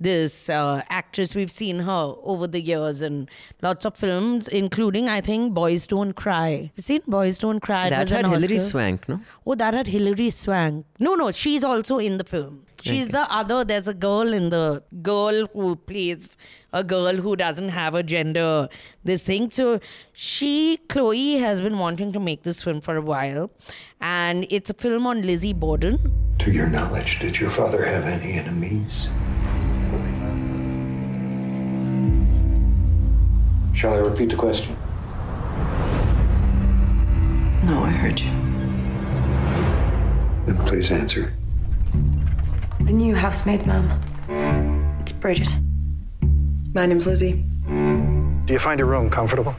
this 0.00 0.48
uh, 0.48 0.82
actress. 0.88 1.34
We've 1.34 1.50
seen 1.50 1.80
her 1.80 2.14
over 2.22 2.46
the 2.46 2.60
years 2.60 3.02
in 3.02 3.28
lots 3.62 3.84
of 3.84 3.96
films, 3.96 4.48
including 4.48 5.08
I 5.08 5.20
think 5.20 5.52
Boys 5.52 5.86
Don't 5.86 6.14
Cry. 6.14 6.72
You 6.74 6.82
seen 6.82 7.02
Boys 7.06 7.38
Don't 7.38 7.60
Cry? 7.60 7.90
That 7.90 8.08
had 8.08 8.26
Hilary 8.26 8.58
Swank 8.58 9.08
no 9.08 9.20
Oh, 9.46 9.54
that 9.54 9.74
had 9.74 9.86
Hilary 9.86 10.30
Swank. 10.30 10.86
No, 10.98 11.14
no, 11.14 11.30
she's 11.30 11.62
also 11.62 11.98
in 11.98 12.18
the 12.18 12.24
film. 12.24 12.64
She's 12.82 13.04
Okay. 13.08 13.12
the 13.12 13.32
other. 13.32 13.64
There's 13.64 13.88
a 13.88 13.94
girl 13.94 14.32
in 14.32 14.50
the 14.50 14.82
girl 15.02 15.46
who 15.52 15.76
plays 15.76 16.36
a 16.72 16.82
girl 16.84 17.16
who 17.16 17.36
doesn't 17.36 17.68
have 17.70 17.94
a 17.94 18.02
gender. 18.02 18.68
This 19.04 19.24
thing. 19.24 19.50
So 19.50 19.80
she, 20.12 20.78
Chloe, 20.88 21.34
has 21.38 21.60
been 21.60 21.78
wanting 21.78 22.12
to 22.12 22.20
make 22.20 22.42
this 22.42 22.62
film 22.62 22.80
for 22.80 22.96
a 22.96 23.02
while, 23.02 23.50
and 24.00 24.46
it's 24.50 24.70
a 24.70 24.74
film 24.74 25.06
on 25.06 25.22
Lizzie 25.22 25.52
Borden. 25.52 25.98
To 26.38 26.50
your 26.52 26.68
knowledge, 26.68 27.18
did 27.20 27.38
your 27.38 27.50
father 27.50 27.84
have 27.84 28.04
any 28.06 28.32
enemies? 28.32 29.08
Shall 33.74 33.94
I 33.94 33.98
repeat 33.98 34.28
the 34.30 34.36
question? 34.36 34.74
No, 37.64 37.82
I 37.84 37.90
heard 37.90 38.20
you. 38.20 38.30
Then 40.46 40.58
please 40.66 40.90
answer. 40.90 41.32
The 42.90 42.96
new 42.96 43.14
housemaid, 43.14 43.64
ma'am. 43.68 43.88
It's 45.02 45.12
Bridget. 45.12 45.46
My 46.74 46.86
name's 46.86 47.06
Lizzie. 47.06 47.34
Do 47.68 48.52
you 48.52 48.58
find 48.58 48.80
your 48.80 48.88
room 48.88 49.08
comfortable? 49.08 49.54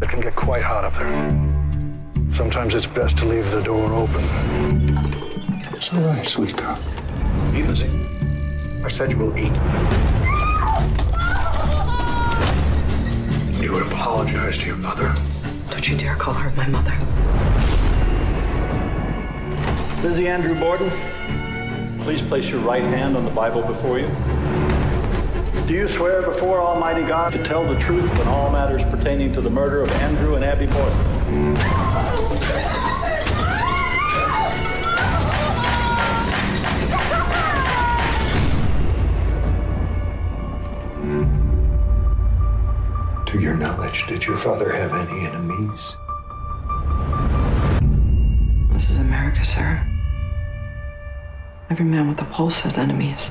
It 0.00 0.08
can 0.08 0.20
get 0.22 0.34
quite 0.34 0.62
hot 0.62 0.84
up 0.84 0.94
there. 0.94 2.32
Sometimes 2.32 2.74
it's 2.74 2.86
best 2.86 3.18
to 3.18 3.26
leave 3.26 3.50
the 3.50 3.60
door 3.60 3.92
open. 3.92 4.24
It's 5.74 5.92
all 5.92 6.00
right, 6.00 6.26
sweet 6.26 6.56
girl. 6.56 6.78
Eat, 7.54 7.66
Lizzie. 7.66 7.90
I 8.82 8.88
said 8.88 9.12
you 9.12 9.18
will 9.18 9.38
eat. 9.38 9.52
You 13.62 13.72
would 13.74 13.92
apologize 13.92 14.56
to 14.56 14.66
your 14.68 14.76
mother. 14.76 15.14
Don't 15.68 15.86
you 15.86 15.98
dare 15.98 16.16
call 16.16 16.32
her 16.32 16.50
my 16.52 16.66
mother. 16.66 16.96
Lizzie 20.02 20.28
Andrew 20.28 20.58
Borden, 20.58 20.90
please 22.00 22.22
place 22.22 22.48
your 22.48 22.60
right 22.60 22.82
hand 22.82 23.16
on 23.16 23.24
the 23.24 23.30
Bible 23.30 23.62
before 23.62 23.98
you. 23.98 24.08
Do 25.66 25.74
you 25.74 25.86
swear 25.86 26.22
before 26.22 26.60
Almighty 26.60 27.02
God 27.02 27.32
to 27.32 27.42
tell 27.44 27.64
the 27.64 27.78
truth 27.78 28.10
in 28.18 28.26
all 28.26 28.50
matters 28.50 28.84
pertaining 28.84 29.32
to 29.34 29.40
the 29.40 29.50
murder 29.50 29.82
of 29.82 29.90
Andrew 29.92 30.34
and 30.34 30.44
Abby 30.44 30.66
Borden? 30.66 31.56
To 43.26 43.40
your 43.40 43.56
knowledge, 43.56 44.06
did 44.08 44.24
your 44.24 44.38
father 44.38 44.72
have 44.72 44.92
any 44.92 45.26
enemies? 45.26 45.96
This 48.72 48.90
is 48.90 48.98
America, 48.98 49.44
sir. 49.44 49.89
Every 51.70 51.84
man 51.84 52.08
with 52.08 52.20
a 52.20 52.24
pulse 52.24 52.58
has 52.60 52.76
enemies. 52.76 53.30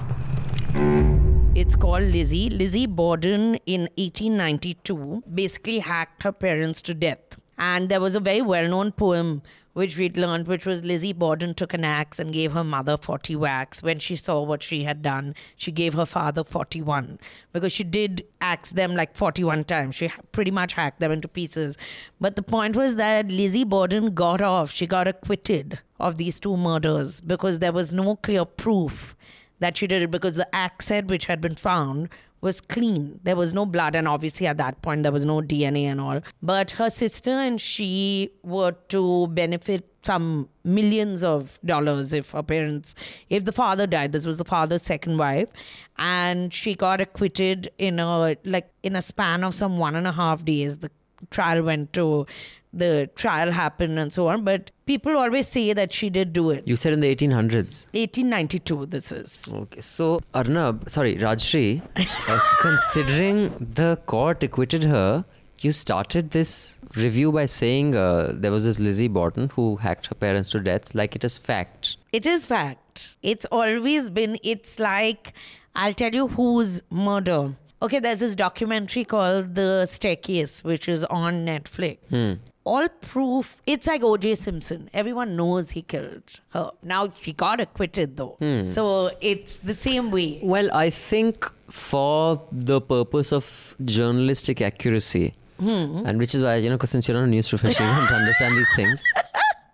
It's 1.55 1.75
called 1.75 2.03
Lizzie. 2.03 2.49
Lizzie 2.49 2.85
Borden 2.85 3.55
in 3.65 3.81
1892 3.97 5.23
basically 5.33 5.79
hacked 5.79 6.23
her 6.23 6.31
parents 6.31 6.81
to 6.83 6.93
death. 6.93 7.19
And 7.57 7.89
there 7.89 7.99
was 7.99 8.15
a 8.15 8.21
very 8.21 8.41
well 8.41 8.65
known 8.65 8.93
poem 8.93 9.41
which 9.73 9.97
we'd 9.97 10.15
learned, 10.15 10.47
which 10.47 10.65
was 10.65 10.85
Lizzie 10.85 11.11
Borden 11.11 11.53
took 11.53 11.73
an 11.73 11.83
axe 11.83 12.17
and 12.17 12.31
gave 12.31 12.53
her 12.53 12.63
mother 12.63 12.97
40 12.97 13.35
whacks. 13.35 13.83
When 13.83 13.99
she 13.99 14.15
saw 14.15 14.41
what 14.41 14.63
she 14.63 14.85
had 14.85 15.01
done, 15.01 15.35
she 15.57 15.73
gave 15.73 15.93
her 15.93 16.05
father 16.05 16.45
41 16.45 17.19
because 17.51 17.73
she 17.73 17.83
did 17.83 18.25
axe 18.39 18.71
them 18.71 18.95
like 18.95 19.17
41 19.17 19.65
times. 19.65 19.95
She 19.95 20.09
pretty 20.31 20.51
much 20.51 20.73
hacked 20.73 21.01
them 21.01 21.11
into 21.11 21.27
pieces. 21.27 21.77
But 22.21 22.37
the 22.37 22.41
point 22.41 22.77
was 22.77 22.95
that 22.95 23.29
Lizzie 23.29 23.65
Borden 23.65 24.13
got 24.13 24.39
off, 24.39 24.71
she 24.71 24.87
got 24.87 25.09
acquitted 25.09 25.79
of 25.99 26.17
these 26.17 26.39
two 26.39 26.55
murders 26.57 27.21
because 27.21 27.59
there 27.59 27.71
was 27.71 27.91
no 27.91 28.15
clear 28.15 28.45
proof 28.45 29.15
that 29.59 29.77
she 29.77 29.87
did 29.87 30.01
it 30.01 30.11
because 30.11 30.35
the 30.35 30.55
axe 30.55 30.87
head 30.89 31.09
which 31.09 31.25
had 31.25 31.41
been 31.41 31.55
found 31.55 32.09
was 32.41 32.61
clean. 32.61 33.19
There 33.23 33.35
was 33.35 33.53
no 33.53 33.65
blood, 33.65 33.95
and 33.95 34.07
obviously 34.07 34.47
at 34.47 34.57
that 34.57 34.81
point 34.81 35.03
there 35.03 35.11
was 35.11 35.25
no 35.25 35.41
DNA 35.41 35.83
and 35.83 35.99
all. 35.99 36.21
But 36.41 36.71
her 36.71 36.89
sister 36.89 37.31
and 37.31 37.59
she 37.59 38.31
were 38.43 38.71
to 38.89 39.27
benefit 39.27 39.85
some 40.03 40.47
millions 40.63 41.23
of 41.23 41.59
dollars 41.65 42.13
if 42.13 42.31
her 42.31 42.41
parents, 42.41 42.95
if 43.29 43.43
the 43.43 43.51
father 43.51 43.85
died. 43.85 44.13
This 44.13 44.25
was 44.25 44.37
the 44.37 44.45
father's 44.45 44.83
second 44.83 45.17
wife, 45.17 45.49
and 45.97 46.53
she 46.53 46.75
got 46.75 47.01
acquitted 47.01 47.69
in 47.77 47.99
a 47.99 48.37
like 48.45 48.71
in 48.83 48.95
a 48.95 49.01
span 49.01 49.43
of 49.43 49.53
some 49.53 49.77
one 49.77 49.95
and 49.95 50.07
a 50.07 50.13
half 50.13 50.45
days. 50.45 50.77
The 50.77 50.91
trial 51.29 51.61
went 51.63 51.91
to 51.93 52.25
the 52.71 53.09
trial 53.15 53.51
happened 53.51 53.97
and 53.97 54.13
so 54.13 54.27
on 54.27 54.43
but 54.43 54.69
people 54.85 55.17
always 55.17 55.47
say 55.47 55.73
that 55.73 55.91
she 55.91 56.09
did 56.09 56.31
do 56.33 56.51
it 56.51 56.67
you 56.67 56.75
said 56.75 56.93
in 56.93 56.99
the 56.99 57.15
1800s 57.15 57.87
1892 57.93 58.85
this 58.85 59.11
is 59.11 59.51
okay 59.53 59.81
so 59.81 60.21
arnab 60.35 60.87
sorry 60.87 61.15
Rajyasree 61.15 61.81
uh, 62.27 62.39
considering 62.59 63.49
the 63.73 63.99
court 64.05 64.43
acquitted 64.43 64.83
her 64.83 65.25
you 65.61 65.71
started 65.71 66.29
this 66.31 66.79
review 66.95 67.31
by 67.31 67.45
saying 67.45 67.95
uh, 67.95 68.31
there 68.33 68.51
was 68.51 68.65
this 68.65 68.79
lizzie 68.79 69.07
borden 69.07 69.49
who 69.55 69.75
hacked 69.77 70.05
her 70.07 70.15
parents 70.15 70.51
to 70.51 70.59
death 70.59 70.93
like 70.93 71.15
it 71.15 71.23
is 71.23 71.37
fact 71.37 71.97
It 72.11 72.25
is 72.25 72.45
fact. 72.45 73.15
It's 73.21 73.45
always 73.51 74.09
been, 74.09 74.37
it's 74.43 74.79
like, 74.79 75.33
I'll 75.75 75.93
tell 75.93 76.15
you 76.19 76.27
whose 76.27 76.81
murder. 76.89 77.53
Okay, 77.81 77.99
there's 77.99 78.19
this 78.19 78.35
documentary 78.35 79.05
called 79.05 79.55
The 79.55 79.85
Staircase, 79.85 80.63
which 80.63 80.89
is 80.89 81.05
on 81.05 81.45
Netflix. 81.45 81.97
Hmm. 82.09 82.33
All 82.65 82.87
proof, 83.01 83.61
it's 83.65 83.87
like 83.87 84.01
OJ 84.01 84.37
Simpson. 84.37 84.89
Everyone 84.93 85.35
knows 85.35 85.71
he 85.71 85.81
killed 85.81 86.23
her. 86.49 86.71
Now 86.83 87.11
she 87.21 87.31
got 87.33 87.61
acquitted 87.61 88.17
though. 88.17 88.35
Hmm. 88.39 88.61
So 88.61 89.11
it's 89.21 89.59
the 89.59 89.73
same 89.73 90.11
way. 90.11 90.39
Well, 90.43 90.69
I 90.73 90.89
think 90.89 91.49
for 91.69 92.41
the 92.51 92.81
purpose 92.81 93.31
of 93.31 93.75
journalistic 93.85 94.61
accuracy, 94.61 95.33
Hmm. 95.59 96.03
and 96.05 96.19
which 96.19 96.35
is 96.35 96.41
why, 96.41 96.55
you 96.55 96.69
know, 96.69 96.77
'cause 96.77 96.89
since 96.89 97.07
you're 97.07 97.17
not 97.17 97.23
a 97.23 97.27
news 97.27 97.49
professional, 97.49 97.89
you 97.89 98.07
don't 98.07 98.19
understand 98.19 98.57
these 98.57 98.69
things. 98.75 99.03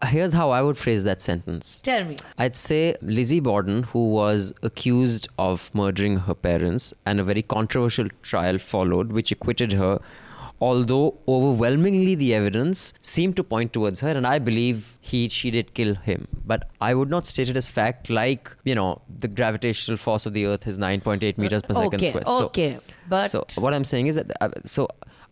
Here's 0.05 0.33
how 0.33 0.49
I 0.49 0.61
would 0.61 0.77
phrase 0.77 1.03
that 1.03 1.21
sentence. 1.21 1.81
Tell 1.81 2.05
me. 2.05 2.17
I'd 2.37 2.55
say 2.55 2.95
Lizzie 3.01 3.39
Borden, 3.39 3.83
who 3.83 4.09
was 4.09 4.53
accused 4.63 5.27
of 5.37 5.69
murdering 5.73 6.17
her 6.17 6.33
parents, 6.33 6.93
and 7.05 7.19
a 7.19 7.23
very 7.23 7.41
controversial 7.41 8.07
trial 8.21 8.57
followed, 8.57 9.11
which 9.11 9.31
acquitted 9.31 9.73
her 9.73 9.99
Although 10.61 11.17
overwhelmingly 11.27 12.15
the 12.15 12.33
evidence 12.33 12.93
seemed 13.01 13.35
to 13.35 13.43
point 13.43 13.73
towards 13.73 13.99
her, 13.99 14.07
and 14.09 14.25
I 14.25 14.39
believe 14.39 14.97
he 15.01 15.27
she 15.27 15.51
did 15.51 15.73
kill 15.73 15.95
him. 15.95 16.29
But 16.45 16.69
I 16.79 16.93
would 16.93 17.09
not 17.09 17.27
state 17.27 17.49
it 17.49 17.57
as 17.57 17.67
fact, 17.69 18.09
like 18.09 18.55
you 18.63 18.73
know 18.73 19.01
the 19.19 19.27
gravitational 19.27 19.97
force 19.97 20.25
of 20.25 20.33
the 20.33 20.45
Earth 20.45 20.65
is 20.65 20.77
9.8 20.77 21.37
meters 21.37 21.61
per 21.61 21.73
second 21.73 21.99
squared. 21.99 22.15
Okay. 22.15 22.37
So- 22.39 22.45
okay, 22.45 22.77
but- 23.09 23.31
so 23.31 23.45
what 23.57 23.73
I'm 23.73 23.83
saying 23.83 24.07
is 24.07 24.15
that 24.15 24.31
uh, 24.41 24.49
so. 24.63 24.87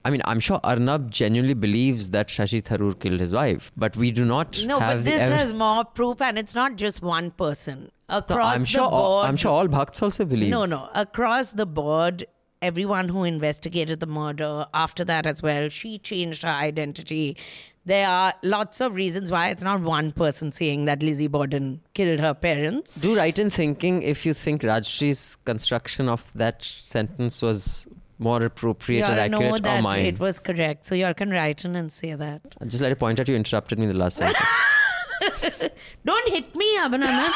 I 0.05 0.09
mean, 0.09 0.21
I'm 0.25 0.39
sure 0.41 0.59
Arnab 0.63 1.11
genuinely 1.11 1.53
believes 1.53 2.09
that 2.11 2.27
Shashi 2.27 2.61
Tharoor 2.61 2.99
killed 2.99 3.19
his 3.21 3.31
wife, 3.33 3.71
but 3.77 3.95
we 3.95 4.11
do 4.11 4.25
not 4.25 4.61
No, 4.65 4.79
but 4.79 5.03
this 5.05 5.21
evi- 5.21 5.37
has 5.37 5.53
more 5.53 5.85
proof, 5.85 6.21
and 6.21 6.37
it's 6.37 6.53
not 6.53 6.75
just 6.75 7.01
one 7.01 7.31
person. 7.31 7.89
No, 8.09 8.17
Across 8.17 8.53
I'm 8.55 8.61
the 8.61 8.67
sure. 8.67 8.89
board. 8.89 9.27
I'm 9.27 9.37
sure 9.37 9.51
all 9.51 9.67
bhakts 9.67 10.01
also 10.01 10.25
believe. 10.25 10.49
No, 10.49 10.65
no. 10.65 10.89
Across 10.93 11.51
the 11.51 11.65
board, 11.65 12.25
everyone 12.61 13.07
who 13.09 13.23
investigated 13.23 14.01
the 14.01 14.05
murder 14.05 14.65
after 14.73 15.05
that 15.05 15.25
as 15.25 15.41
well, 15.41 15.69
she 15.69 15.97
changed 15.99 16.43
her 16.43 16.49
identity. 16.49 17.37
There 17.85 18.07
are 18.07 18.33
lots 18.43 18.81
of 18.81 18.93
reasons 18.95 19.31
why 19.31 19.49
it's 19.49 19.63
not 19.63 19.81
one 19.81 20.11
person 20.11 20.51
saying 20.51 20.85
that 20.85 21.01
Lizzie 21.01 21.27
Borden 21.27 21.81
killed 21.93 22.19
her 22.19 22.33
parents. 22.33 22.95
Do 22.95 23.15
right 23.15 23.37
in 23.39 23.49
thinking 23.49 24.03
if 24.03 24.25
you 24.25 24.33
think 24.33 24.61
Rajyasree's 24.61 25.37
construction 25.45 26.07
of 26.07 26.31
that 26.33 26.61
sentence 26.63 27.41
was 27.41 27.87
more 28.23 28.43
appropriate 28.43 29.07
and 29.07 29.31
know 29.31 29.37
accurate 29.37 29.59
or 29.59 29.63
that 29.63 29.83
mine. 29.83 30.05
it 30.05 30.19
was 30.19 30.39
correct. 30.39 30.85
So 30.85 30.95
you 30.95 31.05
all 31.05 31.13
can 31.13 31.29
write 31.29 31.65
in 31.65 31.75
and 31.75 31.91
say 31.91 32.13
that. 32.13 32.41
I'd 32.59 32.69
just 32.69 32.81
like 32.81 32.91
to 32.91 32.95
point 32.95 33.19
out 33.19 33.27
you 33.27 33.35
interrupted 33.35 33.77
me 33.77 33.85
in 33.85 33.91
the 33.91 33.97
last 33.97 34.17
sentence. 34.17 34.39
Don't 36.05 36.27
hit 36.29 36.55
me, 36.55 36.77
Abhinandan. 36.77 37.31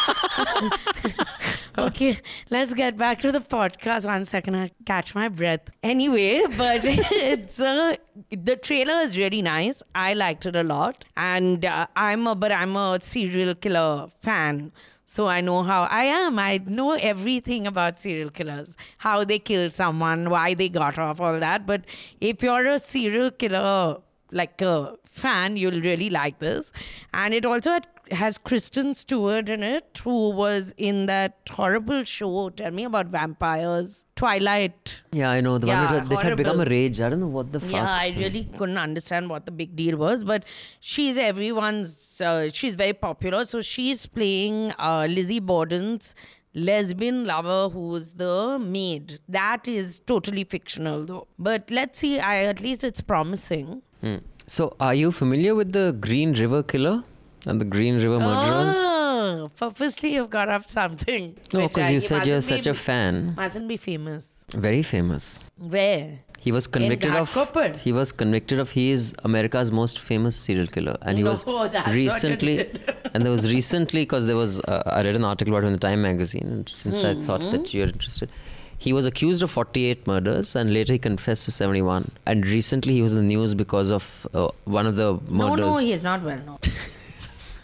okay, 1.78 2.18
let's 2.50 2.74
get 2.74 2.98
back 2.98 3.20
to 3.20 3.32
the 3.32 3.40
podcast. 3.40 4.06
One 4.06 4.26
second, 4.26 4.56
I 4.56 4.72
catch 4.86 5.16
my 5.16 5.30
breath. 5.30 5.70
Anyway, 5.84 6.44
but 6.58 6.82
it's 6.84 7.60
uh, 7.60 7.96
the 8.30 8.56
trailer 8.56 9.02
is 9.02 9.18
really 9.18 9.42
nice. 9.42 9.82
I 9.96 10.14
liked 10.14 10.46
it 10.46 10.56
a 10.56 10.64
lot, 10.64 11.06
and 11.16 11.66
uh, 11.66 11.88
I'm 11.96 12.28
a 12.28 12.36
but 12.36 12.52
I'm 12.52 12.76
a 12.76 13.00
serial 13.02 13.56
killer 13.56 14.08
fan. 14.22 14.72
So 15.10 15.28
I 15.28 15.40
know 15.40 15.64
how 15.64 15.84
I 15.84 16.04
am. 16.04 16.38
I 16.38 16.60
know 16.66 16.92
everything 16.94 17.66
about 17.66 18.02
serial 18.02 18.30
killers, 18.30 18.76
how 18.98 19.24
they 19.24 19.40
kill 19.40 19.70
someone, 19.70 20.30
why 20.30 20.54
they 20.54 20.68
got 20.68 21.00
off, 21.00 21.22
all 21.22 21.40
that. 21.40 21.66
But 21.66 21.86
if 22.20 22.44
you're 22.44 22.68
a 22.68 22.78
serial 22.78 23.32
killer, 23.32 24.00
like 24.32 24.62
a 24.62 24.98
fan, 25.10 25.56
you'll 25.56 25.80
really 25.80 26.10
like 26.10 26.40
this. 26.40 26.74
And 27.14 27.34
it 27.34 27.46
also 27.46 27.72
had, 27.72 27.88
has 28.12 28.38
Kristen 28.38 28.94
Stewart 28.94 29.50
in 29.50 29.64
it, 29.64 30.02
who 30.04 30.30
was 30.32 30.74
in 30.78 31.06
that 31.08 31.38
horrible 31.50 32.04
show. 32.04 32.50
Tell 32.50 32.72
me 32.72 32.84
about 32.84 33.08
vampires, 33.08 34.06
Twilight. 34.16 35.02
yeah, 35.12 35.30
I 35.32 35.42
know. 35.42 35.58
The 35.58 35.68
Yeah, 35.68 35.86
one 35.86 35.94
that, 35.94 36.10
that 36.10 36.24
had 36.24 36.38
become 36.38 36.60
a 36.60 36.66
rage. 36.66 37.00
I 37.02 37.10
don't 37.10 37.20
know 37.20 37.28
what 37.28 37.52
the 37.52 37.60
fuck. 37.60 37.72
Yeah, 37.72 37.90
I 37.92 38.16
really 38.18 38.46
couldn't 38.58 38.78
understand 38.78 39.30
what 39.30 39.46
the 39.46 39.52
big 39.52 39.76
deal 39.76 39.98
was, 39.98 40.24
but 40.24 40.46
she's 40.80 41.18
everyone's. 41.18 42.22
Uh, 42.22 42.50
she's 42.52 42.76
very 42.76 42.94
popular, 42.94 43.46
so 43.46 43.62
she's 43.62 44.06
playing 44.06 44.74
uh, 44.80 45.08
Lizzie 45.10 45.40
Borden's 45.40 46.16
lesbian 46.54 47.26
lover, 47.26 47.70
who's 47.70 48.12
the 48.12 48.58
maid. 48.60 49.20
That 49.30 49.68
is 49.68 50.00
totally 50.00 50.44
fictional, 50.44 51.06
though. 51.06 51.28
But 51.38 51.70
let's 51.70 52.00
see. 52.00 52.20
I 52.20 52.44
at 52.46 52.62
least 52.62 52.84
it's 52.84 53.02
promising. 53.02 53.82
Hmm. 54.02 54.18
So, 54.48 54.76
are 54.80 54.96
you 54.96 55.12
familiar 55.12 55.54
with 55.56 55.74
the 55.74 55.96
Green 56.00 56.34
River 56.34 56.64
Killer 56.64 57.04
and 57.46 57.62
the 57.62 57.66
Green 57.66 57.96
River 57.96 58.20
murderers? 58.20 58.76
Oh, 58.80 59.50
purposely 59.56 60.14
you've 60.16 60.30
got 60.30 60.50
up 60.50 60.70
something. 60.70 61.36
No, 61.54 61.64
Which, 61.64 61.74
'cause 61.74 61.90
uh, 61.90 61.94
you 61.94 62.00
said 62.00 62.26
you're 62.28 62.42
such 62.42 62.68
a 62.68 62.74
fan. 62.74 63.34
Mustn't 63.36 63.68
be 63.68 63.78
famous. 63.78 64.46
Very 64.52 64.84
famous. 64.84 65.40
Where? 65.58 66.20
He 66.40 66.52
was 66.52 66.68
convicted 66.68 67.14
of. 67.16 67.30
Ghatkopar? 67.34 67.76
He 67.78 67.92
was 67.92 68.12
convicted 68.12 68.60
of. 68.60 68.70
He 68.72 68.92
is 68.92 69.14
America's 69.24 69.72
most 69.72 70.00
famous 70.00 70.36
serial 70.36 70.68
killer, 70.68 70.96
and 71.02 71.18
he 71.18 71.24
No, 71.24 71.32
was 71.32 71.46
recently. 71.96 72.70
and 73.14 73.24
there 73.24 73.32
was 73.32 73.52
recently 73.52 74.02
because 74.02 74.28
there 74.28 74.36
was. 74.38 74.62
Uh, 74.62 74.84
I 74.86 75.02
read 75.04 75.16
an 75.16 75.26
article 75.26 75.54
about 75.54 75.64
him 75.64 75.68
in 75.68 75.74
the 75.74 75.80
Time 75.80 76.02
magazine, 76.04 76.48
and 76.48 76.70
since 76.70 77.04
I 77.04 77.16
thought 77.16 77.42
that 77.52 77.74
you're 77.74 77.88
interested, 77.88 78.30
he 78.78 78.94
was 78.94 79.06
accused 79.08 79.42
of 79.44 79.50
48 79.52 80.06
murders, 80.06 80.56
and 80.56 80.72
later 80.72 80.94
he 80.94 81.00
confessed 81.00 81.46
to 81.46 81.52
71. 81.52 82.12
And 82.28 82.46
recently 82.46 82.94
he 82.94 83.02
was 83.02 83.14
in 83.14 83.28
the 83.28 83.36
news 83.36 83.56
because 83.56 83.90
of 83.92 84.28
uh, 84.34 84.50
one 84.66 84.86
of 84.86 84.96
the 84.96 85.14
murders. 85.28 85.60
No, 85.60 85.72
no, 85.74 85.78
he 85.78 85.92
is 85.92 86.04
not 86.04 86.22
well 86.22 86.40
known. 86.46 86.60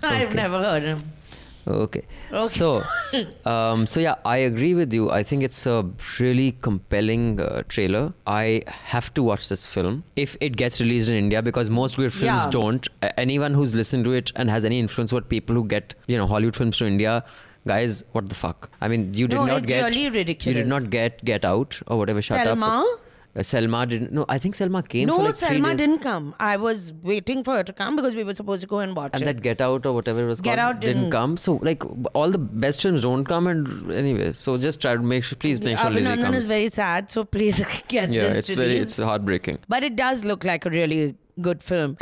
I've 0.12 0.34
never 0.36 0.62
heard 0.64 0.84
him. 0.84 1.04
Okay. 1.66 2.02
Okay. 2.32 2.40
So, 2.42 2.84
um, 3.46 3.86
so 3.86 4.02
yeah, 4.02 4.16
I 4.26 4.38
agree 4.38 4.74
with 4.74 4.92
you. 4.92 5.10
I 5.12 5.24
think 5.24 5.44
it's 5.44 5.66
a 5.66 5.90
really 6.20 6.58
compelling 6.62 7.40
uh, 7.40 7.64
trailer. 7.70 8.14
I 8.28 8.64
have 8.68 9.14
to 9.14 9.24
watch 9.24 9.48
this 9.48 9.66
film 9.66 10.04
if 10.18 10.36
it 10.42 10.58
gets 10.58 10.82
released 10.82 11.08
in 11.10 11.16
India 11.16 11.42
because 11.42 11.70
most 11.70 11.96
good 11.96 12.12
films 12.12 12.44
Yeah. 12.44 12.50
don't. 12.50 12.88
Anyone 13.18 13.54
who's 13.54 13.74
listened 13.74 14.04
to 14.06 14.12
it 14.12 14.34
and 14.36 14.50
has 14.50 14.66
any 14.66 14.78
influence 14.80 15.14
over 15.14 15.22
people 15.22 15.56
who 15.56 15.66
get 15.66 15.96
you 16.08 16.18
know 16.18 16.28
Hollywood 16.28 16.56
films 16.58 16.78
to 16.80 16.86
India. 16.86 17.24
Guys, 17.66 18.04
what 18.12 18.28
the 18.28 18.36
fuck? 18.36 18.70
I 18.82 18.90
mean, 18.90 19.14
you 19.14 19.26
did 19.30 19.38
No, 19.38 19.46
not 19.46 19.60
it's 19.60 19.68
get 19.68 19.86
really 19.86 20.02
you 20.02 20.54
did 20.54 20.68
not 20.68 20.90
get 20.90 21.24
Get 21.24 21.46
Out 21.46 21.80
or 21.88 21.98
whatever. 21.98 22.22
Shut 22.22 22.42
Selma? 22.46 22.66
up. 22.86 23.00
Uh, 23.36 23.42
Selma 23.42 23.86
didn't. 23.88 24.12
No, 24.12 24.26
I 24.30 24.38
think 24.38 24.54
Selma 24.54 24.84
came 24.84 25.08
no, 25.08 25.16
for 25.16 25.24
like 25.24 25.36
Selma 25.36 25.74
didn't 25.76 26.00
come. 26.00 26.36
I 26.40 26.56
was 26.58 26.94
waiting 27.02 27.44
for 27.44 27.56
her 27.56 27.64
to 27.64 27.74
come 27.74 27.96
because 27.96 28.16
we 28.16 28.24
were 28.24 28.36
supposed 28.36 28.62
to 28.62 28.68
go 28.68 28.78
and 28.80 28.96
watch 28.96 29.12
and 29.14 29.24
it. 29.24 29.28
And 29.28 29.38
that 29.38 29.42
Get 29.42 29.60
Out 29.60 29.88
or 29.88 29.94
whatever 29.94 30.22
it 30.24 30.28
was 30.28 30.40
Get 30.40 30.60
called 30.60 30.76
Out 30.76 30.82
didn't- 30.82 31.10
come. 31.10 31.36
So 31.38 31.56
like 31.64 31.84
all 32.14 32.30
the 32.30 32.38
best 32.38 32.82
films 32.84 33.02
don't 33.02 33.26
come, 33.26 33.48
and 33.48 33.92
anyway, 33.92 34.32
so 34.34 34.58
just 34.58 34.82
try 34.82 34.94
to 34.94 35.02
make 35.02 35.24
sure. 35.24 35.36
Please 35.38 35.60
make 35.62 35.80
sure 35.80 35.90
Lizzie 35.90 36.10
Abhinandan 36.10 36.24
comes. 36.26 36.38
is 36.38 36.46
very 36.46 36.70
sad, 36.70 37.10
so 37.10 37.24
please 37.26 37.58
get 37.88 38.12
yeah, 38.12 38.22
this 38.22 38.32
Yeah, 38.34 38.38
it's 38.40 38.54
very 38.54 38.68
released. 38.68 39.00
it's 39.00 39.04
heartbreaking. 39.04 39.58
But 39.68 39.84
it 39.84 39.96
does 39.96 40.24
look 40.24 40.44
like 40.44 40.68
a 40.68 40.70
really 40.70 41.16
good 41.42 41.64
film. 41.64 41.98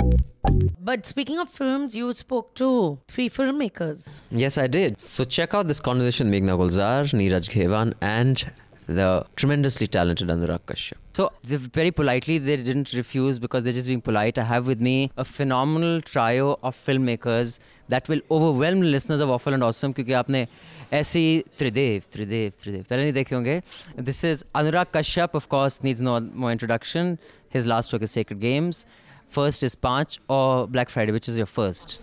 But 0.81 1.05
speaking 1.05 1.39
of 1.39 1.47
films, 1.49 1.95
you 1.95 2.11
spoke 2.11 2.55
to 2.55 2.99
three 3.07 3.29
filmmakers. 3.29 4.19
Yes, 4.31 4.57
I 4.57 4.67
did. 4.67 4.99
So 4.99 5.23
check 5.23 5.53
out 5.53 5.67
this 5.69 5.79
conversation 5.79 6.29
with 6.29 6.41
Meghna 6.43 6.57
Gulzar, 6.57 7.03
Neeraj 7.13 7.47
Ghaywan, 7.49 7.93
and 8.01 8.51
the 8.88 9.26
tremendously 9.34 9.86
talented 9.88 10.28
Anurag 10.28 10.60
Kashyap. 10.60 10.98
So 11.12 11.32
they- 11.42 11.56
very 11.56 11.90
politely, 11.90 12.38
they 12.38 12.56
didn't 12.56 12.92
refuse 12.92 13.38
because 13.38 13.64
they're 13.64 13.72
just 13.72 13.88
being 13.88 14.00
polite. 14.00 14.38
I 14.38 14.44
have 14.44 14.66
with 14.66 14.80
me 14.80 15.10
a 15.16 15.24
phenomenal 15.24 16.00
trio 16.00 16.58
of 16.62 16.76
filmmakers 16.76 17.58
that 17.88 18.08
will 18.08 18.20
overwhelm 18.30 18.80
the 18.80 18.86
listeners 18.86 19.20
of 19.20 19.30
Awful 19.30 19.54
and 19.54 19.64
Awesome 19.64 19.92
क्योंकि 19.94 20.12
आपने 20.12 20.46
ऐसी 20.92 21.44
त्रिदेव 21.58 22.02
त्रिदेव 22.12 22.52
त्रिदेव 22.62 22.84
पहले 22.90 23.02
नहीं 23.02 23.12
देखे 23.12 23.34
होंगे 23.34 23.62
This 24.10 24.22
is 24.24 24.44
Anurag 24.54 24.92
Kashyap, 24.92 25.34
of 25.34 25.48
course, 25.48 25.82
needs 25.82 26.00
no 26.00 26.20
more 26.20 26.52
introduction. 26.52 27.18
His 27.48 27.66
last 27.66 27.92
work 27.92 28.02
is 28.02 28.12
Sacred 28.12 28.40
Games. 28.40 28.84
First 29.28 29.64
is 29.64 29.74
Panch 29.74 30.20
or 30.28 30.68
Black 30.68 30.88
Friday, 30.88 31.12
which 31.12 31.28
is 31.28 31.36
your 31.36 31.46
first? 31.46 31.98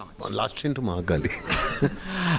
Panch. 0.00 0.30
Last 0.30 0.56
train 0.56 0.74
to 0.74 0.80
Mahakali. 0.82 1.30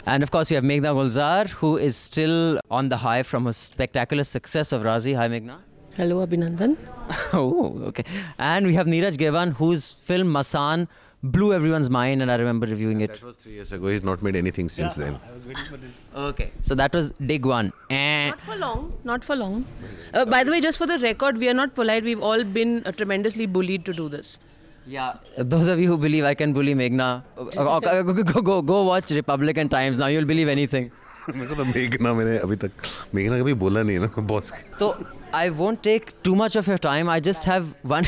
And 0.05 0.23
of 0.23 0.31
course, 0.31 0.49
you 0.51 0.55
have 0.55 0.63
Meghna 0.63 0.93
Gulzar, 0.99 1.49
who 1.49 1.77
is 1.77 1.95
still 1.95 2.59
on 2.69 2.89
the 2.89 2.97
high 2.97 3.23
from 3.23 3.45
her 3.45 3.53
spectacular 3.53 4.23
success 4.23 4.71
of 4.71 4.83
Raazi. 4.83 5.15
Hi, 5.15 5.27
Meghna. 5.27 5.57
Hello, 5.95 6.25
Abhinandan. 6.25 6.77
oh, 7.33 7.79
okay. 7.87 8.03
And 8.39 8.65
we 8.65 8.73
have 8.75 8.87
Neeraj 8.87 9.17
Ghaywan, 9.17 9.53
whose 9.53 9.91
film 9.93 10.27
Masaan 10.33 10.87
blew 11.23 11.53
everyone's 11.53 11.89
mind, 11.89 12.21
and 12.21 12.31
I 12.31 12.35
remember 12.35 12.65
reviewing 12.65 13.01
it. 13.01 13.11
That 13.13 13.23
was 13.23 13.35
three 13.35 13.53
years 13.53 13.71
ago. 13.71 13.87
He's 13.87 14.03
not 14.03 14.23
made 14.23 14.35
anything 14.35 14.69
since 14.69 14.95
then. 14.95 15.19
I 15.27 15.33
was 15.33 15.45
waiting 15.45 15.65
for 15.65 15.77
this. 15.77 16.09
Okay. 16.15 16.51
So 16.61 16.73
that 16.75 16.93
was 16.93 17.11
dig 17.11 17.45
one. 17.45 17.71
And 17.89 18.31
Not 18.31 18.41
for 18.41 18.55
long. 18.55 18.93
Not 19.03 19.23
for 19.23 19.35
long. 19.35 19.65
Uh, 20.13 20.25
by 20.25 20.43
the 20.43 20.51
way, 20.51 20.61
just 20.61 20.77
for 20.77 20.87
the 20.87 20.97
record, 20.99 21.37
we 21.37 21.49
are 21.49 21.53
not 21.53 21.75
polite. 21.75 22.03
We've 22.03 22.21
all 22.21 22.43
been 22.43 22.81
uh, 22.85 22.91
tremendously 22.91 23.45
bullied 23.45 23.85
to 23.85 23.93
do 23.93 24.09
this. 24.09 24.39
Yeah. 24.86 25.14
those 25.36 25.66
of 25.66 25.80
you 25.80 25.88
who 25.88 25.96
believe 25.98 26.24
I 26.24 26.34
can 26.34 26.52
bully 26.52 26.74
Meghna, 26.74 27.24
uh, 27.36 27.42
uh, 27.56 27.78
uh, 27.78 28.02
go, 28.02 28.12
go, 28.22 28.40
go, 28.40 28.62
go 28.62 28.82
watch 28.84 29.10
Republican 29.10 29.68
Times 29.68 29.98
now. 29.98 30.06
You'll 30.06 30.24
believe 30.24 30.48
anything. 30.48 30.90
मेरे 31.34 31.46
को 31.48 31.54
तो 31.54 31.64
मेघना 31.64 32.12
मैंने 32.14 32.36
अभी 32.38 32.56
तक 32.56 32.70
मेघना 33.14 33.38
कभी 33.38 33.52
बोला 33.62 33.82
नहीं 33.82 33.96
है 33.98 34.02
ना 34.02 34.22
boss 34.26 34.52
So 34.78 34.90
I 35.32 35.48
won't 35.50 35.82
take 35.82 36.12
too 36.22 36.34
much 36.40 36.56
of 36.60 36.68
your 36.68 36.78
time. 36.78 37.08
I 37.08 37.18
just 37.28 37.44
have 37.52 37.72
one. 37.82 38.06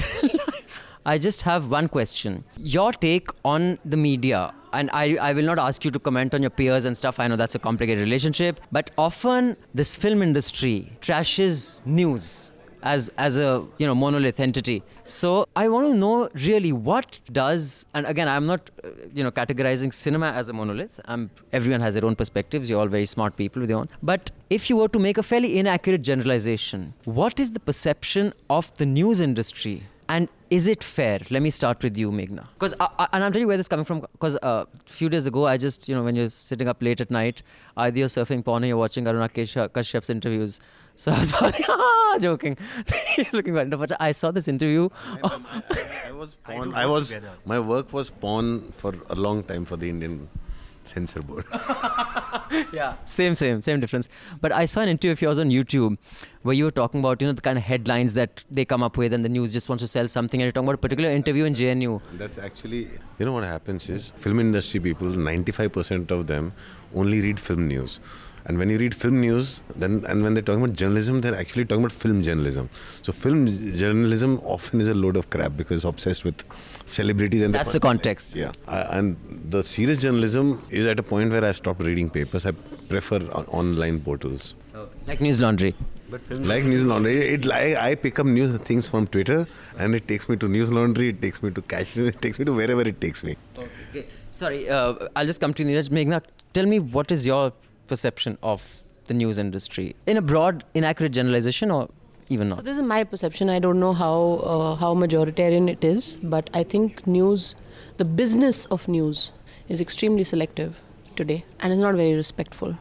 I 1.06 1.16
just 1.24 1.42
have 1.42 1.66
one 1.70 1.88
question. 1.88 2.44
Your 2.76 2.92
take 2.92 3.30
on 3.44 3.66
the 3.84 3.96
media, 3.96 4.52
and 4.72 4.90
I, 4.92 5.16
I 5.28 5.32
will 5.32 5.46
not 5.50 5.58
ask 5.58 5.84
you 5.84 5.90
to 5.90 5.98
comment 5.98 6.34
on 6.38 6.42
your 6.42 6.50
peers 6.50 6.84
and 6.84 6.96
stuff. 6.96 7.18
I 7.18 7.26
know 7.28 7.36
that's 7.36 7.54
a 7.54 7.58
complicated 7.58 8.04
relationship, 8.04 8.60
but 8.70 8.90
often 8.98 9.56
this 9.74 9.96
film 9.96 10.22
industry 10.22 10.92
trashes 11.00 11.84
news 11.86 12.51
as 12.83 13.09
as 13.17 13.37
a 13.37 13.65
you 13.77 13.87
know 13.87 13.95
monolith 13.95 14.39
entity. 14.39 14.83
So 15.05 15.47
I 15.55 15.67
want 15.69 15.87
to 15.87 15.95
know 15.95 16.29
really 16.45 16.71
what 16.71 17.19
does 17.31 17.85
and 17.93 18.05
again 18.05 18.27
I'm 18.27 18.45
not 18.45 18.69
uh, 18.83 18.89
you 19.13 19.23
know 19.23 19.31
categorizing 19.31 19.93
cinema 19.93 20.31
as 20.31 20.49
a 20.49 20.53
monolith. 20.53 20.99
I'm 21.05 21.29
everyone 21.51 21.81
has 21.81 21.95
their 21.95 22.05
own 22.05 22.15
perspectives. 22.15 22.69
You're 22.69 22.79
all 22.79 22.87
very 22.87 23.05
smart 23.05 23.35
people 23.37 23.61
with 23.61 23.69
your 23.69 23.79
own. 23.79 23.89
But 24.01 24.31
if 24.49 24.69
you 24.69 24.77
were 24.77 24.89
to 24.89 24.99
make 24.99 25.17
a 25.17 25.23
fairly 25.23 25.57
inaccurate 25.57 26.01
generalization, 26.01 26.93
what 27.05 27.39
is 27.39 27.53
the 27.53 27.59
perception 27.59 28.33
of 28.49 28.75
the 28.77 28.85
news 28.85 29.21
industry 29.21 29.83
And 30.09 30.27
is 30.49 30.67
it 30.67 30.83
fair? 30.83 31.19
Let 31.29 31.41
me 31.41 31.49
start 31.49 31.81
with 31.81 31.97
you, 31.97 32.11
Meghna. 32.11 32.47
Because, 32.53 32.73
and 32.73 33.23
I'm 33.23 33.31
telling 33.31 33.41
you 33.41 33.47
where 33.47 33.57
this 33.57 33.65
is 33.65 33.69
coming 33.69 33.85
from. 33.85 34.01
Because 34.01 34.35
a 34.35 34.45
uh, 34.45 34.65
few 34.85 35.09
days 35.09 35.25
ago, 35.25 35.47
I 35.47 35.57
just, 35.57 35.87
you 35.87 35.95
know, 35.95 36.03
when 36.03 36.15
you're 36.15 36.29
sitting 36.29 36.67
up 36.67 36.81
late 36.81 37.01
at 37.01 37.09
night, 37.09 37.41
either 37.77 37.99
you're 37.99 38.07
surfing 38.07 38.43
porn 38.43 38.63
or 38.63 38.67
you're 38.67 38.77
watching 38.77 39.05
Aruna 39.05 39.29
Kesha- 39.29 39.69
Kashyap's 39.69 40.09
interviews. 40.09 40.59
So 40.95 41.11
I 41.11 41.17
was 41.17 41.31
funny, 41.31 41.65
joking. 42.19 42.55
He's 43.15 43.33
looking 43.33 43.55
random. 43.55 43.79
But 43.79 43.99
I 43.99 44.11
saw 44.11 44.29
this 44.29 44.47
interview. 44.47 44.89
I 45.23 46.11
was 46.11 46.35
porn. 46.35 46.75
I 46.75 46.85
was 46.85 47.15
my 47.45 47.59
work 47.59 47.91
was 47.91 48.11
porn 48.11 48.61
for 48.77 48.93
a 49.09 49.15
long 49.15 49.41
time 49.41 49.65
for 49.65 49.75
the 49.75 49.89
Indian 49.89 50.29
censor 50.87 51.21
board. 51.21 51.45
yeah, 52.73 52.95
same, 53.05 53.35
same, 53.35 53.61
same 53.61 53.79
difference. 53.79 54.09
But 54.41 54.51
I 54.51 54.65
saw 54.65 54.81
an 54.81 54.89
interview 54.89 55.11
of 55.11 55.21
yours 55.21 55.39
on 55.39 55.49
YouTube 55.49 55.97
where 56.41 56.55
you 56.55 56.65
were 56.65 56.71
talking 56.71 56.99
about, 56.99 57.21
you 57.21 57.27
know, 57.27 57.33
the 57.33 57.41
kind 57.41 57.57
of 57.57 57.63
headlines 57.63 58.13
that 58.15 58.43
they 58.49 58.65
come 58.65 58.83
up 58.83 58.97
with 58.97 59.13
and 59.13 59.23
the 59.23 59.29
news 59.29 59.53
just 59.53 59.69
wants 59.69 59.83
to 59.83 59.87
sell 59.87 60.07
something. 60.07 60.41
And 60.41 60.45
you're 60.45 60.51
talking 60.51 60.67
about 60.67 60.75
a 60.75 60.85
particular 60.85 61.09
interview 61.09 61.45
in 61.45 61.53
JNU. 61.53 62.01
That's 62.13 62.37
actually, 62.37 62.89
you 63.19 63.25
know 63.25 63.33
what 63.33 63.43
happens 63.43 63.89
is, 63.89 64.11
film 64.15 64.39
industry 64.39 64.79
people, 64.79 65.07
95% 65.07 66.11
of 66.11 66.27
them 66.27 66.53
only 66.93 67.21
read 67.21 67.39
film 67.39 67.67
news. 67.67 67.99
And 68.45 68.57
when 68.57 68.69
you 68.69 68.77
read 68.77 68.93
film 68.93 69.21
news, 69.21 69.61
then 69.73 70.03
and 70.07 70.21
when 70.21 70.33
they're 70.33 70.43
talking 70.43 70.63
about 70.63 70.75
journalism, 70.75 71.21
they're 71.21 71.35
actually 71.35 71.63
talking 71.63 71.83
about 71.85 71.93
film 71.93 72.21
journalism. 72.21 72.69
So 73.01 73.13
film 73.13 73.47
journalism 73.77 74.39
often 74.43 74.81
is 74.81 74.89
a 74.89 74.93
load 74.93 75.15
of 75.15 75.29
crap 75.29 75.55
because 75.55 75.77
it's 75.77 75.85
obsessed 75.85 76.25
with 76.25 76.43
celebrities 76.85 77.41
and 77.41 77.53
that's 77.53 77.73
the 77.73 77.79
context. 77.79 78.35
Yeah, 78.35 78.51
uh, 78.67 78.87
and 78.91 79.15
the 79.49 79.63
serious 79.63 80.01
journalism 80.01 80.63
is 80.69 80.87
at 80.87 80.99
a 80.99 81.03
point 81.03 81.31
where 81.31 81.43
I've 81.43 81.55
stopped 81.55 81.81
reading 81.81 82.09
papers. 82.09 82.45
I 82.45 82.51
prefer 82.51 83.17
on- 83.31 83.45
online 83.47 83.99
portals. 84.01 84.55
Like 85.07 85.19
Newslaundry. 85.19 85.73
Like 86.29 86.63
Newslaundry, 86.63 87.15
it 87.33 87.45
like 87.45 87.75
I 87.75 87.95
pick 87.95 88.19
up 88.19 88.25
news 88.27 88.55
things 88.57 88.87
from 88.87 89.07
Twitter, 89.07 89.47
and 89.77 89.95
it 89.95 90.07
takes 90.07 90.29
me 90.29 90.35
to 90.37 90.47
Newslaundry. 90.47 91.09
It 91.09 91.21
takes 91.21 91.41
me 91.41 91.49
to 91.51 91.61
Cash. 91.61 91.97
It 92.13 92.21
takes 92.21 92.37
me 92.39 92.45
to 92.45 92.53
wherever 92.53 92.81
it 92.81 93.01
takes 93.01 93.23
me. 93.23 93.35
Okay. 93.57 94.05
Sorry, 94.31 94.69
uh, 94.69 95.07
I'll 95.15 95.25
just 95.25 95.39
come 95.41 95.53
to 95.55 95.63
you, 95.63 95.69
Neeraj. 95.69 95.89
Meghna, 95.89 96.21
tell 96.53 96.65
me 96.67 96.79
what 96.79 97.11
is 97.11 97.25
your 97.25 97.51
perception 97.87 98.37
of 98.43 98.63
the 99.07 99.13
news 99.13 99.37
industry 99.37 99.95
in 100.05 100.17
a 100.17 100.21
broad, 100.21 100.63
inaccurate 100.75 101.09
generalization, 101.13 101.71
or 101.71 101.89
even 102.33 102.49
not? 102.49 102.57
So 102.57 102.61
this 102.61 102.77
is 102.77 102.83
my 102.83 103.03
perception. 103.03 103.49
I 103.49 103.59
don't 103.59 103.79
know 103.79 103.93
how 103.93 104.15
uh, 104.53 104.75
how 104.75 104.93
majoritarian 105.03 105.69
it 105.69 105.83
is, 105.83 106.17
but 106.35 106.49
I 106.53 106.63
think 106.63 107.05
news, 107.07 107.55
the 107.97 108.05
business 108.05 108.65
of 108.77 108.87
news, 108.87 109.31
is 109.67 109.81
extremely 109.81 110.23
selective 110.23 110.81
today, 111.15 111.45
and 111.59 111.73
it's 111.73 111.81
not 111.81 111.95
very 111.95 112.15
respectful, 112.15 112.75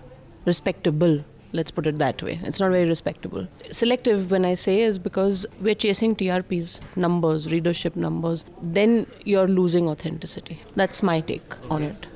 respectable. 0.46 1.22
Let's 1.54 1.70
put 1.70 1.86
it 1.86 1.98
that 1.98 2.22
way. 2.22 2.40
It's 2.50 2.60
not 2.60 2.70
very 2.70 2.88
respectable. 2.88 3.46
Selective, 3.70 4.30
when 4.30 4.46
I 4.46 4.54
say, 4.54 4.80
is 4.80 4.98
because 4.98 5.44
we're 5.60 5.74
chasing 5.74 6.16
TRPs, 6.16 6.80
numbers, 6.96 7.52
readership 7.52 7.94
numbers. 7.94 8.46
Then 8.62 9.06
you're 9.24 9.48
losing 9.48 9.86
authenticity. 9.86 10.62
That's 10.76 11.02
my 11.02 11.20
take 11.20 11.58
on 11.70 11.82
it. 11.82 12.06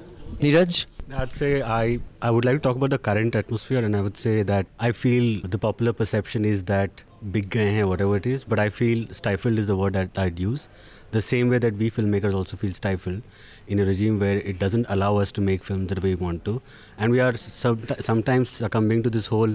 Neeraj? 0.41 0.87
I'd 1.15 1.33
say 1.33 1.63
I, 1.63 2.01
I 2.21 2.31
would 2.31 2.45
like 2.45 2.57
to 2.57 2.61
talk 2.61 2.77
about 2.77 2.91
the 2.91 2.99
current 2.99 3.37
atmosphere, 3.37 3.85
and 3.85 3.95
I 3.95 4.01
would 4.01 4.17
say 4.17 4.43
that 4.43 4.67
I 4.81 4.93
feel 4.93 5.41
the 5.43 5.59
popular 5.59 5.93
perception 5.93 6.45
is 6.45 6.65
that 6.65 7.03
big 7.33 7.55
whatever 7.87 8.17
it 8.17 8.27
is, 8.27 8.45
but 8.45 8.59
I 8.59 8.69
feel 8.69 9.07
stifled 9.13 9.59
is 9.59 9.67
the 9.67 9.77
word 9.77 9.95
that 9.95 10.17
I'd 10.17 10.39
use. 10.39 10.69
The 11.13 11.23
same 11.23 11.49
way 11.49 11.59
that 11.59 11.75
we 11.75 11.91
filmmakers 11.91 12.35
also 12.35 12.57
feel 12.57 12.75
stifled 12.75 13.23
in 13.69 13.79
a 13.81 13.87
regime 13.87 14.19
where 14.19 14.39
it 14.39 14.59
doesn't 14.59 14.87
allow 14.89 15.17
us 15.17 15.33
to 15.33 15.41
make 15.41 15.65
films 15.65 15.89
the 15.89 16.01
way 16.01 16.15
we 16.15 16.25
want 16.25 16.45
to, 16.45 16.61
and 16.99 17.13
we 17.13 17.21
are 17.21 17.37
sub- 17.37 17.91
sometimes 18.01 18.51
succumbing 18.51 19.03
to 19.05 19.11
this 19.11 19.27
whole 19.27 19.55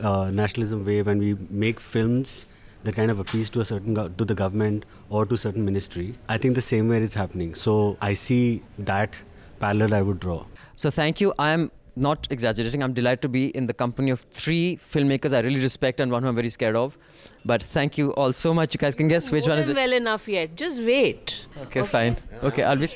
uh, 0.00 0.30
nationalism 0.32 0.84
wave, 0.84 1.06
and 1.06 1.20
we 1.20 1.34
make 1.50 1.80
films 1.80 2.46
that 2.84 2.94
kind 2.94 3.10
of 3.10 3.18
appease 3.18 3.50
to 3.50 3.60
a 3.60 3.64
certain 3.64 3.94
go- 3.94 4.08
to 4.08 4.24
the 4.24 4.34
government 4.34 4.84
or 5.08 5.24
to 5.26 5.36
certain 5.36 5.64
ministry. 5.64 6.14
I 6.28 6.38
think 6.38 6.54
the 6.54 6.62
same 6.62 6.88
way 6.88 6.98
is 6.98 7.14
happening. 7.14 7.54
So 7.54 7.96
I 8.00 8.14
see 8.14 8.62
that 8.78 9.16
parallel 9.60 9.94
I 9.94 10.02
would 10.02 10.20
draw. 10.20 10.44
So 10.76 10.90
thank 10.90 11.20
you. 11.20 11.32
I'm 11.38 11.70
not 11.98 12.26
exaggerating. 12.30 12.82
I'm 12.82 12.92
delighted 12.92 13.22
to 13.22 13.28
be 13.28 13.48
in 13.48 13.66
the 13.66 13.74
company 13.74 14.10
of 14.10 14.20
three 14.30 14.78
filmmakers 14.92 15.34
I 15.34 15.40
really 15.40 15.60
respect 15.60 16.00
and 16.00 16.10
one 16.10 16.22
who 16.22 16.28
I'm 16.28 16.34
very 16.34 16.48
scared 16.48 16.76
of. 16.76 16.98
But 17.44 17.62
thank 17.62 17.98
you 17.98 18.12
all 18.14 18.32
so 18.32 18.54
much. 18.54 18.74
You 18.74 18.78
guys 18.78 18.94
can 18.94 19.08
guess 19.08 19.30
which 19.30 19.46
one 19.46 19.58
is 19.58 19.68
it. 19.68 19.76
well 19.76 19.92
enough 19.92 20.28
yet. 20.28 20.54
Just 20.56 20.80
wait. 20.80 21.46
Okay, 21.62 21.82
fine. 21.82 22.16
Okay, 22.42 22.62
I'll 22.62 22.76
be. 22.76 22.88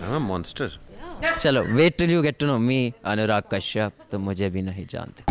I'm 0.00 0.12
a 0.12 0.20
monster. 0.20 0.70
Yeah. 1.20 1.34
Chalo, 1.34 1.76
wait 1.76 1.98
till 1.98 2.10
you 2.10 2.22
get 2.22 2.38
to 2.40 2.46
know 2.46 2.58
me, 2.58 2.94
Anurag 3.04 3.48
Kashyap. 3.50 3.92
mujhe 4.12 4.50
bhi 4.56 4.64
nahi 4.68 4.86
jaante. 4.86 5.22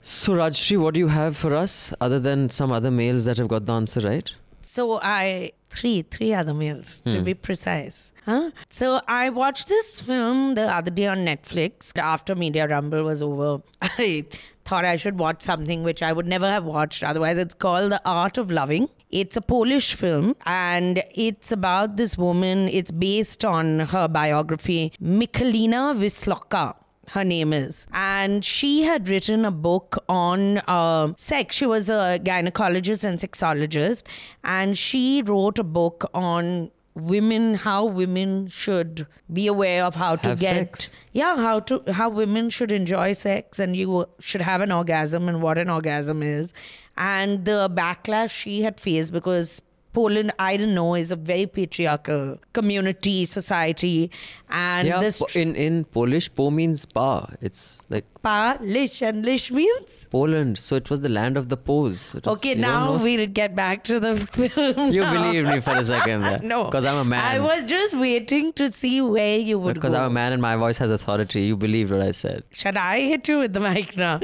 So, 0.00 0.34
Rajyasree, 0.34 0.78
what 0.78 0.94
do 0.94 1.00
you 1.00 1.08
have 1.08 1.36
for 1.36 1.54
us 1.54 1.92
other 2.00 2.18
than 2.18 2.50
some 2.50 2.72
other 2.72 2.90
males 2.90 3.24
that 3.24 3.38
have 3.38 3.48
got 3.48 3.66
the 3.66 3.72
answer 3.72 4.00
right? 4.00 4.32
So 4.72 5.00
I 5.02 5.50
three 5.76 6.02
three 6.14 6.32
other 6.40 6.54
meals 6.54 6.90
to 7.04 7.18
Hmm. 7.18 7.24
be 7.28 7.34
precise. 7.46 7.96
Huh? 8.24 8.50
So 8.78 9.00
I 9.08 9.30
watched 9.38 9.66
this 9.68 9.88
film 10.08 10.54
the 10.58 10.66
other 10.78 10.92
day 10.98 11.06
on 11.12 11.24
Netflix 11.30 11.90
after 11.98 12.36
Media 12.42 12.68
Rumble 12.72 13.02
was 13.02 13.20
over. 13.28 13.48
I 13.82 14.26
thought 14.64 14.84
I 14.84 14.94
should 15.04 15.18
watch 15.18 15.42
something 15.42 15.82
which 15.82 16.02
I 16.08 16.12
would 16.12 16.28
never 16.34 16.48
have 16.56 16.64
watched 16.64 17.02
otherwise. 17.02 17.38
It's 17.44 17.54
called 17.66 17.90
The 17.90 18.00
Art 18.04 18.38
of 18.38 18.52
Loving. 18.60 18.88
It's 19.22 19.36
a 19.36 19.40
Polish 19.40 19.94
film 19.94 20.36
and 20.46 21.02
it's 21.26 21.50
about 21.50 21.96
this 21.96 22.16
woman. 22.26 22.68
It's 22.68 22.92
based 22.92 23.44
on 23.44 23.80
her 23.94 24.06
biography, 24.06 24.92
Michalina 25.02 25.82
Wisłocka 26.04 26.74
her 27.10 27.24
name 27.24 27.52
is. 27.52 27.86
And 27.92 28.44
she 28.44 28.82
had 28.82 29.08
written 29.08 29.44
a 29.44 29.50
book 29.50 30.02
on 30.08 30.58
uh, 30.68 31.12
sex. 31.16 31.56
She 31.56 31.66
was 31.66 31.88
a 31.90 32.20
gynecologist 32.22 33.04
and 33.04 33.18
sexologist. 33.18 34.04
And 34.44 34.78
she 34.78 35.22
wrote 35.22 35.58
a 35.58 35.64
book 35.64 36.08
on 36.14 36.70
women, 36.94 37.54
how 37.54 37.84
women 37.84 38.46
should 38.48 39.06
be 39.32 39.46
aware 39.46 39.84
of 39.84 39.94
how 39.94 40.16
to 40.16 40.28
Have 40.30 40.40
get. 40.40 40.54
sex. 40.76 40.94
Yeah, 41.12 41.36
how 41.36 41.60
to 41.60 41.82
how 41.92 42.08
women 42.08 42.50
should 42.50 42.70
enjoy 42.70 43.14
sex 43.14 43.58
and 43.58 43.74
you 43.74 44.06
should 44.20 44.42
have 44.42 44.60
an 44.60 44.70
orgasm 44.70 45.28
and 45.28 45.42
what 45.42 45.58
an 45.58 45.68
orgasm 45.68 46.22
is. 46.22 46.54
And 46.96 47.44
the 47.44 47.68
backlash 47.68 48.30
she 48.30 48.62
had 48.62 48.78
faced 48.78 49.12
because 49.12 49.60
Poland, 49.92 50.32
I 50.38 50.56
don't 50.56 50.74
know, 50.74 50.94
is 50.94 51.10
a 51.10 51.16
very 51.16 51.46
patriarchal 51.46 52.38
community, 52.52 53.24
society. 53.24 54.10
And 54.48 54.88
yeah, 54.88 55.00
this 55.00 55.22
in 55.34 55.56
in 55.56 55.84
Polish, 55.84 56.30
po 56.34 56.50
means 56.50 56.84
pa. 56.86 57.26
It's 57.40 57.82
like 57.90 58.06
Pa, 58.22 58.58
Lish, 58.60 59.00
and 59.02 59.24
Lish 59.24 59.50
means? 59.50 60.06
Poland. 60.10 60.58
So 60.58 60.76
it 60.76 60.90
was 60.90 61.00
the 61.00 61.08
land 61.08 61.36
of 61.38 61.48
the 61.48 61.56
pos. 61.56 62.14
It 62.14 62.26
was- 62.26 62.38
Okay, 62.38 62.54
now 62.54 62.96
we'll 63.02 63.26
get 63.26 63.54
back 63.56 63.84
to 63.84 63.98
the 64.00 64.16
film. 64.16 64.90
You 64.96 65.02
believed 65.02 65.48
me 65.48 65.60
for 65.60 65.70
a 65.70 65.84
second 65.84 66.20
there. 66.22 66.38
no. 66.54 66.64
Because 66.64 66.84
I'm 66.84 66.96
a 66.98 67.04
man. 67.04 67.24
I 67.24 67.38
was 67.38 67.64
just 67.70 67.96
waiting 67.96 68.52
to 68.54 68.70
see 68.70 69.00
where 69.00 69.38
you 69.38 69.58
would 69.58 69.76
go. 69.76 69.80
Because. 69.80 69.94
I'm 69.94 70.04
a 70.04 70.10
man 70.10 70.32
and 70.34 70.42
my 70.42 70.56
voice 70.56 70.78
has 70.78 70.90
authority. 70.90 71.42
You 71.42 71.56
believed 71.56 71.90
what 71.92 72.02
I 72.02 72.10
said. 72.10 72.44
Should 72.50 72.76
I 72.76 73.00
hit 73.00 73.26
you 73.28 73.38
with 73.38 73.52
the 73.54 73.60
mic 73.60 73.96
now? 73.96 74.20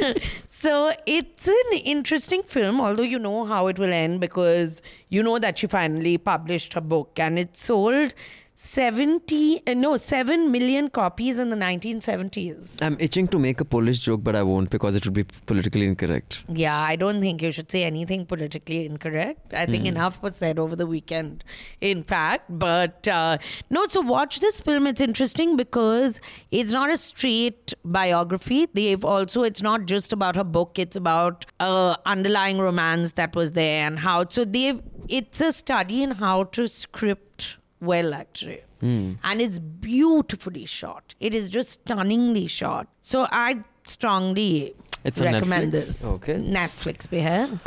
so 0.46 0.92
it's 1.06 1.48
an 1.48 1.78
interesting 1.84 2.42
film, 2.42 2.80
although 2.80 3.02
you 3.02 3.18
know 3.18 3.44
how 3.46 3.66
it 3.66 3.78
will 3.78 3.92
end 3.92 4.20
because 4.20 4.80
you 5.08 5.22
know 5.22 5.38
that 5.38 5.58
she 5.58 5.66
finally 5.66 6.18
published 6.18 6.74
her 6.74 6.80
book 6.80 7.18
and 7.18 7.38
it 7.38 7.56
sold 7.58 8.14
70, 8.62 9.62
uh, 9.66 9.72
no, 9.72 9.96
7 9.96 10.52
million 10.52 10.90
copies 10.90 11.38
in 11.38 11.48
the 11.48 11.56
1970s. 11.56 12.82
I'm 12.82 12.96
itching 13.00 13.26
to 13.28 13.38
make 13.38 13.58
a 13.58 13.64
Polish 13.64 14.00
joke, 14.00 14.22
but 14.22 14.36
I 14.36 14.42
won't 14.42 14.68
because 14.68 14.94
it 14.94 15.04
would 15.06 15.14
be 15.14 15.24
politically 15.46 15.86
incorrect. 15.86 16.42
Yeah, 16.46 16.78
I 16.78 16.94
don't 16.96 17.22
think 17.22 17.40
you 17.40 17.52
should 17.52 17.70
say 17.70 17.84
anything 17.84 18.26
politically 18.26 18.84
incorrect. 18.84 19.54
I 19.54 19.64
think 19.64 19.84
Hmm. 19.84 19.88
enough 19.94 20.22
was 20.22 20.36
said 20.36 20.58
over 20.58 20.76
the 20.76 20.86
weekend, 20.86 21.42
in 21.80 22.02
fact. 22.04 22.44
But 22.50 23.08
uh, 23.08 23.38
no, 23.70 23.86
so 23.86 24.02
watch 24.02 24.40
this 24.40 24.60
film. 24.60 24.86
It's 24.86 25.00
interesting 25.00 25.56
because 25.56 26.20
it's 26.50 26.74
not 26.74 26.90
a 26.90 26.98
straight 26.98 27.72
biography. 27.82 28.66
They've 28.74 29.04
also, 29.04 29.42
it's 29.42 29.62
not 29.62 29.86
just 29.86 30.12
about 30.12 30.36
her 30.36 30.44
book, 30.44 30.78
it's 30.78 30.96
about 30.96 31.46
uh, 31.60 31.96
underlying 32.04 32.58
romance 32.58 33.12
that 33.12 33.34
was 33.34 33.52
there 33.52 33.86
and 33.86 33.98
how. 34.00 34.26
So 34.28 34.44
they've, 34.44 34.82
it's 35.08 35.40
a 35.40 35.50
study 35.52 36.02
in 36.02 36.10
how 36.10 36.44
to 36.58 36.68
script 36.68 37.56
well, 37.80 38.14
actually 38.14 38.60
Hmm. 38.80 39.12
and 39.24 39.40
it's 39.40 39.58
beautifully 39.58 40.64
shot. 40.64 41.14
It 41.20 41.34
is 41.34 41.48
just 41.50 41.70
stunningly 41.80 42.46
shot. 42.46 42.88
So 43.02 43.26
I 43.30 43.58
strongly 43.84 44.74
It's 45.04 45.20
recommend 45.20 45.72
Netflix? 45.72 45.86
this. 45.86 46.04
Okay. 46.04 46.34
Netflix 46.34 47.08
है. 47.10 47.60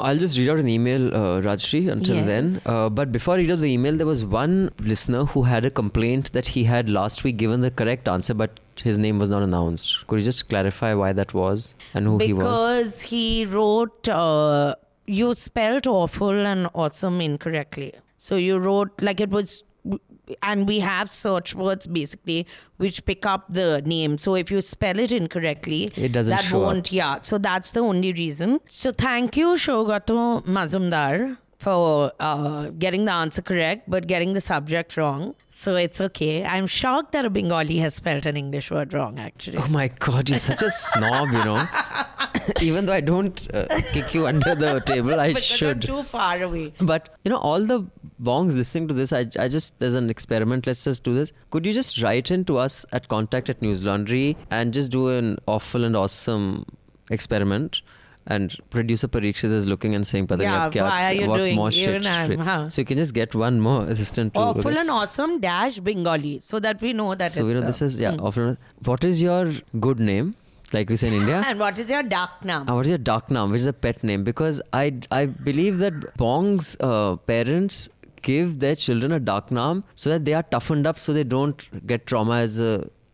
I'll 0.00 0.16
just 0.18 0.38
read 0.38 0.48
out 0.48 0.58
an 0.58 0.68
email, 0.68 1.08
uh, 1.14 1.40
Rajyasree, 1.46 1.90
until 1.94 2.16
Yes. 2.16 2.26
then. 2.26 2.74
Uh, 2.74 2.88
but 2.88 3.12
before 3.12 3.34
I 3.34 3.38
read 3.38 3.50
out 3.50 3.58
the 3.60 3.70
email, 3.72 3.96
there 3.96 4.06
was 4.06 4.24
one 4.24 4.70
listener 4.80 5.24
who 5.34 5.42
had 5.42 5.64
a 5.64 5.70
complaint 5.70 6.32
that 6.32 6.48
he 6.56 6.64
had 6.64 6.88
last 6.88 7.22
week 7.24 7.36
given 7.36 7.60
the 7.60 7.70
correct 7.82 8.08
answer, 8.08 8.34
but 8.34 8.60
his 8.82 8.98
name 8.98 9.18
was 9.18 9.28
not 9.28 9.42
announced. 9.42 10.06
Could 10.06 10.20
you 10.20 10.24
just 10.24 10.48
clarify 10.48 10.94
why 10.94 11.12
that 11.12 11.34
was 11.34 11.74
and 11.94 12.06
who 12.06 12.18
he 12.18 12.32
was? 12.32 12.44
Because 12.44 13.02
he 13.02 13.44
wrote, 13.44 14.08
uh, 14.08 14.74
you 15.06 15.32
spelled 15.34 15.86
awful 15.86 16.46
and 16.54 16.68
awesome 16.74 17.20
incorrectly. 17.20 17.92
So 18.18 18.36
you 18.36 18.58
wrote 18.58 18.90
like 19.00 19.20
it 19.20 19.30
was, 19.30 19.64
and 20.42 20.66
we 20.68 20.80
have 20.80 21.10
search 21.10 21.54
words 21.54 21.86
basically 21.86 22.46
which 22.76 23.04
pick 23.06 23.24
up 23.24 23.46
the 23.48 23.80
name. 23.82 24.18
So 24.18 24.34
if 24.34 24.50
you 24.50 24.60
spell 24.60 24.98
it 24.98 25.10
incorrectly, 25.12 25.90
It 25.96 26.12
doesn't 26.12 26.36
that 26.36 26.44
show 26.44 26.58
up. 26.62 26.66
won't. 26.74 26.92
Yeah. 26.92 27.20
So 27.22 27.38
that's 27.38 27.70
the 27.70 27.80
only 27.80 28.12
reason. 28.12 28.60
So 28.66 28.90
thank 28.92 29.36
you, 29.36 29.54
Shogato 29.54 30.44
Mazumdar. 30.44 31.38
For 31.58 32.12
uh, 32.20 32.68
getting 32.78 33.04
the 33.04 33.12
answer 33.12 33.42
correct, 33.42 33.90
but 33.90 34.06
getting 34.06 34.32
the 34.32 34.40
subject 34.40 34.96
wrong. 34.96 35.34
So 35.50 35.74
it's 35.74 36.00
okay. 36.00 36.44
I'm 36.44 36.68
shocked 36.68 37.10
that 37.12 37.24
a 37.24 37.30
Bengali 37.30 37.78
has 37.78 37.96
spelled 37.96 38.26
an 38.26 38.36
English 38.36 38.70
word 38.70 38.94
wrong, 38.94 39.18
actually. 39.18 39.58
Oh 39.58 39.66
my 39.66 39.88
god, 39.88 40.28
you're 40.30 40.38
such 40.38 40.62
a 40.62 40.70
snob, 40.70 41.32
you 41.32 41.44
know. 41.44 41.60
Even 42.60 42.84
though 42.84 42.92
I 42.92 43.00
don't 43.00 43.40
uh, 43.52 43.66
kick 43.92 44.14
you 44.14 44.28
under 44.28 44.54
the 44.54 44.78
table, 44.86 45.18
I 45.18 45.28
because 45.28 45.42
should. 45.44 45.68
I'm 45.68 45.80
too 45.80 46.02
far 46.04 46.40
away. 46.40 46.72
But 46.80 47.08
you 47.24 47.30
know, 47.32 47.38
all 47.38 47.64
the 47.64 47.82
bongs 48.22 48.54
listening 48.54 48.86
to 48.88 48.94
this, 48.94 49.12
I, 49.12 49.26
I 49.36 49.48
just 49.48 49.76
there's 49.80 49.94
an 49.94 50.10
experiment. 50.10 50.64
Let's 50.64 50.84
just 50.84 51.02
do 51.02 51.12
this. 51.12 51.32
Could 51.50 51.66
you 51.66 51.72
just 51.72 52.00
write 52.00 52.30
in 52.30 52.44
to 52.44 52.58
us 52.58 52.86
at 52.92 53.08
contact 53.08 53.48
at 53.50 53.58
Newslaundry 53.60 54.36
and 54.52 54.72
just 54.72 54.92
do 54.92 55.08
an 55.08 55.38
awful 55.48 55.82
and 55.82 55.96
awesome 55.96 56.66
experiment? 57.10 57.82
And 58.36 58.54
producer 58.70 59.08
Parikshit 59.08 59.52
is 59.58 59.66
looking 59.66 59.94
and 59.98 60.06
saying, 60.06 60.26
"Pata 60.30 60.42
Yeah, 60.46 60.68
kya- 60.72 60.82
why 60.82 61.04
are 61.04 61.12
you 61.18 61.28
what 61.28 61.38
doing? 61.38 61.56
more 61.56 61.70
shit 61.76 62.06
I'm- 62.06 62.30
shit." 62.32 62.40
huh. 62.48 62.56
So 62.74 62.82
you 62.82 62.88
can 62.90 62.98
just 62.98 63.14
get 63.18 63.34
one 63.42 63.60
more 63.66 63.84
assistant 63.94 64.34
to. 64.34 64.40
Awful 64.40 64.76
and 64.82 64.90
awesome 64.96 65.38
dash 65.44 65.78
Bengali, 65.86 66.34
so 66.48 66.60
that 66.66 66.82
we 66.88 66.92
know 66.98 67.14
that 67.14 67.30
so 67.36 67.46
we 67.46 67.54
know 67.54 67.62
this 67.62 67.80
is 67.86 67.98
yeah. 67.98 68.12
hmm. 68.16 68.26
Awful. 68.30 68.56
What 68.90 69.08
is 69.12 69.22
your 69.22 69.46
good 69.88 69.98
name? 70.10 70.34
Like 70.74 70.90
we 70.90 70.96
say 70.96 71.08
in 71.08 71.14
India. 71.14 71.42
And 71.50 71.58
what 71.58 71.78
is 71.78 71.88
your 71.88 72.02
dark 72.02 72.44
name? 72.44 72.68
Uh, 72.68 72.74
what 72.74 72.84
is 72.84 72.90
your 72.90 72.98
dark 72.98 73.30
name? 73.30 73.50
Which 73.56 73.62
is 73.62 73.70
a 73.72 73.72
pet 73.86 74.04
name? 74.04 74.24
Because 74.24 74.60
I 74.82 74.84
I 75.10 75.24
believe 75.24 75.78
that 75.86 75.98
Bong's 76.24 76.76
uh, 76.80 77.16
parents 77.32 77.88
give 78.20 78.58
their 78.66 78.74
children 78.74 79.12
a 79.12 79.20
dark 79.32 79.50
name 79.50 79.82
so 79.94 80.10
that 80.10 80.26
they 80.26 80.34
are 80.34 80.42
toughened 80.42 80.86
up, 80.92 80.98
so 80.98 81.14
they 81.18 81.24
don't 81.24 81.66
get 81.86 82.06
trauma 82.06 82.40
as 82.50 82.60
a 82.60 82.72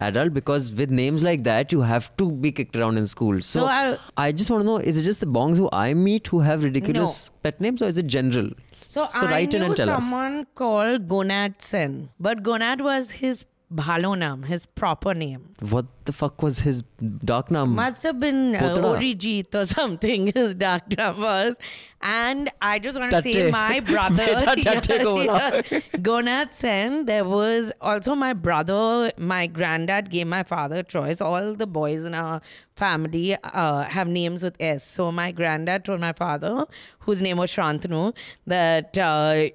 adult. 0.09 0.35
Because 0.39 0.73
with 0.83 0.91
names 1.01 1.23
like 1.29 1.45
that, 1.45 1.73
you 1.77 1.81
have 1.93 2.11
to 2.23 2.31
be 2.47 2.53
kicked 2.61 2.77
around 2.77 2.99
in 3.03 3.07
school. 3.07 3.41
So, 3.41 3.61
So 3.61 3.67
I- 3.67 3.99
I, 4.27 4.33
just 4.43 4.51
want 4.55 4.63
to 4.63 4.67
know: 4.73 4.77
is 4.93 5.01
it 5.03 5.05
just 5.11 5.21
the 5.21 5.31
Bongs 5.39 5.57
who 5.65 5.69
I 5.73 5.95
meet 5.95 6.29
who 6.35 6.41
have 6.51 6.65
ridiculous 6.69 7.17
pet 7.43 7.61
names, 7.61 7.83
or 7.83 7.87
is 7.95 7.99
it 8.05 8.07
general? 8.19 8.51
So, 8.95 9.05
I 9.21 9.31
write 9.31 9.55
in 9.55 9.63
and 9.63 9.75
tell 9.77 9.91
us. 9.91 10.03
someone 10.05 10.47
called 10.55 11.09
Gonad 11.09 11.55
Sen, 11.71 12.11
but 12.29 12.43
Gonad 12.49 12.81
was 12.89 13.11
his 13.23 13.45
bhalo 13.75 14.17
naam, 14.17 14.47
his 14.47 14.67
proper 14.67 15.15
name. 15.15 15.55
What 15.61 15.87
the 16.05 16.13
fuck 16.13 16.43
was 16.43 16.61
his 16.61 16.83
dark 17.25 17.51
name? 17.51 17.75
Must 17.75 18.03
have 18.03 18.21
been 18.21 18.55
uh, 18.55 18.75
Orijit 18.77 19.55
or 19.55 19.67
something. 19.67 20.27
His 20.35 20.55
dark 20.55 20.97
name 20.97 21.21
was, 21.21 21.57
and 22.03 22.51
I 22.61 22.79
just 22.79 22.99
want 22.99 23.11
to 23.13 23.23
say 23.23 23.51
my 23.51 23.81
brother, 23.93 24.27
Beta 24.27 24.81
tate 24.81 25.01
ko 25.01 25.17
bola. 25.17 25.63
Gonad 26.09 26.53
Sen. 26.53 27.07
There 27.07 27.25
was 27.25 27.73
also 27.81 28.15
my 28.15 28.33
brother. 28.33 29.11
My 29.17 29.47
granddad 29.47 30.11
gave 30.11 30.27
my 30.27 30.43
father 30.43 30.77
a 30.77 30.83
choice. 30.83 31.21
All 31.21 31.55
the 31.55 31.67
boys 31.67 32.05
in 32.05 32.15
our 32.15 32.41
family 32.77 33.37
uh, 33.43 33.85
have 33.85 34.09
names 34.09 34.43
with 34.43 34.57
S. 34.61 34.87
So 34.87 35.11
my 35.13 35.33
granddad 35.33 35.85
told 35.85 36.01
my 36.01 36.13
father, 36.13 36.67
whose 37.01 37.23
name 37.23 37.37
was 37.39 37.51
Shantanu, 37.51 38.15
that 38.47 38.99
uh, 38.99 39.49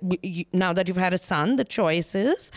now 0.53 0.73
that 0.73 0.87
you've 0.87 0.97
had 0.97 1.13
a 1.13 1.17
son, 1.17 1.57
the 1.57 1.65
choice 1.65 2.15
is 2.15 2.51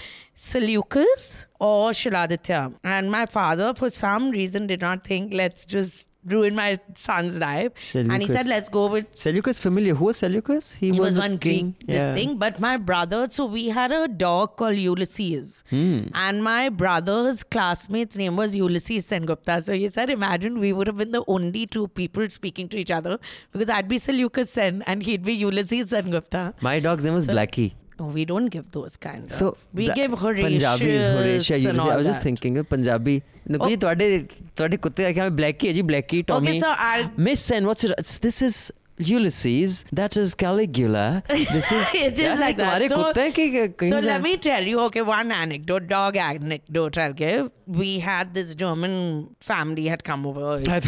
Seleucus 0.45 1.47
or 1.61 1.91
Shiladitya. 1.93 2.75
And 2.85 3.11
my 3.11 3.27
father, 3.27 3.75
for 3.75 3.91
some 3.91 4.31
reason, 4.31 4.67
did 4.67 4.81
not 4.81 5.05
think, 5.05 5.33
let's 5.33 5.65
just 5.65 6.09
ruin 6.25 6.55
my 6.55 6.79
son's 6.95 7.39
life. 7.39 7.73
And 7.95 8.23
he 8.23 8.29
said, 8.29 8.47
let's 8.47 8.69
go 8.69 8.87
with 8.89 9.07
Seleucus 9.15 9.59
familiar. 9.61 9.95
Who 9.95 10.07
was 10.07 10.19
Seleucus? 10.19 10.73
he 10.73 10.93
was 10.93 11.17
a 11.17 11.21
one 11.21 11.39
king. 11.39 11.71
Greek, 11.79 11.87
this 11.87 11.97
Yeah. 11.97 12.15
thing. 12.15 12.37
But 12.39 12.61
my 12.61 12.77
brother, 12.77 13.27
so 13.31 13.47
we 13.47 13.69
had 13.69 13.93
a 13.93 14.07
dog 14.09 14.57
called 14.57 14.77
Ulysses. 14.77 15.65
Hmm. 15.71 16.03
And 16.15 16.45
my 16.45 16.69
brother's 16.69 17.43
classmate's 17.43 18.17
name 18.17 18.37
was 18.37 18.55
Ulysses 18.55 19.09
Sengupta. 19.09 19.63
So 19.65 19.73
he 19.75 19.89
said, 19.89 20.11
imagine 20.11 20.59
we 20.61 20.73
would 20.73 20.87
have 20.87 20.97
been 20.97 21.13
the 21.13 21.25
only 21.27 21.67
two 21.67 21.89
people 21.89 22.29
speaking 22.31 22.69
to 22.71 22.79
each 22.79 22.91
other 22.91 23.19
because 23.53 23.71
I'd 23.71 23.89
be 23.89 23.99
Seleucus 23.99 24.51
Sen 24.51 24.83
and 24.87 25.03
he'd 25.03 25.25
be 25.25 25.35
Ulysses 25.35 25.91
Sengupta. 25.93 26.55
My 26.61 26.79
dog's 26.81 27.05
name 27.05 27.15
was 27.15 27.25
So- 27.27 27.33
Blackie. 27.33 27.73
Oh, 28.02 28.08
we 28.16 28.24
don't 28.30 28.50
give 28.54 28.66
those 28.72 28.96
kind 29.04 29.24
of. 29.26 29.32
So 29.32 29.46
we 29.74 29.86
Bla- 29.86 29.96
give 30.00 30.12
Horatius 30.24 30.48
Punjabi 30.48 30.90
is 30.98 31.06
Horatia. 31.06 31.56
and 31.56 31.64
Ulysses. 31.64 31.80
all 31.84 31.92
I 31.92 31.96
was 32.02 32.08
just 32.08 32.20
that. 32.20 32.26
thinking 32.28 32.60
uh, 32.62 32.64
Punjabi. 32.74 33.16
No, 33.54 33.60
oh. 33.60 33.70
ਤੁਹਾਡੇ 33.84 34.10
ਤੁਹਾਡੇ 34.56 34.78
ਕੁੱਤੇ 34.84 35.04
ਦਾ 35.04 35.12
ਨਾਮ 35.22 35.36
Blaikie 35.36 35.68
ਹੈ 35.68 35.74
ਜੀ 35.74 35.82
Blackie 35.92 36.22
Tommy 36.32 36.60
so 36.66 36.74
I'll- 36.90 37.10
Miss 37.28 37.46
and 37.58 37.70
what's 37.72 37.88
it 37.88 37.96
it's, 38.04 38.14
this 38.28 38.38
is 38.50 38.60
Ulysses, 38.99 39.85
that 39.93 40.17
is 40.17 40.35
Caligula. 40.35 41.23
This 41.29 41.73
is, 41.73 41.87
it 41.95 42.19
is 42.19 42.39
like 42.39 42.57
that. 42.59 42.89
So, 42.89 43.13
so 43.15 43.99
let 44.01 44.23
me 44.23 44.37
tell 44.37 44.63
you, 44.63 44.81
okay, 44.81 45.03
one 45.03 45.33
anecdote, 45.33 45.87
dog 45.87 46.17
anecdote 46.17 46.99
I'll 46.99 47.13
give. 47.13 47.51
We 47.67 48.01
had 48.01 48.35
this 48.35 48.55
German 48.55 49.35
family 49.41 49.87
had 49.87 50.05
come 50.05 50.27
over. 50.27 50.63
I. 50.69 50.81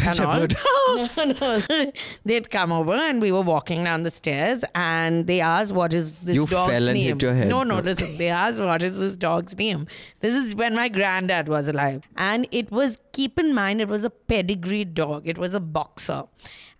They'd 2.25 2.49
come 2.49 2.71
over 2.71 2.93
and 2.93 3.21
we 3.21 3.31
were 3.31 3.41
walking 3.41 3.83
down 3.83 4.03
the 4.03 4.11
stairs 4.11 4.63
and 4.75 5.25
they 5.25 5.41
asked 5.41 5.73
what 5.73 5.93
is 5.93 6.17
this 6.17 6.35
you 6.35 6.45
dog's 6.45 6.71
fell 6.71 6.87
and 6.87 6.93
name. 6.93 7.13
Hit 7.15 7.21
your 7.23 7.33
head. 7.33 7.47
No, 7.47 7.63
no, 7.63 7.79
listen. 7.79 8.17
They 8.17 8.27
asked 8.29 8.59
what 8.59 8.83
is 8.83 8.99
this 8.99 9.17
dog's 9.17 9.57
name. 9.57 9.87
This 10.19 10.35
is 10.35 10.53
when 10.53 10.75
my 10.75 10.89
granddad 10.89 11.47
was 11.47 11.67
alive. 11.67 12.03
And 12.17 12.47
it 12.51 12.71
was 12.71 12.99
keep 13.13 13.39
in 13.39 13.53
mind 13.53 13.81
it 13.81 13.87
was 13.87 14.03
a 14.03 14.09
pedigree 14.09 14.85
dog. 14.85 15.27
It 15.27 15.37
was 15.37 15.53
a 15.53 15.59
boxer 15.59 16.25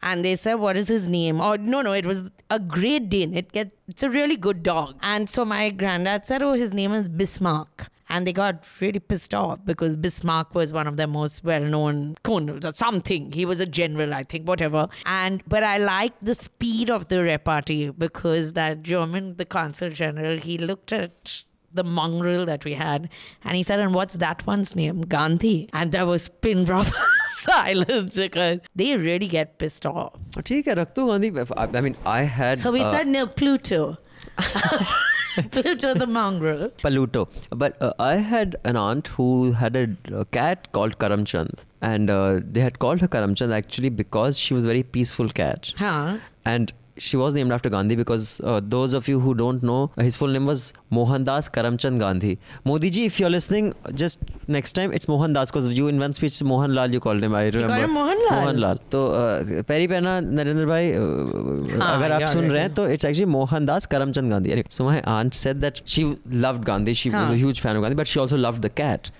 and 0.01 0.23
they 0.23 0.35
said, 0.35 0.55
what 0.55 0.77
is 0.77 0.87
his 0.87 1.07
name? 1.07 1.41
Or 1.41 1.57
no, 1.57 1.81
no, 1.81 1.93
it 1.93 2.05
was 2.05 2.21
a 2.49 2.59
Great 2.59 3.09
Dane. 3.09 3.33
It 3.35 3.51
gets, 3.51 3.73
it's 3.87 4.03
a 4.03 4.09
really 4.09 4.37
good 4.37 4.61
dog. 4.61 4.95
And 5.01 5.29
so 5.29 5.45
my 5.45 5.71
granddad 5.71 6.25
said, 6.25 6.43
oh, 6.43 6.53
his 6.53 6.73
name 6.73 6.93
is 6.93 7.09
Bismarck. 7.09 7.87
And 8.07 8.27
they 8.27 8.33
got 8.33 8.63
really 8.79 8.99
pissed 8.99 9.33
off 9.33 9.59
because 9.65 9.97
Bismarck 9.97 10.53
was 10.53 10.71
one 10.71 10.85
of 10.85 10.95
their 10.95 11.07
most 11.07 11.43
well-known 11.43 12.15
colonels 12.23 12.63
or 12.63 12.71
something. 12.71 13.31
He 13.31 13.45
was 13.45 13.59
a 13.59 13.65
general, 13.65 14.13
I 14.13 14.23
think, 14.23 14.47
whatever. 14.47 14.87
And 15.07 15.41
but 15.47 15.63
I 15.63 15.77
liked 15.77 16.23
the 16.23 16.35
speed 16.35 16.91
of 16.91 17.07
the 17.07 17.23
repartee 17.23 17.89
because 17.89 18.53
that 18.53 18.83
German, 18.83 19.37
the 19.37 19.45
consul 19.45 19.89
general, 19.89 20.37
he 20.37 20.59
looked 20.59 20.93
at 20.93 21.43
the 21.73 21.83
mongrel 21.83 22.45
that 22.45 22.63
we 22.63 22.73
had 22.73 23.09
and 23.43 23.55
he 23.55 23.63
said, 23.63 23.79
And 23.79 23.93
what's 23.93 24.15
that 24.15 24.45
one's 24.47 24.75
name? 24.75 25.01
Gandhi. 25.01 25.69
And 25.73 25.91
there 25.91 26.05
was 26.05 26.29
pin 26.29 26.63
drop 26.63 26.87
silence 27.28 28.16
because 28.16 28.60
they 28.74 28.96
really 28.96 29.28
get 29.34 29.58
pissed 29.58 29.86
off. 29.86 30.42
ठीक 30.46 30.68
है 30.68 30.74
रख 30.74 30.94
दो 30.96 31.06
Gandhi 31.06 31.30
I 31.38 31.66
I 31.66 31.80
mean 31.88 31.96
I 32.06 32.22
had 32.38 32.58
So 32.64 32.72
we 32.78 32.82
uh, 32.82 32.90
said 32.90 33.08
no 33.16 33.26
Pluto. 33.26 33.98
Pluto 35.52 35.94
the 35.94 36.06
mongrel. 36.06 36.70
Paluto. 36.82 37.28
But 37.50 37.80
uh, 37.80 37.92
I 37.98 38.16
had 38.16 38.56
an 38.64 38.76
aunt 38.76 39.06
who 39.18 39.52
had 39.52 39.76
a, 39.76 39.86
a 40.12 40.24
cat 40.24 40.72
called 40.72 40.98
Karamchand. 40.98 41.64
And 41.80 42.10
uh, 42.10 42.40
they 42.42 42.60
had 42.60 42.78
called 42.78 43.00
her 43.00 43.08
Karamchand 43.08 43.52
actually 43.52 43.90
because 43.90 44.38
she 44.38 44.54
was 44.54 44.64
a 44.64 44.66
very 44.66 44.82
peaceful 44.82 45.30
cat. 45.30 45.72
Huh? 45.76 46.18
And 46.44 46.72
she 46.97 47.17
was 47.17 47.33
named 47.33 47.51
after 47.51 47.69
Gandhi 47.69 47.95
because 47.95 48.39
uh, 48.43 48.61
those 48.63 48.93
of 48.93 49.07
you 49.07 49.19
who 49.19 49.33
don't 49.33 49.61
know, 49.61 49.91
his 49.97 50.15
full 50.15 50.27
name 50.27 50.45
was 50.45 50.73
Mohandas 50.91 51.49
Karamchand 51.49 51.99
Gandhi. 51.99 52.39
Modi 52.63 52.89
ji, 52.89 53.05
if 53.05 53.19
you're 53.19 53.29
listening, 53.29 53.73
just 53.93 54.19
next 54.47 54.73
time 54.73 54.93
it's 54.93 55.05
Mohandas 55.05 55.51
because 55.51 55.73
you 55.73 55.87
in 55.87 55.99
one 55.99 56.13
speech 56.13 56.33
Mohanlal 56.39 56.93
you 56.93 56.99
called 56.99 57.21
him. 57.21 57.35
I 57.35 57.45
remember. 57.45 57.67
Called 57.67 57.83
him 57.83 57.95
Mohanlal? 57.95 58.29
Mohanlal. 58.29 58.79
तो 58.89 59.05
uh, 59.07 59.63
पैरी 59.63 59.87
पहना 59.87 60.19
नरेंद्र 60.19 60.65
भाई 60.65 60.91
uh, 60.91 61.81
हाँ, 61.81 61.95
अगर 61.97 62.11
आप 62.11 62.29
सुन 62.33 62.49
रहे 62.51 62.61
हैं 62.61 62.73
तो 62.73 62.87
it's 62.89 63.05
actually 63.05 63.31
Mohandas 63.35 63.87
Karamchand 63.87 64.29
Gandhi. 64.29 64.51
Anyway, 64.51 64.67
so 64.69 64.85
my 64.85 65.01
aunt 65.01 65.33
said 65.35 65.61
that 65.61 65.81
she 65.85 66.17
loved 66.29 66.65
Gandhi. 66.65 66.93
She 66.93 67.09
was 67.09 67.29
a 67.29 67.37
huge 67.37 67.59
fan 67.59 67.75
of 67.75 67.81
Gandhi, 67.81 67.95
but 67.95 68.07
she 68.07 68.19
also 68.19 68.37
loved 68.37 68.61
the 68.61 68.69
cat. 68.69 69.11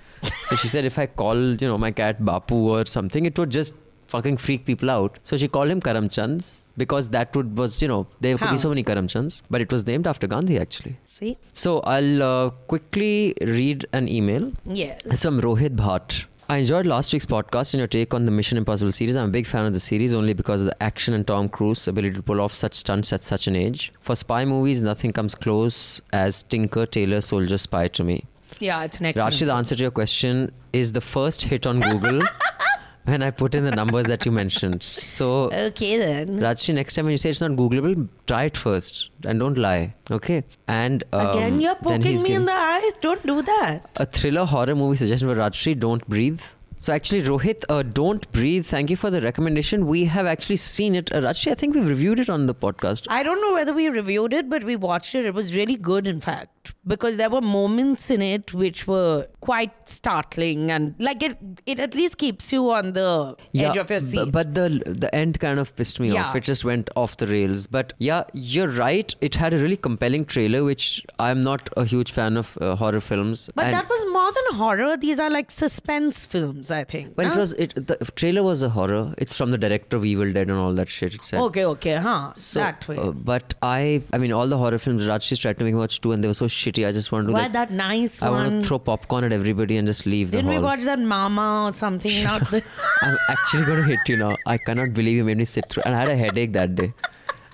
so 0.46 0.56
she 0.56 0.68
said 0.68 0.86
if 0.86 0.98
I 0.98 1.06
call 1.06 1.38
you 1.38 1.68
know 1.68 1.78
my 1.78 1.92
cat 1.92 2.22
Bapu 2.22 2.62
or 2.78 2.86
something, 2.86 3.26
it 3.26 3.38
would 3.38 3.50
just 3.50 3.74
fucking 4.16 4.38
freak 4.38 4.66
people 4.66 4.90
out. 4.90 5.20
So 5.24 5.38
she 5.38 5.48
called 5.48 5.70
him 5.70 5.82
Karamchand 5.82 6.54
because 6.78 7.10
that 7.10 7.36
would 7.36 7.58
was 7.58 7.82
you 7.82 7.88
know 7.88 8.06
there 8.20 8.38
could 8.38 8.52
be 8.52 8.58
so 8.58 8.70
many 8.70 8.84
Karamchands, 8.84 9.42
but 9.50 9.62
it 9.62 9.72
was 9.72 9.86
named 9.88 10.08
after 10.08 10.28
Gandhi 10.28 10.60
actually. 10.60 10.96
See? 11.18 11.38
So 11.54 11.80
I'll 11.82 12.24
uh, 12.24 12.50
quickly 12.76 13.34
read 13.42 13.86
an 13.94 14.08
email. 14.10 14.52
Yes. 14.66 15.02
It's 15.06 15.24
from 15.24 15.42
Rohit 15.42 15.76
Bhatt. 15.76 16.26
I 16.48 16.58
enjoyed 16.58 16.86
last 16.86 17.12
week's 17.12 17.26
podcast 17.26 17.74
and 17.74 17.80
your 17.80 17.88
take 17.88 18.14
on 18.14 18.26
the 18.26 18.32
Mission 18.32 18.60
Impossible 18.60 18.92
series. 18.92 19.16
I'm 19.16 19.30
a 19.30 19.32
big 19.32 19.48
fan 19.48 19.66
of 19.66 19.74
the 19.74 19.80
series 19.80 20.14
only 20.14 20.34
because 20.34 20.62
of 20.62 20.68
the 20.68 20.84
action 20.84 21.16
and 21.16 21.26
Tom 21.26 21.50
Cruise's 21.50 21.88
ability 21.88 22.18
to 22.18 22.22
pull 22.22 22.40
off 22.40 22.54
such 22.54 22.76
stunts 22.76 23.12
at 23.12 23.24
such 23.24 23.48
an 23.48 23.56
age. 23.56 23.92
For 24.00 24.16
spy 24.16 24.46
movies, 24.46 24.84
nothing 24.84 25.12
comes 25.12 25.34
close 25.34 26.02
as 26.14 26.44
Tinker 26.44 26.86
Tailor 26.86 27.22
Soldier 27.22 27.58
Spy 27.58 27.88
to 27.88 28.04
me. 28.04 28.26
Yeah, 28.60 28.84
it's 28.84 29.00
an 29.00 29.08
excellent. 29.08 29.34
Rashi, 29.34 29.46
the 29.48 29.54
answer 29.54 29.76
to 29.76 29.82
your 29.82 29.92
question 29.92 30.52
is 30.72 30.94
the 30.94 31.02
first 31.02 31.42
hit 31.42 31.66
on 31.66 31.80
Google 31.80 32.22
when 33.06 33.24
I 33.24 33.30
put 33.32 33.56
in 33.56 33.64
the 33.64 33.72
numbers 33.72 34.06
that 34.06 34.26
you 34.26 34.32
mentioned. 34.32 34.84
So, 34.84 35.52
Okay 35.52 35.98
then. 35.98 36.40
Rajyasree, 36.40 36.76
next 36.76 36.96
time 36.96 37.06
when 37.06 37.12
you 37.12 37.18
say 37.18 37.30
it's 37.30 37.42
not 37.42 37.52
Googleable, 37.52 38.08
try 38.28 38.44
it 38.46 38.58
first 38.58 39.10
and 39.24 39.40
don't 39.40 39.58
lie. 39.58 39.94
Okay? 40.12 40.44
And 40.68 41.04
um, 41.14 41.28
Again, 41.30 41.62
you're 41.62 41.76
poking 41.76 42.22
me 42.22 42.34
in 42.34 42.46
the 42.46 42.52
eyes. 42.54 42.94
Don't 43.02 43.26
do 43.26 43.42
that. 43.42 43.90
a 43.96 44.06
thriller 44.06 44.46
horror 44.46 44.76
movie 44.76 44.98
suggestion 44.98 45.30
for 45.30 45.36
Rajyasree, 45.36 45.80
Don't 45.80 46.08
Breathe. 46.08 46.42
So 46.78 46.94
actually, 46.94 47.24
Rohit, 47.24 47.64
uh, 47.70 47.82
Don't 47.84 48.30
Breathe, 48.32 48.66
thank 48.66 48.90
you 48.90 48.96
for 48.96 49.10
the 49.10 49.22
recommendation. 49.22 49.88
We 49.88 50.06
have 50.06 50.26
actually 50.26 50.58
seen 50.58 50.94
it. 50.94 51.12
Uh, 51.12 51.22
Rajyasree, 51.22 51.52
I 51.52 51.56
think 51.56 51.74
we've 51.74 51.88
reviewed 51.88 52.20
it 52.20 52.30
on 52.30 52.46
the 52.46 52.54
podcast. 52.54 53.08
I 53.10 53.24
don't 53.24 53.42
know 53.42 53.54
whether 53.54 53.74
we 53.74 53.88
reviewed 53.90 54.34
it, 54.34 54.50
but 54.50 54.64
we 54.64 54.76
watched 54.76 55.16
it. 55.16 55.26
It 55.26 55.34
was 55.34 55.56
really 55.56 55.78
good, 55.78 56.06
in 56.06 56.20
fact. 56.22 56.52
because 56.92 57.18
there 57.18 57.30
were 57.34 57.42
moments 57.42 58.06
in 58.14 58.22
it 58.28 58.52
which 58.60 58.80
were 58.92 59.28
quite 59.48 59.74
startling 59.96 60.72
and 60.76 60.96
like 61.08 61.22
it 61.28 61.36
it 61.74 61.80
at 61.86 61.94
least 62.00 62.18
keeps 62.24 62.48
you 62.56 62.62
on 62.78 62.88
the 62.94 63.36
edge 63.64 63.78
of 63.82 63.92
your 63.92 64.00
b- 64.02 64.08
seat. 64.14 64.32
But 64.38 64.56
the 64.56 64.66
the 65.04 65.12
end 65.20 65.40
kind 65.44 65.60
of 65.64 65.76
pissed 65.82 66.00
me 66.04 66.08
Yeah. 66.14 66.24
off. 66.24 66.36
It 66.40 66.44
just 66.52 66.66
went 66.70 66.90
off 67.04 67.18
the 67.24 67.28
rails. 67.34 67.68
But 67.78 67.94
yeah, 68.08 68.24
you're 68.54 68.72
right. 68.80 69.14
It 69.30 69.36
had 69.44 69.54
a 69.58 69.60
really 69.66 69.78
compelling 69.90 70.26
trailer, 70.36 70.64
which 70.70 70.88
I'm 71.28 71.42
not 71.50 71.70
a 71.84 71.86
huge 71.94 72.12
fan 72.18 72.36
of 72.44 72.58
uh, 72.60 72.76
horror 72.84 73.04
films. 73.12 73.48
But 73.54 73.66
And- 73.66 73.76
that 73.80 73.88
was 73.96 74.04
more 74.18 74.32
than 74.40 74.58
horror. 74.64 74.98
These 74.98 75.20
are 75.28 75.30
like 75.38 75.52
suspense 75.60 76.26
films, 76.26 76.72
I 76.76 76.84
think. 76.84 77.18
Well, 77.18 77.32
it 77.32 77.38
was 77.38 77.54
it. 77.56 77.74
The 77.76 77.96
trailer 78.16 78.44
was 78.44 78.62
a 78.62 78.70
horror. 78.70 79.14
It's 79.18 79.36
from 79.36 79.52
the 79.52 79.58
director 79.58 79.98
of 79.98 80.06
Evil 80.06 80.32
Dead 80.32 80.50
and 80.50 80.58
all 80.60 80.74
that 80.74 80.90
shit. 80.90 81.14
It 81.16 81.24
said. 81.24 81.40
Okay, 81.46 81.66
okay, 81.66 81.96
huh? 81.96 82.34
So, 82.36 82.60
that 82.60 82.88
way. 82.88 82.98
uh, 82.98 83.12
but 83.12 83.54
I, 83.62 84.02
I 84.14 84.18
mean, 84.18 84.32
all 84.32 84.48
the 84.48 84.58
horror 84.58 84.78
films 84.78 85.04
Rajyasree 85.08 85.40
tried 85.40 85.58
to 85.60 85.66
make 85.66 85.74
me 85.74 85.80
watch 85.80 86.00
too, 86.02 86.12
and 86.12 86.24
they 86.24 86.28
were 86.28 86.34
so 86.42 86.46
shitty. 86.46 86.88
I 86.88 86.92
just 86.92 87.12
want 87.12 87.28
to 87.28 87.34
Why 87.34 87.44
like, 87.44 87.54
that 87.54 87.72
nice 87.72 88.22
I 88.22 88.30
one? 88.30 88.44
want 88.44 88.62
to 88.62 88.68
throw 88.68 88.80
popcorn 88.80 89.24
at 89.24 89.34
everybody 89.34 89.78
and 89.78 89.88
just 89.88 90.06
leave 90.06 90.32
the 90.32 90.38
Didn't 90.38 90.50
we 90.50 90.56
hall. 90.56 90.64
watch 90.66 90.84
that 90.84 91.00
Mama 91.00 91.66
or 91.70 91.74
something? 91.74 92.24
Not 92.24 92.50
the- 92.52 92.64
I'm 93.02 93.18
actually 93.30 93.66
going 93.66 93.78
to 93.80 93.86
hit 93.86 94.00
you 94.08 94.18
now. 94.18 94.36
I 94.46 94.58
cannot 94.58 94.94
believe 94.94 95.14
you 95.18 95.24
made 95.24 95.38
me 95.38 95.46
sit 95.46 95.70
through, 95.70 95.84
and 95.86 95.96
I 95.96 96.00
had 96.00 96.10
a 96.10 96.16
headache 96.16 96.54
that 96.54 96.76
day. 96.76 96.94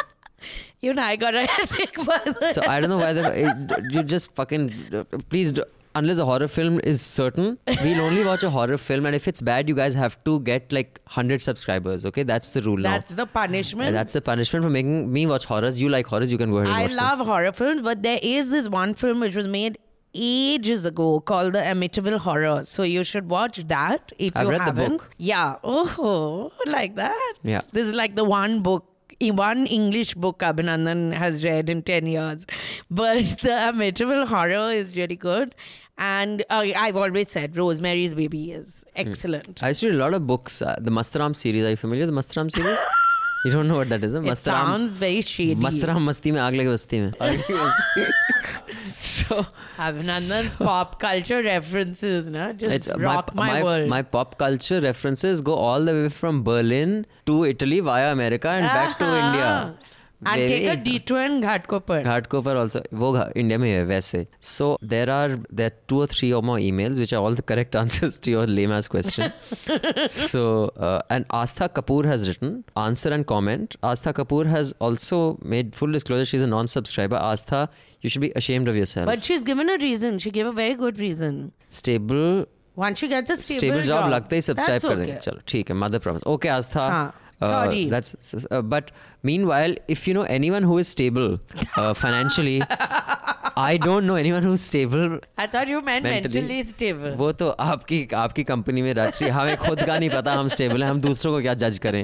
you 0.81 0.93
know, 0.93 1.03
I 1.03 1.15
got 1.15 1.35
a 1.35 1.45
headache. 1.57 1.95
So 2.53 2.63
I 2.65 2.79
don't 2.79 2.89
know 2.89 2.97
why 2.97 3.13
the, 3.13 3.87
you 3.91 4.03
just 4.03 4.33
fucking 4.35 4.73
uh, 4.93 5.03
please. 5.29 5.51
do- 5.51 5.65
Unless 5.93 6.19
a 6.19 6.25
horror 6.25 6.47
film 6.47 6.79
is 6.83 7.01
certain, 7.01 7.57
we'll 7.83 8.01
only 8.01 8.23
watch 8.23 8.43
a 8.43 8.49
horror 8.49 8.77
film, 8.77 9.05
and 9.05 9.13
if 9.15 9.27
it's 9.27 9.41
bad, 9.41 9.67
you 9.67 9.75
guys 9.75 9.93
have 9.93 10.23
to 10.23 10.39
get 10.39 10.71
like 10.71 10.99
hundred 11.07 11.41
subscribers. 11.41 12.05
Okay, 12.05 12.23
that's 12.23 12.51
the 12.51 12.61
rule 12.61 12.77
now. 12.77 12.91
That's 12.91 13.13
the 13.13 13.25
punishment. 13.25 13.87
And 13.89 13.95
that's 13.95 14.13
the 14.13 14.21
punishment 14.21 14.63
for 14.63 14.69
making 14.69 15.11
me 15.11 15.25
watch 15.25 15.45
horrors. 15.45 15.81
You 15.81 15.89
like 15.89 16.07
horrors, 16.07 16.31
you 16.31 16.37
can 16.37 16.49
go 16.51 16.57
ahead 16.59 16.71
I 16.71 16.81
watch 16.83 16.91
them. 16.91 16.97
love 17.05 17.19
horror 17.27 17.51
films, 17.51 17.81
but 17.81 18.03
there 18.03 18.19
is 18.21 18.49
this 18.49 18.69
one 18.69 18.93
film 18.93 19.19
which 19.19 19.35
was 19.35 19.47
made 19.47 19.77
ages 20.13 20.85
ago 20.85 21.21
called 21.21 21.53
the 21.53 21.59
Amityville 21.59 22.17
Horror. 22.19 22.63
So 22.65 22.83
you 22.83 23.03
should 23.03 23.29
watch 23.29 23.57
that 23.67 24.11
if 24.19 24.35
I've 24.35 24.43
you 24.45 24.49
read 24.51 24.59
the 24.61 24.63
haven't. 24.65 24.97
book. 24.97 25.09
Yeah. 25.17 25.55
Oh, 25.63 26.51
like 26.65 26.95
that. 26.95 27.33
Yeah. 27.43 27.61
This 27.71 27.87
is 27.87 27.93
like 27.93 28.15
the 28.15 28.23
one 28.25 28.61
book. 28.61 28.85
One 29.29 29.67
English 29.67 30.15
book 30.15 30.39
Abhinandan 30.39 31.13
has 31.13 31.43
read 31.43 31.69
in 31.69 31.83
10 31.83 32.07
years. 32.07 32.45
But 32.89 33.17
the 33.43 33.49
Amityville 33.49 34.27
Horror 34.27 34.71
is 34.71 34.97
really 34.97 35.15
good. 35.15 35.53
And 35.97 36.43
uh, 36.49 36.65
I've 36.75 36.95
always 36.95 37.31
said 37.31 37.55
Rosemary's 37.55 38.15
Baby 38.15 38.53
is 38.53 38.83
excellent. 38.95 39.61
I 39.61 39.69
used 39.69 39.81
to 39.81 39.87
read 39.89 39.95
a 39.95 39.99
lot 39.99 40.13
of 40.15 40.25
books. 40.25 40.61
Uh, 40.61 40.75
the 40.81 40.89
Mastaram 40.91 41.35
series. 41.35 41.63
Are 41.63 41.69
you 41.69 41.75
familiar 41.75 42.07
with 42.07 42.15
the 42.15 42.19
Mastaram 42.19 42.51
series? 42.51 42.79
You 43.43 43.51
don't 43.51 43.67
know 43.67 43.77
what 43.77 43.89
that 43.89 44.03
is. 44.03 44.13
Huh? 44.13 44.19
It 44.19 44.25
Mastaram, 44.25 44.65
sounds 44.65 44.97
very 44.97 45.21
shady. 45.21 45.55
Mastaram 45.55 46.03
masti 46.09 46.33
mein 46.33 46.43
aag 46.47 46.57
lage 46.59 46.71
basti 46.73 46.99
mein. 47.03 47.13
so 48.97 49.45
Abhinandan's 49.77 50.57
so, 50.57 50.65
pop 50.65 50.99
culture 50.99 51.41
references, 51.47 52.27
na 52.27 52.51
just 52.53 52.91
rock 52.97 53.33
my, 53.33 53.47
my, 53.47 53.53
my, 53.53 53.63
world. 53.63 53.89
My 53.95 54.01
pop 54.03 54.37
culture 54.37 54.81
references 54.81 55.41
go 55.41 55.55
all 55.55 55.89
the 55.89 55.95
way 56.01 56.09
from 56.09 56.43
Berlin 56.43 57.07
to 57.25 57.45
Italy 57.45 57.79
via 57.79 58.11
America 58.11 58.49
and 58.49 58.65
back 58.65 58.97
to 58.99 59.09
India 59.23 59.75
and 60.24 60.40
Very- 60.40 60.48
take 60.50 60.66
a 60.72 60.74
detour 60.84 61.22
in 61.22 61.34
Ghatkopar. 61.42 61.96
Ghatkopar 62.04 62.52
also 62.60 62.80
वो 63.00 63.12
घा- 63.16 63.24
India 63.36 63.58
में 63.58 63.68
है 63.70 63.84
वैसे 63.86 64.26
so 64.50 64.68
there 64.92 65.08
are 65.16 65.36
there 65.60 65.70
are 65.70 65.74
two 65.92 65.98
or 66.04 66.06
three 66.12 66.30
or 66.38 66.40
more 66.50 66.56
emails 66.68 67.00
which 67.04 67.12
are 67.12 67.20
all 67.26 67.34
the 67.40 67.44
correct 67.50 67.76
answers 67.80 68.18
to 68.26 68.30
your 68.34 68.46
lame 68.52 68.72
ass 68.78 68.88
question 68.94 69.32
so 70.14 70.44
uh, 70.78 71.00
and 71.10 71.28
Astha 71.40 71.68
Kapoor 71.68 72.04
has 72.12 72.26
written 72.28 72.64
answer 72.76 73.12
and 73.18 73.26
comment 73.26 73.76
Astha 73.82 74.14
Kapoor 74.20 74.46
has 74.46 74.72
also 74.78 75.20
made 75.42 75.74
full 75.74 75.92
disclosure 75.92 76.24
she's 76.24 76.42
a 76.42 76.46
non-subscriber 76.46 77.16
Astha 77.16 77.68
you 78.00 78.08
should 78.08 78.22
be 78.22 78.32
ashamed 78.36 78.68
of 78.68 78.76
yourself 78.76 79.06
But 79.06 79.24
she's 79.24 79.42
given 79.42 79.68
a 79.68 79.76
reason. 79.78 80.18
She 80.18 80.30
gave 80.30 80.46
a 80.46 80.52
very 80.52 80.74
good 80.86 80.98
reason. 80.98 81.52
stable 81.68 82.46
Once 82.76 82.98
she 82.98 83.08
gets 83.08 83.30
a 83.30 83.36
stable, 83.36 83.60
stable 83.60 83.82
job 83.82 84.08
लगते 84.10 84.36
ही 84.36 84.42
subscribe 84.42 84.80
That's 84.80 84.88
कर 84.88 84.96
देंगे 84.96 85.12
okay. 85.12 85.22
चलो 85.24 85.40
ठीक 85.48 85.70
है 85.70 85.76
mother 85.76 85.98
promise 86.06 86.22
okay 86.32 86.48
आस्था 86.48 86.88
हाँ, 86.88 87.14
sorry. 87.40 87.84
that's 87.94 88.14
uh, 88.50 88.60
but 88.74 88.90
meanwhile 89.29 89.73
if 89.95 90.07
you 90.09 90.13
know 90.17 90.23
anyone 90.35 90.63
who 90.69 90.77
is 90.83 90.87
stable 90.95 91.27
uh, 91.77 91.93
financially 92.03 92.61
I 93.63 93.77
don't 93.85 94.07
know 94.09 94.15
anyone 94.21 94.43
who's 94.49 94.61
stable 94.67 95.17
I 95.37 95.47
thought 95.55 95.67
you 95.73 95.81
meant 95.89 96.03
Mentally. 96.05 96.41
mentally, 96.41 96.59
stable. 96.69 97.15
वो 97.17 97.31
तो 97.41 97.49
आपकी 97.69 98.07
आपकी 98.23 98.43
company 98.51 98.81
में 98.81 98.93
राजश्री 98.99 99.29
हमें 99.37 99.55
खुद 99.65 99.81
का 99.87 99.97
नहीं 99.99 100.09
पता 100.09 100.33
हम 100.41 100.47
स्टेबल 100.55 100.83
हैं 100.83 100.89
हम 100.89 100.99
दूसरों 101.01 101.33
को 101.33 101.41
क्या 101.41 101.53
जज 101.65 101.77
करें 101.87 102.03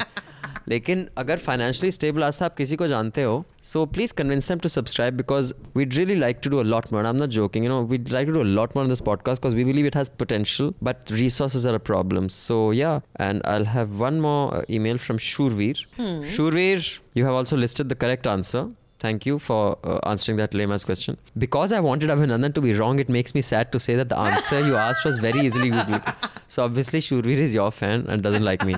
लेकिन 0.68 1.06
अगर 1.18 1.38
फाइनेंशियली 1.46 1.90
स्टेबल 1.90 2.24
आस्था 2.24 2.44
आप 2.46 2.56
किसी 2.56 2.76
को 2.76 2.86
जानते 2.88 3.22
हो 3.22 3.44
so 3.72 3.84
please 3.94 4.12
convince 4.20 4.48
them 4.48 4.58
to 4.58 4.68
subscribe 4.68 5.16
because 5.16 5.54
weed 5.76 5.94
really 5.94 6.14
like 6.20 6.40
to 6.44 6.50
do 6.50 6.58
a 6.58 6.62
lot 6.62 6.92
more 6.92 7.04
I 7.04 7.10
am 7.10 7.16
not 7.16 7.30
joking 7.38 7.64
you 7.64 7.70
know 7.70 7.82
weed 7.92 8.08
like 8.12 8.28
to 8.28 8.34
do 8.34 8.40
a 8.40 8.54
lot 8.58 8.76
more 8.76 8.84
in 8.84 8.90
this 8.90 9.00
podcast 9.10 9.42
because 9.42 9.54
we 9.54 9.64
believe 9.64 9.86
it 9.86 9.96
has 9.96 10.10
potential 10.18 10.72
but 10.82 11.12
resources 11.12 11.66
are 11.66 11.74
a 11.74 11.84
problem 11.90 12.28
so 12.38 12.72
या 12.72 13.00
and 13.20 13.42
I 13.46 13.64
have 13.74 13.96
one 14.04 14.20
more 14.20 14.62
email 14.82 14.98
from 14.98 15.18
Shurveer. 15.18 15.84
Hmm. 15.96 16.22
Shurveer, 16.22 16.98
you 17.14 17.24
have 17.24 17.34
also 17.34 17.56
listed 17.56 17.88
the 17.88 17.94
correct 17.94 18.26
answer. 18.26 18.68
Thank 19.00 19.26
you 19.26 19.38
for 19.38 19.78
uh, 19.82 19.98
answering 20.08 20.36
that 20.36 20.54
lame 20.54 20.72
ass 20.72 20.84
question. 20.84 21.18
Because 21.36 21.72
I 21.72 21.80
wanted 21.80 22.10
Abhinandan 22.10 22.54
to 22.54 22.60
be 22.60 22.74
wrong, 22.74 23.00
it 23.00 23.08
makes 23.08 23.34
me 23.34 23.42
sad 23.42 23.72
to 23.72 23.80
say 23.80 23.96
that 23.96 24.08
the 24.08 24.18
answer 24.18 24.60
you 24.64 24.76
asked 24.76 25.04
was 25.04 25.18
very 25.18 25.40
easily 25.40 25.70
Googled. 25.70 26.14
So 26.46 26.64
obviously 26.64 27.00
Shurveer 27.00 27.38
is 27.38 27.52
your 27.52 27.72
fan 27.72 28.06
and 28.08 28.22
doesn't 28.22 28.44
like 28.44 28.64
me. 28.64 28.76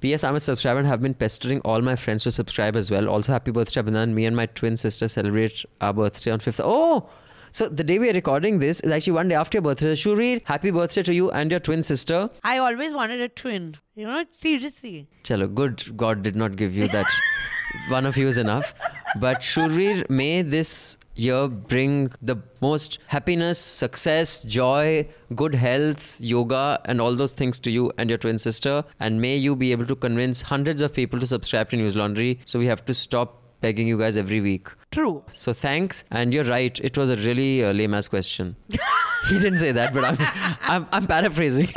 P.S. 0.00 0.22
I'm 0.22 0.36
a 0.36 0.40
subscriber 0.40 0.78
and 0.78 0.86
have 0.86 1.02
been 1.02 1.14
pestering 1.14 1.60
all 1.60 1.82
my 1.82 1.96
friends 1.96 2.22
to 2.22 2.30
subscribe 2.30 2.76
as 2.76 2.90
well. 2.90 3.08
Also, 3.08 3.32
happy 3.32 3.50
birthday, 3.50 3.82
Abhinandan. 3.82 4.12
Me 4.14 4.26
and 4.26 4.36
my 4.36 4.46
twin 4.46 4.76
sister 4.76 5.08
celebrate 5.08 5.64
our 5.80 5.92
birthday 5.92 6.30
on 6.30 6.38
5th. 6.38 6.60
Oh! 6.62 7.08
So 7.50 7.68
the 7.68 7.82
day 7.82 7.98
we 7.98 8.10
are 8.10 8.12
recording 8.12 8.58
this 8.58 8.80
is 8.80 8.92
actually 8.92 9.14
one 9.14 9.28
day 9.28 9.34
after 9.34 9.56
your 9.56 9.62
birthday. 9.62 9.94
Shurveer, 9.94 10.42
happy 10.44 10.70
birthday 10.70 11.02
to 11.02 11.14
you 11.14 11.30
and 11.30 11.50
your 11.50 11.58
twin 11.60 11.82
sister. 11.82 12.30
I 12.44 12.58
always 12.58 12.92
wanted 12.92 13.20
a 13.20 13.28
twin. 13.28 13.76
You 13.96 14.06
know, 14.06 14.24
seriously. 14.30 15.08
Chalo, 15.24 15.52
good 15.52 15.96
God 15.96 16.22
did 16.22 16.36
not 16.36 16.56
give 16.56 16.76
you 16.76 16.86
that. 16.88 17.06
One 17.88 18.06
of 18.06 18.16
you 18.16 18.28
is 18.28 18.38
enough. 18.38 18.74
But 19.18 19.40
Shurveer, 19.40 20.08
may 20.08 20.42
this 20.42 20.98
year 21.18 21.48
bring 21.48 22.12
the 22.22 22.36
most 22.60 22.98
happiness, 23.06 23.58
success, 23.58 24.42
joy, 24.42 25.08
good 25.34 25.54
health, 25.54 26.20
yoga, 26.20 26.80
and 26.84 27.00
all 27.00 27.14
those 27.14 27.32
things 27.32 27.58
to 27.60 27.70
you 27.70 27.92
and 27.98 28.08
your 28.08 28.18
twin 28.18 28.38
sister. 28.38 28.84
And 29.00 29.20
may 29.20 29.36
you 29.36 29.56
be 29.56 29.72
able 29.72 29.86
to 29.86 29.96
convince 29.96 30.42
hundreds 30.42 30.80
of 30.80 30.94
people 30.94 31.20
to 31.20 31.26
subscribe 31.26 31.70
to 31.70 31.76
Newslaundry. 31.76 32.38
So 32.44 32.58
we 32.58 32.66
have 32.66 32.84
to 32.86 32.94
stop 32.94 33.42
begging 33.60 33.88
you 33.88 33.98
guys 33.98 34.16
every 34.16 34.40
week. 34.40 34.68
True. 34.90 35.24
So 35.32 35.52
thanks, 35.52 36.04
and 36.10 36.32
you're 36.32 36.44
right. 36.44 36.78
It 36.80 36.96
was 36.96 37.10
a 37.10 37.16
really 37.16 37.64
uh, 37.64 37.72
lame 37.72 37.94
ass 37.94 38.08
question. 38.08 38.56
he 39.28 39.38
didn't 39.38 39.58
say 39.58 39.72
that, 39.72 39.92
but 39.92 40.04
I'm, 40.04 40.16
I'm, 40.62 40.86
I'm 40.92 41.06
paraphrasing. 41.06 41.68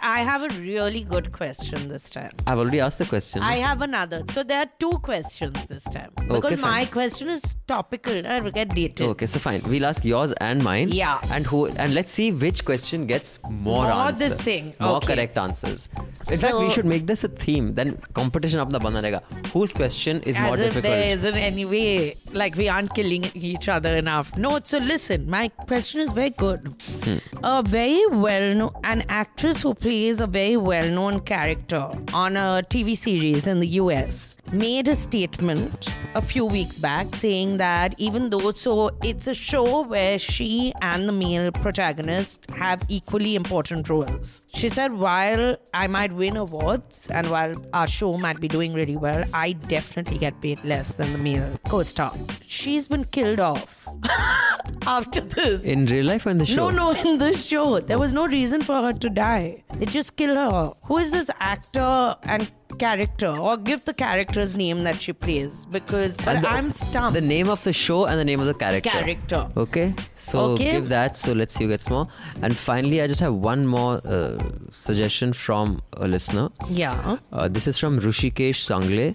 I 0.00 0.20
have 0.20 0.42
a 0.42 0.60
really 0.60 1.02
good 1.02 1.32
question 1.32 1.88
this 1.88 2.08
time. 2.08 2.30
I've 2.46 2.58
already 2.58 2.80
asked 2.80 2.98
the 2.98 3.04
question. 3.04 3.42
I 3.42 3.56
have 3.56 3.82
another. 3.82 4.22
So 4.30 4.42
there 4.42 4.60
are 4.60 4.70
two 4.78 4.92
questions 5.02 5.66
this 5.66 5.82
time. 5.84 6.10
Because 6.16 6.44
Okay, 6.52 6.56
my 6.56 6.84
question 6.84 7.28
is 7.28 7.56
topical. 7.66 8.26
I 8.26 8.40
will 8.40 8.50
get 8.52 8.68
dated. 8.70 9.06
Okay, 9.08 9.26
so 9.26 9.38
fine. 9.40 9.62
We'll 9.64 9.84
ask 9.86 10.04
yours 10.04 10.32
and 10.34 10.62
mine. 10.62 10.90
Yeah. 10.92 11.18
And 11.30 11.44
who 11.46 11.66
and 11.66 11.94
let's 11.94 12.12
see 12.12 12.30
which 12.32 12.64
question 12.64 13.06
gets 13.06 13.38
more, 13.50 13.84
More 13.84 13.92
answers. 13.92 14.28
this 14.30 14.40
thing. 14.40 14.74
More 14.80 14.96
Okay. 14.96 15.14
correct 15.14 15.36
answers. 15.36 15.88
In 16.30 16.38
fact, 16.38 16.56
we 16.58 16.70
should 16.70 16.86
make 16.86 17.06
this 17.06 17.24
a 17.24 17.28
theme. 17.28 17.74
Then 17.74 17.98
competition 18.14 18.60
apna 18.60 18.80
bana 18.80 19.02
rahega. 19.02 19.22
Whose 19.52 19.72
question 19.72 20.22
is 20.22 20.36
As 20.36 20.42
more 20.42 20.54
if 20.54 20.60
difficult? 20.60 20.82
there 20.84 21.12
isn't 21.16 21.36
any 21.36 21.64
way, 21.64 22.16
like 22.32 22.54
we 22.56 22.68
aren't 22.68 22.94
killing 22.94 23.24
each 23.34 23.68
other 23.68 23.96
enough. 23.96 24.36
No, 24.36 24.60
so 24.62 24.78
listen, 24.78 25.28
my 25.28 25.48
question 25.48 26.00
is 26.00 26.12
very 26.12 26.30
good. 26.30 26.60
Hmm. 27.04 27.18
A 27.42 27.62
very 27.62 28.06
well 28.06 28.54
known, 28.54 28.72
an 28.84 29.04
actress 29.08 29.55
who 29.62 29.74
plays 29.74 30.20
a 30.20 30.26
very 30.26 30.56
well 30.56 30.88
known 30.90 31.20
character 31.20 31.88
on 32.12 32.36
a 32.36 32.62
TV 32.68 32.96
series 32.96 33.46
in 33.46 33.60
the 33.60 33.68
US 33.82 34.35
made 34.52 34.88
a 34.88 34.96
statement 34.96 35.88
a 36.14 36.22
few 36.22 36.44
weeks 36.44 36.78
back 36.78 37.14
saying 37.14 37.56
that 37.56 37.94
even 37.98 38.30
though 38.30 38.52
so 38.52 38.90
it's 39.02 39.26
a 39.26 39.34
show 39.34 39.82
where 39.82 40.18
she 40.18 40.72
and 40.80 41.08
the 41.08 41.12
male 41.12 41.50
protagonist 41.52 42.48
have 42.50 42.82
equally 42.88 43.34
important 43.34 43.88
roles. 43.88 44.46
She 44.54 44.68
said 44.68 44.92
while 44.92 45.56
I 45.74 45.86
might 45.86 46.12
win 46.12 46.36
awards 46.36 47.08
and 47.10 47.30
while 47.30 47.54
our 47.74 47.86
show 47.86 48.16
might 48.18 48.40
be 48.40 48.48
doing 48.48 48.72
really 48.72 48.96
well, 48.96 49.24
I 49.34 49.52
definitely 49.52 50.18
get 50.18 50.40
paid 50.40 50.64
less 50.64 50.94
than 50.94 51.12
the 51.12 51.18
male 51.18 51.58
co-star. 51.68 52.12
She's 52.46 52.88
been 52.88 53.04
killed 53.04 53.40
off 53.40 53.86
after 54.86 55.20
this. 55.20 55.64
In 55.64 55.86
real 55.86 56.06
life 56.06 56.26
or 56.26 56.30
in 56.30 56.38
the 56.38 56.46
show? 56.46 56.70
No, 56.70 56.92
no, 56.92 57.00
in 57.10 57.18
the 57.18 57.36
show. 57.36 57.80
There 57.80 57.98
was 57.98 58.12
no 58.12 58.26
reason 58.26 58.62
for 58.62 58.80
her 58.82 58.92
to 58.92 59.10
die. 59.10 59.56
They 59.78 59.86
just 59.86 60.16
killed 60.16 60.36
her. 60.36 60.72
Who 60.86 60.98
is 60.98 61.10
this 61.10 61.30
actor 61.40 62.16
and 62.22 62.50
character 62.78 63.28
or 63.28 63.56
give 63.56 63.84
the 63.84 63.94
character's 63.94 64.56
name 64.56 64.82
that 64.84 65.00
she 65.00 65.12
plays 65.12 65.64
because 65.66 66.16
but 66.18 66.42
the- 66.42 66.48
I'm 66.48 66.70
stumped. 66.72 67.14
The 67.14 67.20
name 67.20 67.48
of 67.48 67.62
the 67.64 67.72
show 67.72 68.06
and 68.06 68.18
the 68.18 68.24
name 68.24 68.40
of 68.40 68.46
the 68.46 68.54
character. 68.54 68.90
Character. 68.90 69.48
Okay. 69.56 69.94
So 70.14 70.40
Okay. 70.52 70.72
give 70.72 70.88
that. 70.90 71.16
So 71.16 71.32
let's 71.32 71.54
see 71.54 71.64
who 71.64 71.70
gets 71.70 71.88
more. 71.90 72.06
And 72.42 72.56
finally, 72.56 73.00
I 73.02 73.06
just 73.06 73.20
have 73.20 73.34
one 73.34 73.66
more 73.66 74.00
uh, 74.06 74.38
suggestion 74.70 75.32
from 75.32 75.80
a 75.96 76.06
listener. 76.08 76.50
Yeah. 76.68 77.16
Uh, 77.32 77.48
this 77.48 77.66
is 77.66 77.78
from 77.78 77.98
Rushikesh 78.00 78.60
Sangle. 78.68 79.14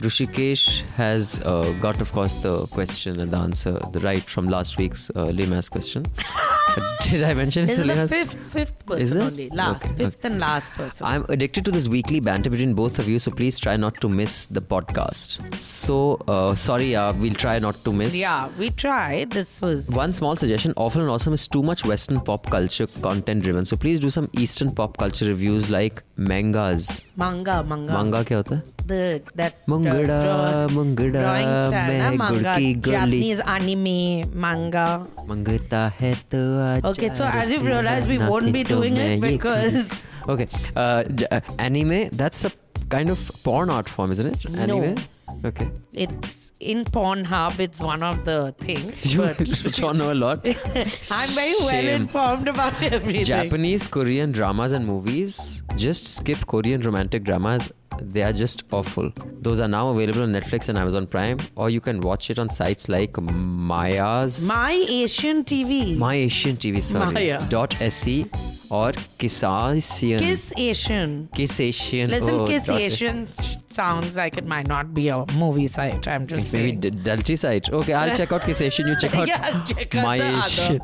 Rushikesh 0.00 0.82
has 0.96 1.40
uh, 1.44 1.72
got, 1.80 2.00
of 2.00 2.12
course, 2.12 2.34
the 2.42 2.66
question 2.68 3.20
and 3.20 3.30
the 3.30 3.36
answer 3.36 3.78
the 3.92 4.00
right 4.00 4.22
from 4.22 4.46
last 4.46 4.76
week's 4.78 5.10
uh, 5.14 5.24
Lima's 5.26 5.68
question. 5.68 6.04
Did 7.02 7.22
I 7.22 7.34
mention 7.34 7.66
This 7.66 7.78
it's 7.78 7.88
is 7.88 7.96
the 7.96 8.08
fifth 8.08 8.46
fifth 8.48 8.86
person 8.86 9.02
Is 9.02 9.12
it? 9.12 9.22
only. 9.22 9.48
Last. 9.50 9.92
Okay, 9.92 10.04
Fifth 10.04 10.24
and 10.24 10.40
last 10.40 10.72
person. 10.72 11.06
I'm 11.06 11.24
addicted 11.28 11.64
to 11.66 11.70
this 11.70 11.86
weekly 11.88 12.18
banter 12.20 12.50
between 12.50 12.74
both 12.74 12.83
of 12.83 13.07
you, 13.07 13.19
so 13.19 13.31
please 13.31 13.57
try 13.57 13.77
not 13.77 13.93
to 14.01 14.09
miss 14.09 14.45
the 14.47 14.59
podcast. 14.59 15.39
So, 15.61 16.15
uh, 16.27 16.55
sorry, 16.55 16.93
uh, 16.93 17.13
we'll 17.13 17.33
try 17.33 17.57
not 17.59 17.81
to 17.85 17.93
miss. 17.93 18.13
yeah, 18.15 18.49
we 18.57 18.69
tried. 18.69 19.31
This 19.31 19.61
was 19.61 19.87
One 19.89 20.11
small 20.11 20.35
suggestion 20.35 20.73
Awful 20.75 21.01
and 21.01 21.09
Awesome 21.09 21.31
is 21.33 21.47
too 21.47 21.63
much 21.63 21.85
Western 21.85 22.19
pop 22.19 22.49
culture 22.49 22.87
content 23.01 23.43
driven. 23.43 23.63
So 23.63 23.77
please 23.77 23.97
do 23.99 24.09
some 24.09 24.27
Eastern 24.33 24.71
pop 24.75 24.97
culture 24.97 25.25
reviews 25.25 25.69
like 25.69 26.03
mangas. 26.17 27.07
manga, 27.15 27.63
manga. 27.63 27.93
Manga 27.93 28.23
क्या 28.25 28.37
होता 28.37 28.55
है? 28.55 28.63
The 28.87 29.21
that 29.35 29.53
Mungada, 29.67 30.19
draw- 30.25 30.67
mungada, 30.75 31.23
drawing 31.23 31.69
style, 31.69 31.71
na 31.71 32.09
मैं 32.09 32.17
manga. 32.17 32.43
गुड़की 32.43 32.73
गली। 32.89 33.21
Japanese 33.21 33.41
anime, 33.55 34.35
manga. 34.45 34.87
मंगता 35.29 35.87
है 35.99 36.13
तो 36.35 36.43
आजा 36.67 36.89
Okay, 36.91 37.09
so 37.13 37.23
as 37.23 37.49
you've 37.51 37.61
Rasila 37.61 37.79
realized, 37.79 38.07
we 38.09 38.17
ना 38.17 38.29
won't 38.29 38.45
कि 38.45 38.51
be 38.51 38.63
तो 38.63 38.75
doing 38.75 38.93
मैं 38.97 39.17
it 39.17 39.23
ये 39.23 39.31
because 39.37 39.73
करूँ। 39.73 40.07
Okay, 40.29 40.45
uh, 40.75 41.03
j- 41.19 41.27
uh, 41.31 41.41
anime. 41.57 41.99
That's 42.17 42.43
a 42.45 42.51
kind 42.88 43.10
of 43.10 43.30
porn 43.42 43.70
art 43.70 43.88
form, 43.88 44.12
isn't 44.12 44.26
it? 44.26 44.50
No. 44.50 44.82
Anime. 44.82 45.04
Okay. 45.44 45.70
it's 45.92 46.52
in 46.60 46.84
Pornhub. 46.84 47.58
It's 47.60 47.80
one 47.80 48.02
of 48.02 48.24
the 48.24 48.54
things. 48.58 49.04
You 49.14 49.70
don't 49.72 49.96
know 49.98 50.12
a 50.12 50.14
lot. 50.14 50.46
I'm 51.10 51.30
very 51.30 51.54
well 51.60 51.88
informed 51.88 52.48
about 52.48 52.80
everything. 52.82 53.24
Japanese, 53.24 53.86
Korean 53.86 54.32
dramas 54.32 54.72
and 54.72 54.86
movies. 54.86 55.62
Just 55.76 56.06
skip 56.16 56.46
Korean 56.46 56.80
romantic 56.80 57.24
dramas. 57.24 57.72
They 58.00 58.22
are 58.22 58.32
just 58.32 58.64
awful. 58.72 59.10
Those 59.40 59.60
are 59.60 59.68
now 59.68 59.90
available 59.90 60.22
on 60.22 60.32
Netflix 60.32 60.68
and 60.68 60.78
Amazon 60.78 61.06
Prime, 61.06 61.38
or 61.56 61.70
you 61.70 61.80
can 61.80 62.00
watch 62.00 62.30
it 62.30 62.38
on 62.38 62.48
sites 62.48 62.88
like 62.88 63.20
Maya's. 63.20 64.46
My 64.46 64.72
Asian 64.72 65.44
TV. 65.44 65.96
My 65.96 66.14
Asian 66.14 66.56
TV, 66.56 66.82
sorry. 66.82 67.12
Maya. 67.12 67.46
Dot 67.48 67.74
se 67.90 68.26
or 68.70 68.92
Kisasian. 69.18 70.18
Kiss 70.18 70.52
Asian. 70.56 71.28
Kiss 71.34 71.60
Asian. 71.60 72.10
Listen, 72.10 72.34
oh, 72.34 72.46
Kiss 72.46 72.68
Asian 72.68 73.28
sounds 73.68 74.16
like 74.16 74.38
it 74.38 74.46
might 74.46 74.68
not 74.68 74.94
be 74.94 75.08
a 75.08 75.24
movie 75.34 75.66
site. 75.66 76.06
I'm 76.08 76.26
just 76.26 76.52
Maybe 76.52 76.68
saying. 76.68 76.80
D- 76.80 76.90
Dulce 76.90 77.40
site. 77.40 77.70
Okay, 77.70 77.92
I'll 77.92 78.14
check 78.16 78.32
out 78.32 78.42
Kiss 78.42 78.60
Asian. 78.60 78.86
You 78.88 78.96
check 78.98 79.14
out 79.20 79.28
Yeah, 79.28 79.64
check 79.64 79.94
out 79.94 80.02
My 80.02 80.20
other. 80.20 80.80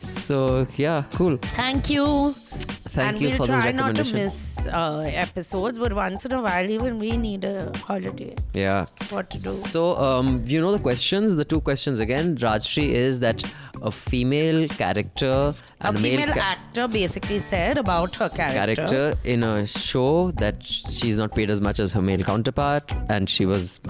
So 0.00 0.66
yeah, 0.76 1.04
cool. 1.12 1.36
Thank 1.36 1.90
you. 1.90 2.32
Thank 2.90 3.08
and 3.08 3.20
you 3.20 3.28
we'll 3.28 3.36
for 3.36 3.46
try 3.46 3.70
not 3.70 3.94
to 3.96 4.04
miss 4.12 4.66
uh, 4.66 5.08
episodes, 5.14 5.78
but 5.78 5.92
once 5.92 6.24
in 6.24 6.32
a 6.32 6.42
while, 6.42 6.68
even 6.68 6.98
we 6.98 7.16
need 7.16 7.44
a 7.44 7.70
holiday. 7.78 8.34
Yeah. 8.52 8.86
What 9.10 9.30
to 9.30 9.40
do? 9.40 9.48
So, 9.48 9.96
um, 9.96 10.42
you 10.46 10.60
know 10.60 10.72
the 10.72 10.78
questions, 10.80 11.36
the 11.36 11.44
two 11.44 11.60
questions 11.60 12.00
again. 12.00 12.36
Rajyasree 12.36 12.88
is 12.88 13.20
that 13.20 13.44
a 13.82 13.90
female 13.90 14.68
character 14.68 15.54
A 15.80 15.86
and 15.86 15.96
a, 15.96 16.00
female 16.00 16.26
male 16.26 16.34
ca- 16.34 16.40
actor 16.40 16.88
basically 16.88 17.38
said 17.38 17.78
about 17.78 18.14
her 18.16 18.28
character. 18.28 18.74
character 18.86 19.14
in 19.24 19.42
a 19.42 19.66
show 19.66 20.30
that 20.32 20.62
she's 20.64 21.16
not 21.16 21.34
paid 21.34 21.50
as 21.50 21.60
much 21.60 21.78
as 21.80 21.92
her 21.92 22.02
male 22.02 22.22
counterpart, 22.22 22.92
and 23.08 23.28
she 23.28 23.46
was 23.46 23.80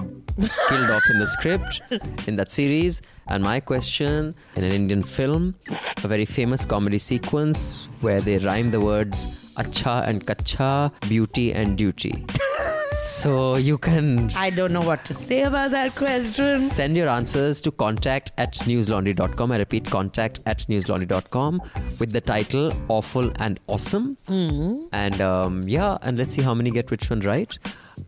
killed 0.69 0.89
off 0.89 1.03
in 1.09 1.19
the 1.19 1.27
script 1.27 1.81
in 2.27 2.35
that 2.37 2.49
series. 2.49 3.01
And 3.27 3.43
my 3.43 3.59
question 3.59 4.35
in 4.55 4.63
an 4.63 4.71
Indian 4.71 5.03
film, 5.03 5.55
a 6.03 6.07
very 6.07 6.25
famous 6.25 6.65
comedy 6.65 6.99
sequence 6.99 7.87
where 8.01 8.21
they 8.21 8.37
rhyme 8.39 8.71
the 8.71 8.79
words 8.79 9.53
acha 9.55 10.07
and 10.07 10.25
kacha, 10.25 10.91
beauty 11.07 11.53
and 11.53 11.77
duty. 11.77 12.25
So 12.91 13.55
you 13.55 13.77
can 13.77 14.29
I 14.35 14.49
don't 14.49 14.73
know 14.73 14.81
what 14.81 15.05
to 15.05 15.13
say 15.13 15.43
about 15.43 15.71
that 15.71 15.95
question. 15.95 16.59
Send 16.59 16.97
your 16.97 17.07
answers 17.07 17.61
to 17.61 17.71
contact 17.71 18.31
at 18.37 18.53
newslaundry.com. 18.53 19.51
I 19.51 19.57
repeat, 19.57 19.85
contact 19.85 20.41
at 20.45 20.59
newslaundry.com 20.69 21.61
with 21.99 22.11
the 22.11 22.21
title 22.21 22.71
Awful 22.89 23.31
and 23.37 23.59
Awesome. 23.67 24.17
Mm. 24.27 24.89
And 24.91 25.21
um, 25.21 25.61
yeah, 25.67 25.97
and 26.01 26.17
let's 26.17 26.35
see 26.35 26.41
how 26.41 26.53
many 26.53 26.69
get 26.69 26.91
which 26.91 27.09
one 27.09 27.21
right. 27.21 27.57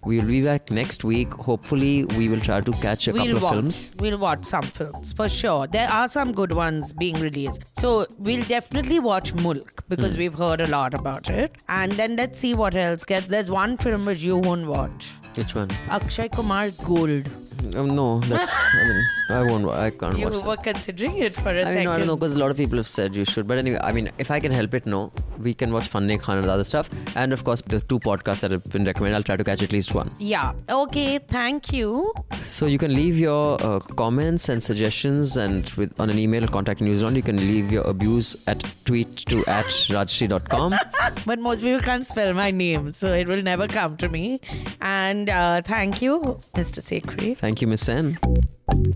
We'll 0.05 0.25
be 0.25 0.43
back 0.43 0.69
next 0.71 1.03
week. 1.03 1.31
Hopefully, 1.33 2.05
we 2.17 2.27
will 2.29 2.39
try 2.39 2.61
to 2.61 2.71
catch 2.73 3.07
a 3.07 3.13
we'll 3.13 3.25
couple 3.33 3.45
of 3.47 3.53
films. 3.53 3.91
We'll 3.99 4.17
watch 4.17 4.45
some 4.45 4.63
films 4.63 5.13
for 5.13 5.29
sure. 5.29 5.67
There 5.67 5.89
are 5.89 6.07
some 6.07 6.31
good 6.31 6.51
ones 6.53 6.93
being 6.93 7.15
released. 7.15 7.63
So 7.79 8.05
we'll 8.19 8.43
definitely 8.43 8.99
watch 8.99 9.33
Mulk 9.35 9.83
because 9.89 10.13
Hmm. 10.13 10.19
we've 10.19 10.35
heard 10.35 10.61
a 10.61 10.67
lot 10.67 10.93
about 10.93 11.29
it. 11.29 11.55
And 11.69 11.91
then 11.93 12.15
let's 12.15 12.39
see 12.39 12.53
what 12.53 12.75
else 12.75 13.05
gets. 13.05 13.27
There's 13.27 13.49
one 13.51 13.77
film 13.77 14.05
which 14.05 14.21
you 14.21 14.37
won't 14.37 14.67
watch. 14.67 15.09
Which 15.35 15.55
one? 15.55 15.69
Akshay 15.89 16.29
Kumar's 16.29 16.77
Gold. 16.77 17.27
Um, 17.75 17.95
no, 17.95 18.19
that's. 18.19 18.51
I 18.73 18.83
mean, 18.87 19.05
I 19.29 19.41
won't. 19.43 19.67
I 19.69 19.89
can't 19.89 20.17
You 20.19 20.25
watch. 20.25 20.33
that. 20.35 20.45
were 20.45 20.57
considering 20.57 21.17
it 21.17 21.33
for 21.35 21.49
a 21.49 21.61
I 21.61 21.63
mean, 21.63 21.65
second. 21.65 21.83
no, 21.85 21.91
I 21.93 21.97
don't 21.97 22.07
know 22.07 22.15
because 22.17 22.35
a 22.35 22.39
lot 22.39 22.51
of 22.51 22.57
people 22.57 22.77
have 22.77 22.87
said 22.87 23.15
you 23.15 23.23
should. 23.25 23.47
But 23.47 23.57
anyway, 23.57 23.79
I 23.81 23.91
mean, 23.93 24.11
if 24.19 24.29
I 24.29 24.39
can 24.39 24.51
help 24.51 24.73
it, 24.73 24.85
no. 24.85 25.11
We 25.39 25.53
can 25.55 25.71
watch 25.73 25.89
Fanney 25.89 26.19
Khan 26.19 26.37
and 26.39 26.47
other 26.47 26.63
stuff. 26.65 26.89
And 27.15 27.31
of 27.33 27.43
course, 27.45 27.61
the 27.61 27.79
two 27.79 27.99
podcasts 27.99 28.41
that 28.41 28.51
have 28.51 28.63
been 28.65 28.83
recommended, 28.85 29.15
I'll 29.15 29.23
try 29.23 29.37
to 29.37 29.43
catch 29.43 29.63
at 29.63 29.71
least 29.73 29.93
one. 29.93 30.09
Yeah. 30.19 30.53
Okay. 30.69 31.17
Thank 31.17 31.73
you. 31.73 32.13
So 32.43 32.65
you 32.65 32.77
can 32.77 32.93
leave 32.93 33.19
your 33.19 33.57
uh, 33.61 33.79
comments 33.79 34.47
and 34.49 34.63
suggestions 34.63 35.35
and 35.37 35.69
with 35.71 35.93
on 35.99 36.09
an 36.09 36.17
email 36.17 36.47
contact 36.47 36.79
newsround. 36.79 37.15
You 37.15 37.23
can 37.23 37.37
leave 37.37 37.71
your 37.71 37.83
abuse 37.83 38.35
at 38.47 38.63
tweet 38.85 39.17
to 39.31 39.43
at 39.45 39.65
rajshri.com. 39.97 40.75
But 41.25 41.39
most 41.39 41.61
people 41.61 41.79
can't 41.81 42.05
spell 42.05 42.33
my 42.33 42.51
name, 42.51 42.93
so 42.93 43.13
it 43.13 43.27
will 43.27 43.41
never 43.41 43.67
come 43.67 43.97
to 43.97 44.09
me. 44.09 44.39
And 44.81 45.29
uh, 45.29 45.61
thank 45.61 46.01
you, 46.01 46.39
Mr. 46.55 46.81
Sekhri. 46.81 47.35
Thank 47.37 47.61
you, 47.61 47.67
Miss 47.67 47.81
Sen. 47.85 48.17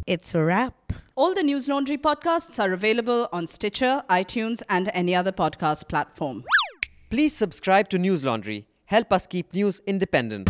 It's 0.06 0.36
a 0.36 0.44
wrap. 0.44 0.74
All 1.16 1.34
the 1.34 1.42
Newslaundry 1.42 1.98
podcasts 1.98 2.60
are 2.64 2.74
available 2.74 3.28
on 3.34 3.48
Stitcher, 3.48 4.04
iTunes, 4.10 4.62
and 4.70 4.90
any 4.94 5.16
other 5.16 5.32
podcast 5.32 5.88
platform. 5.88 6.44
Please 7.10 7.36
subscribe 7.36 7.90
to 7.90 7.98
Newslaundry. 7.98 8.66
Help 8.86 9.12
us 9.12 9.26
keep 9.26 9.54
news 9.54 9.82
independent. 9.88 10.50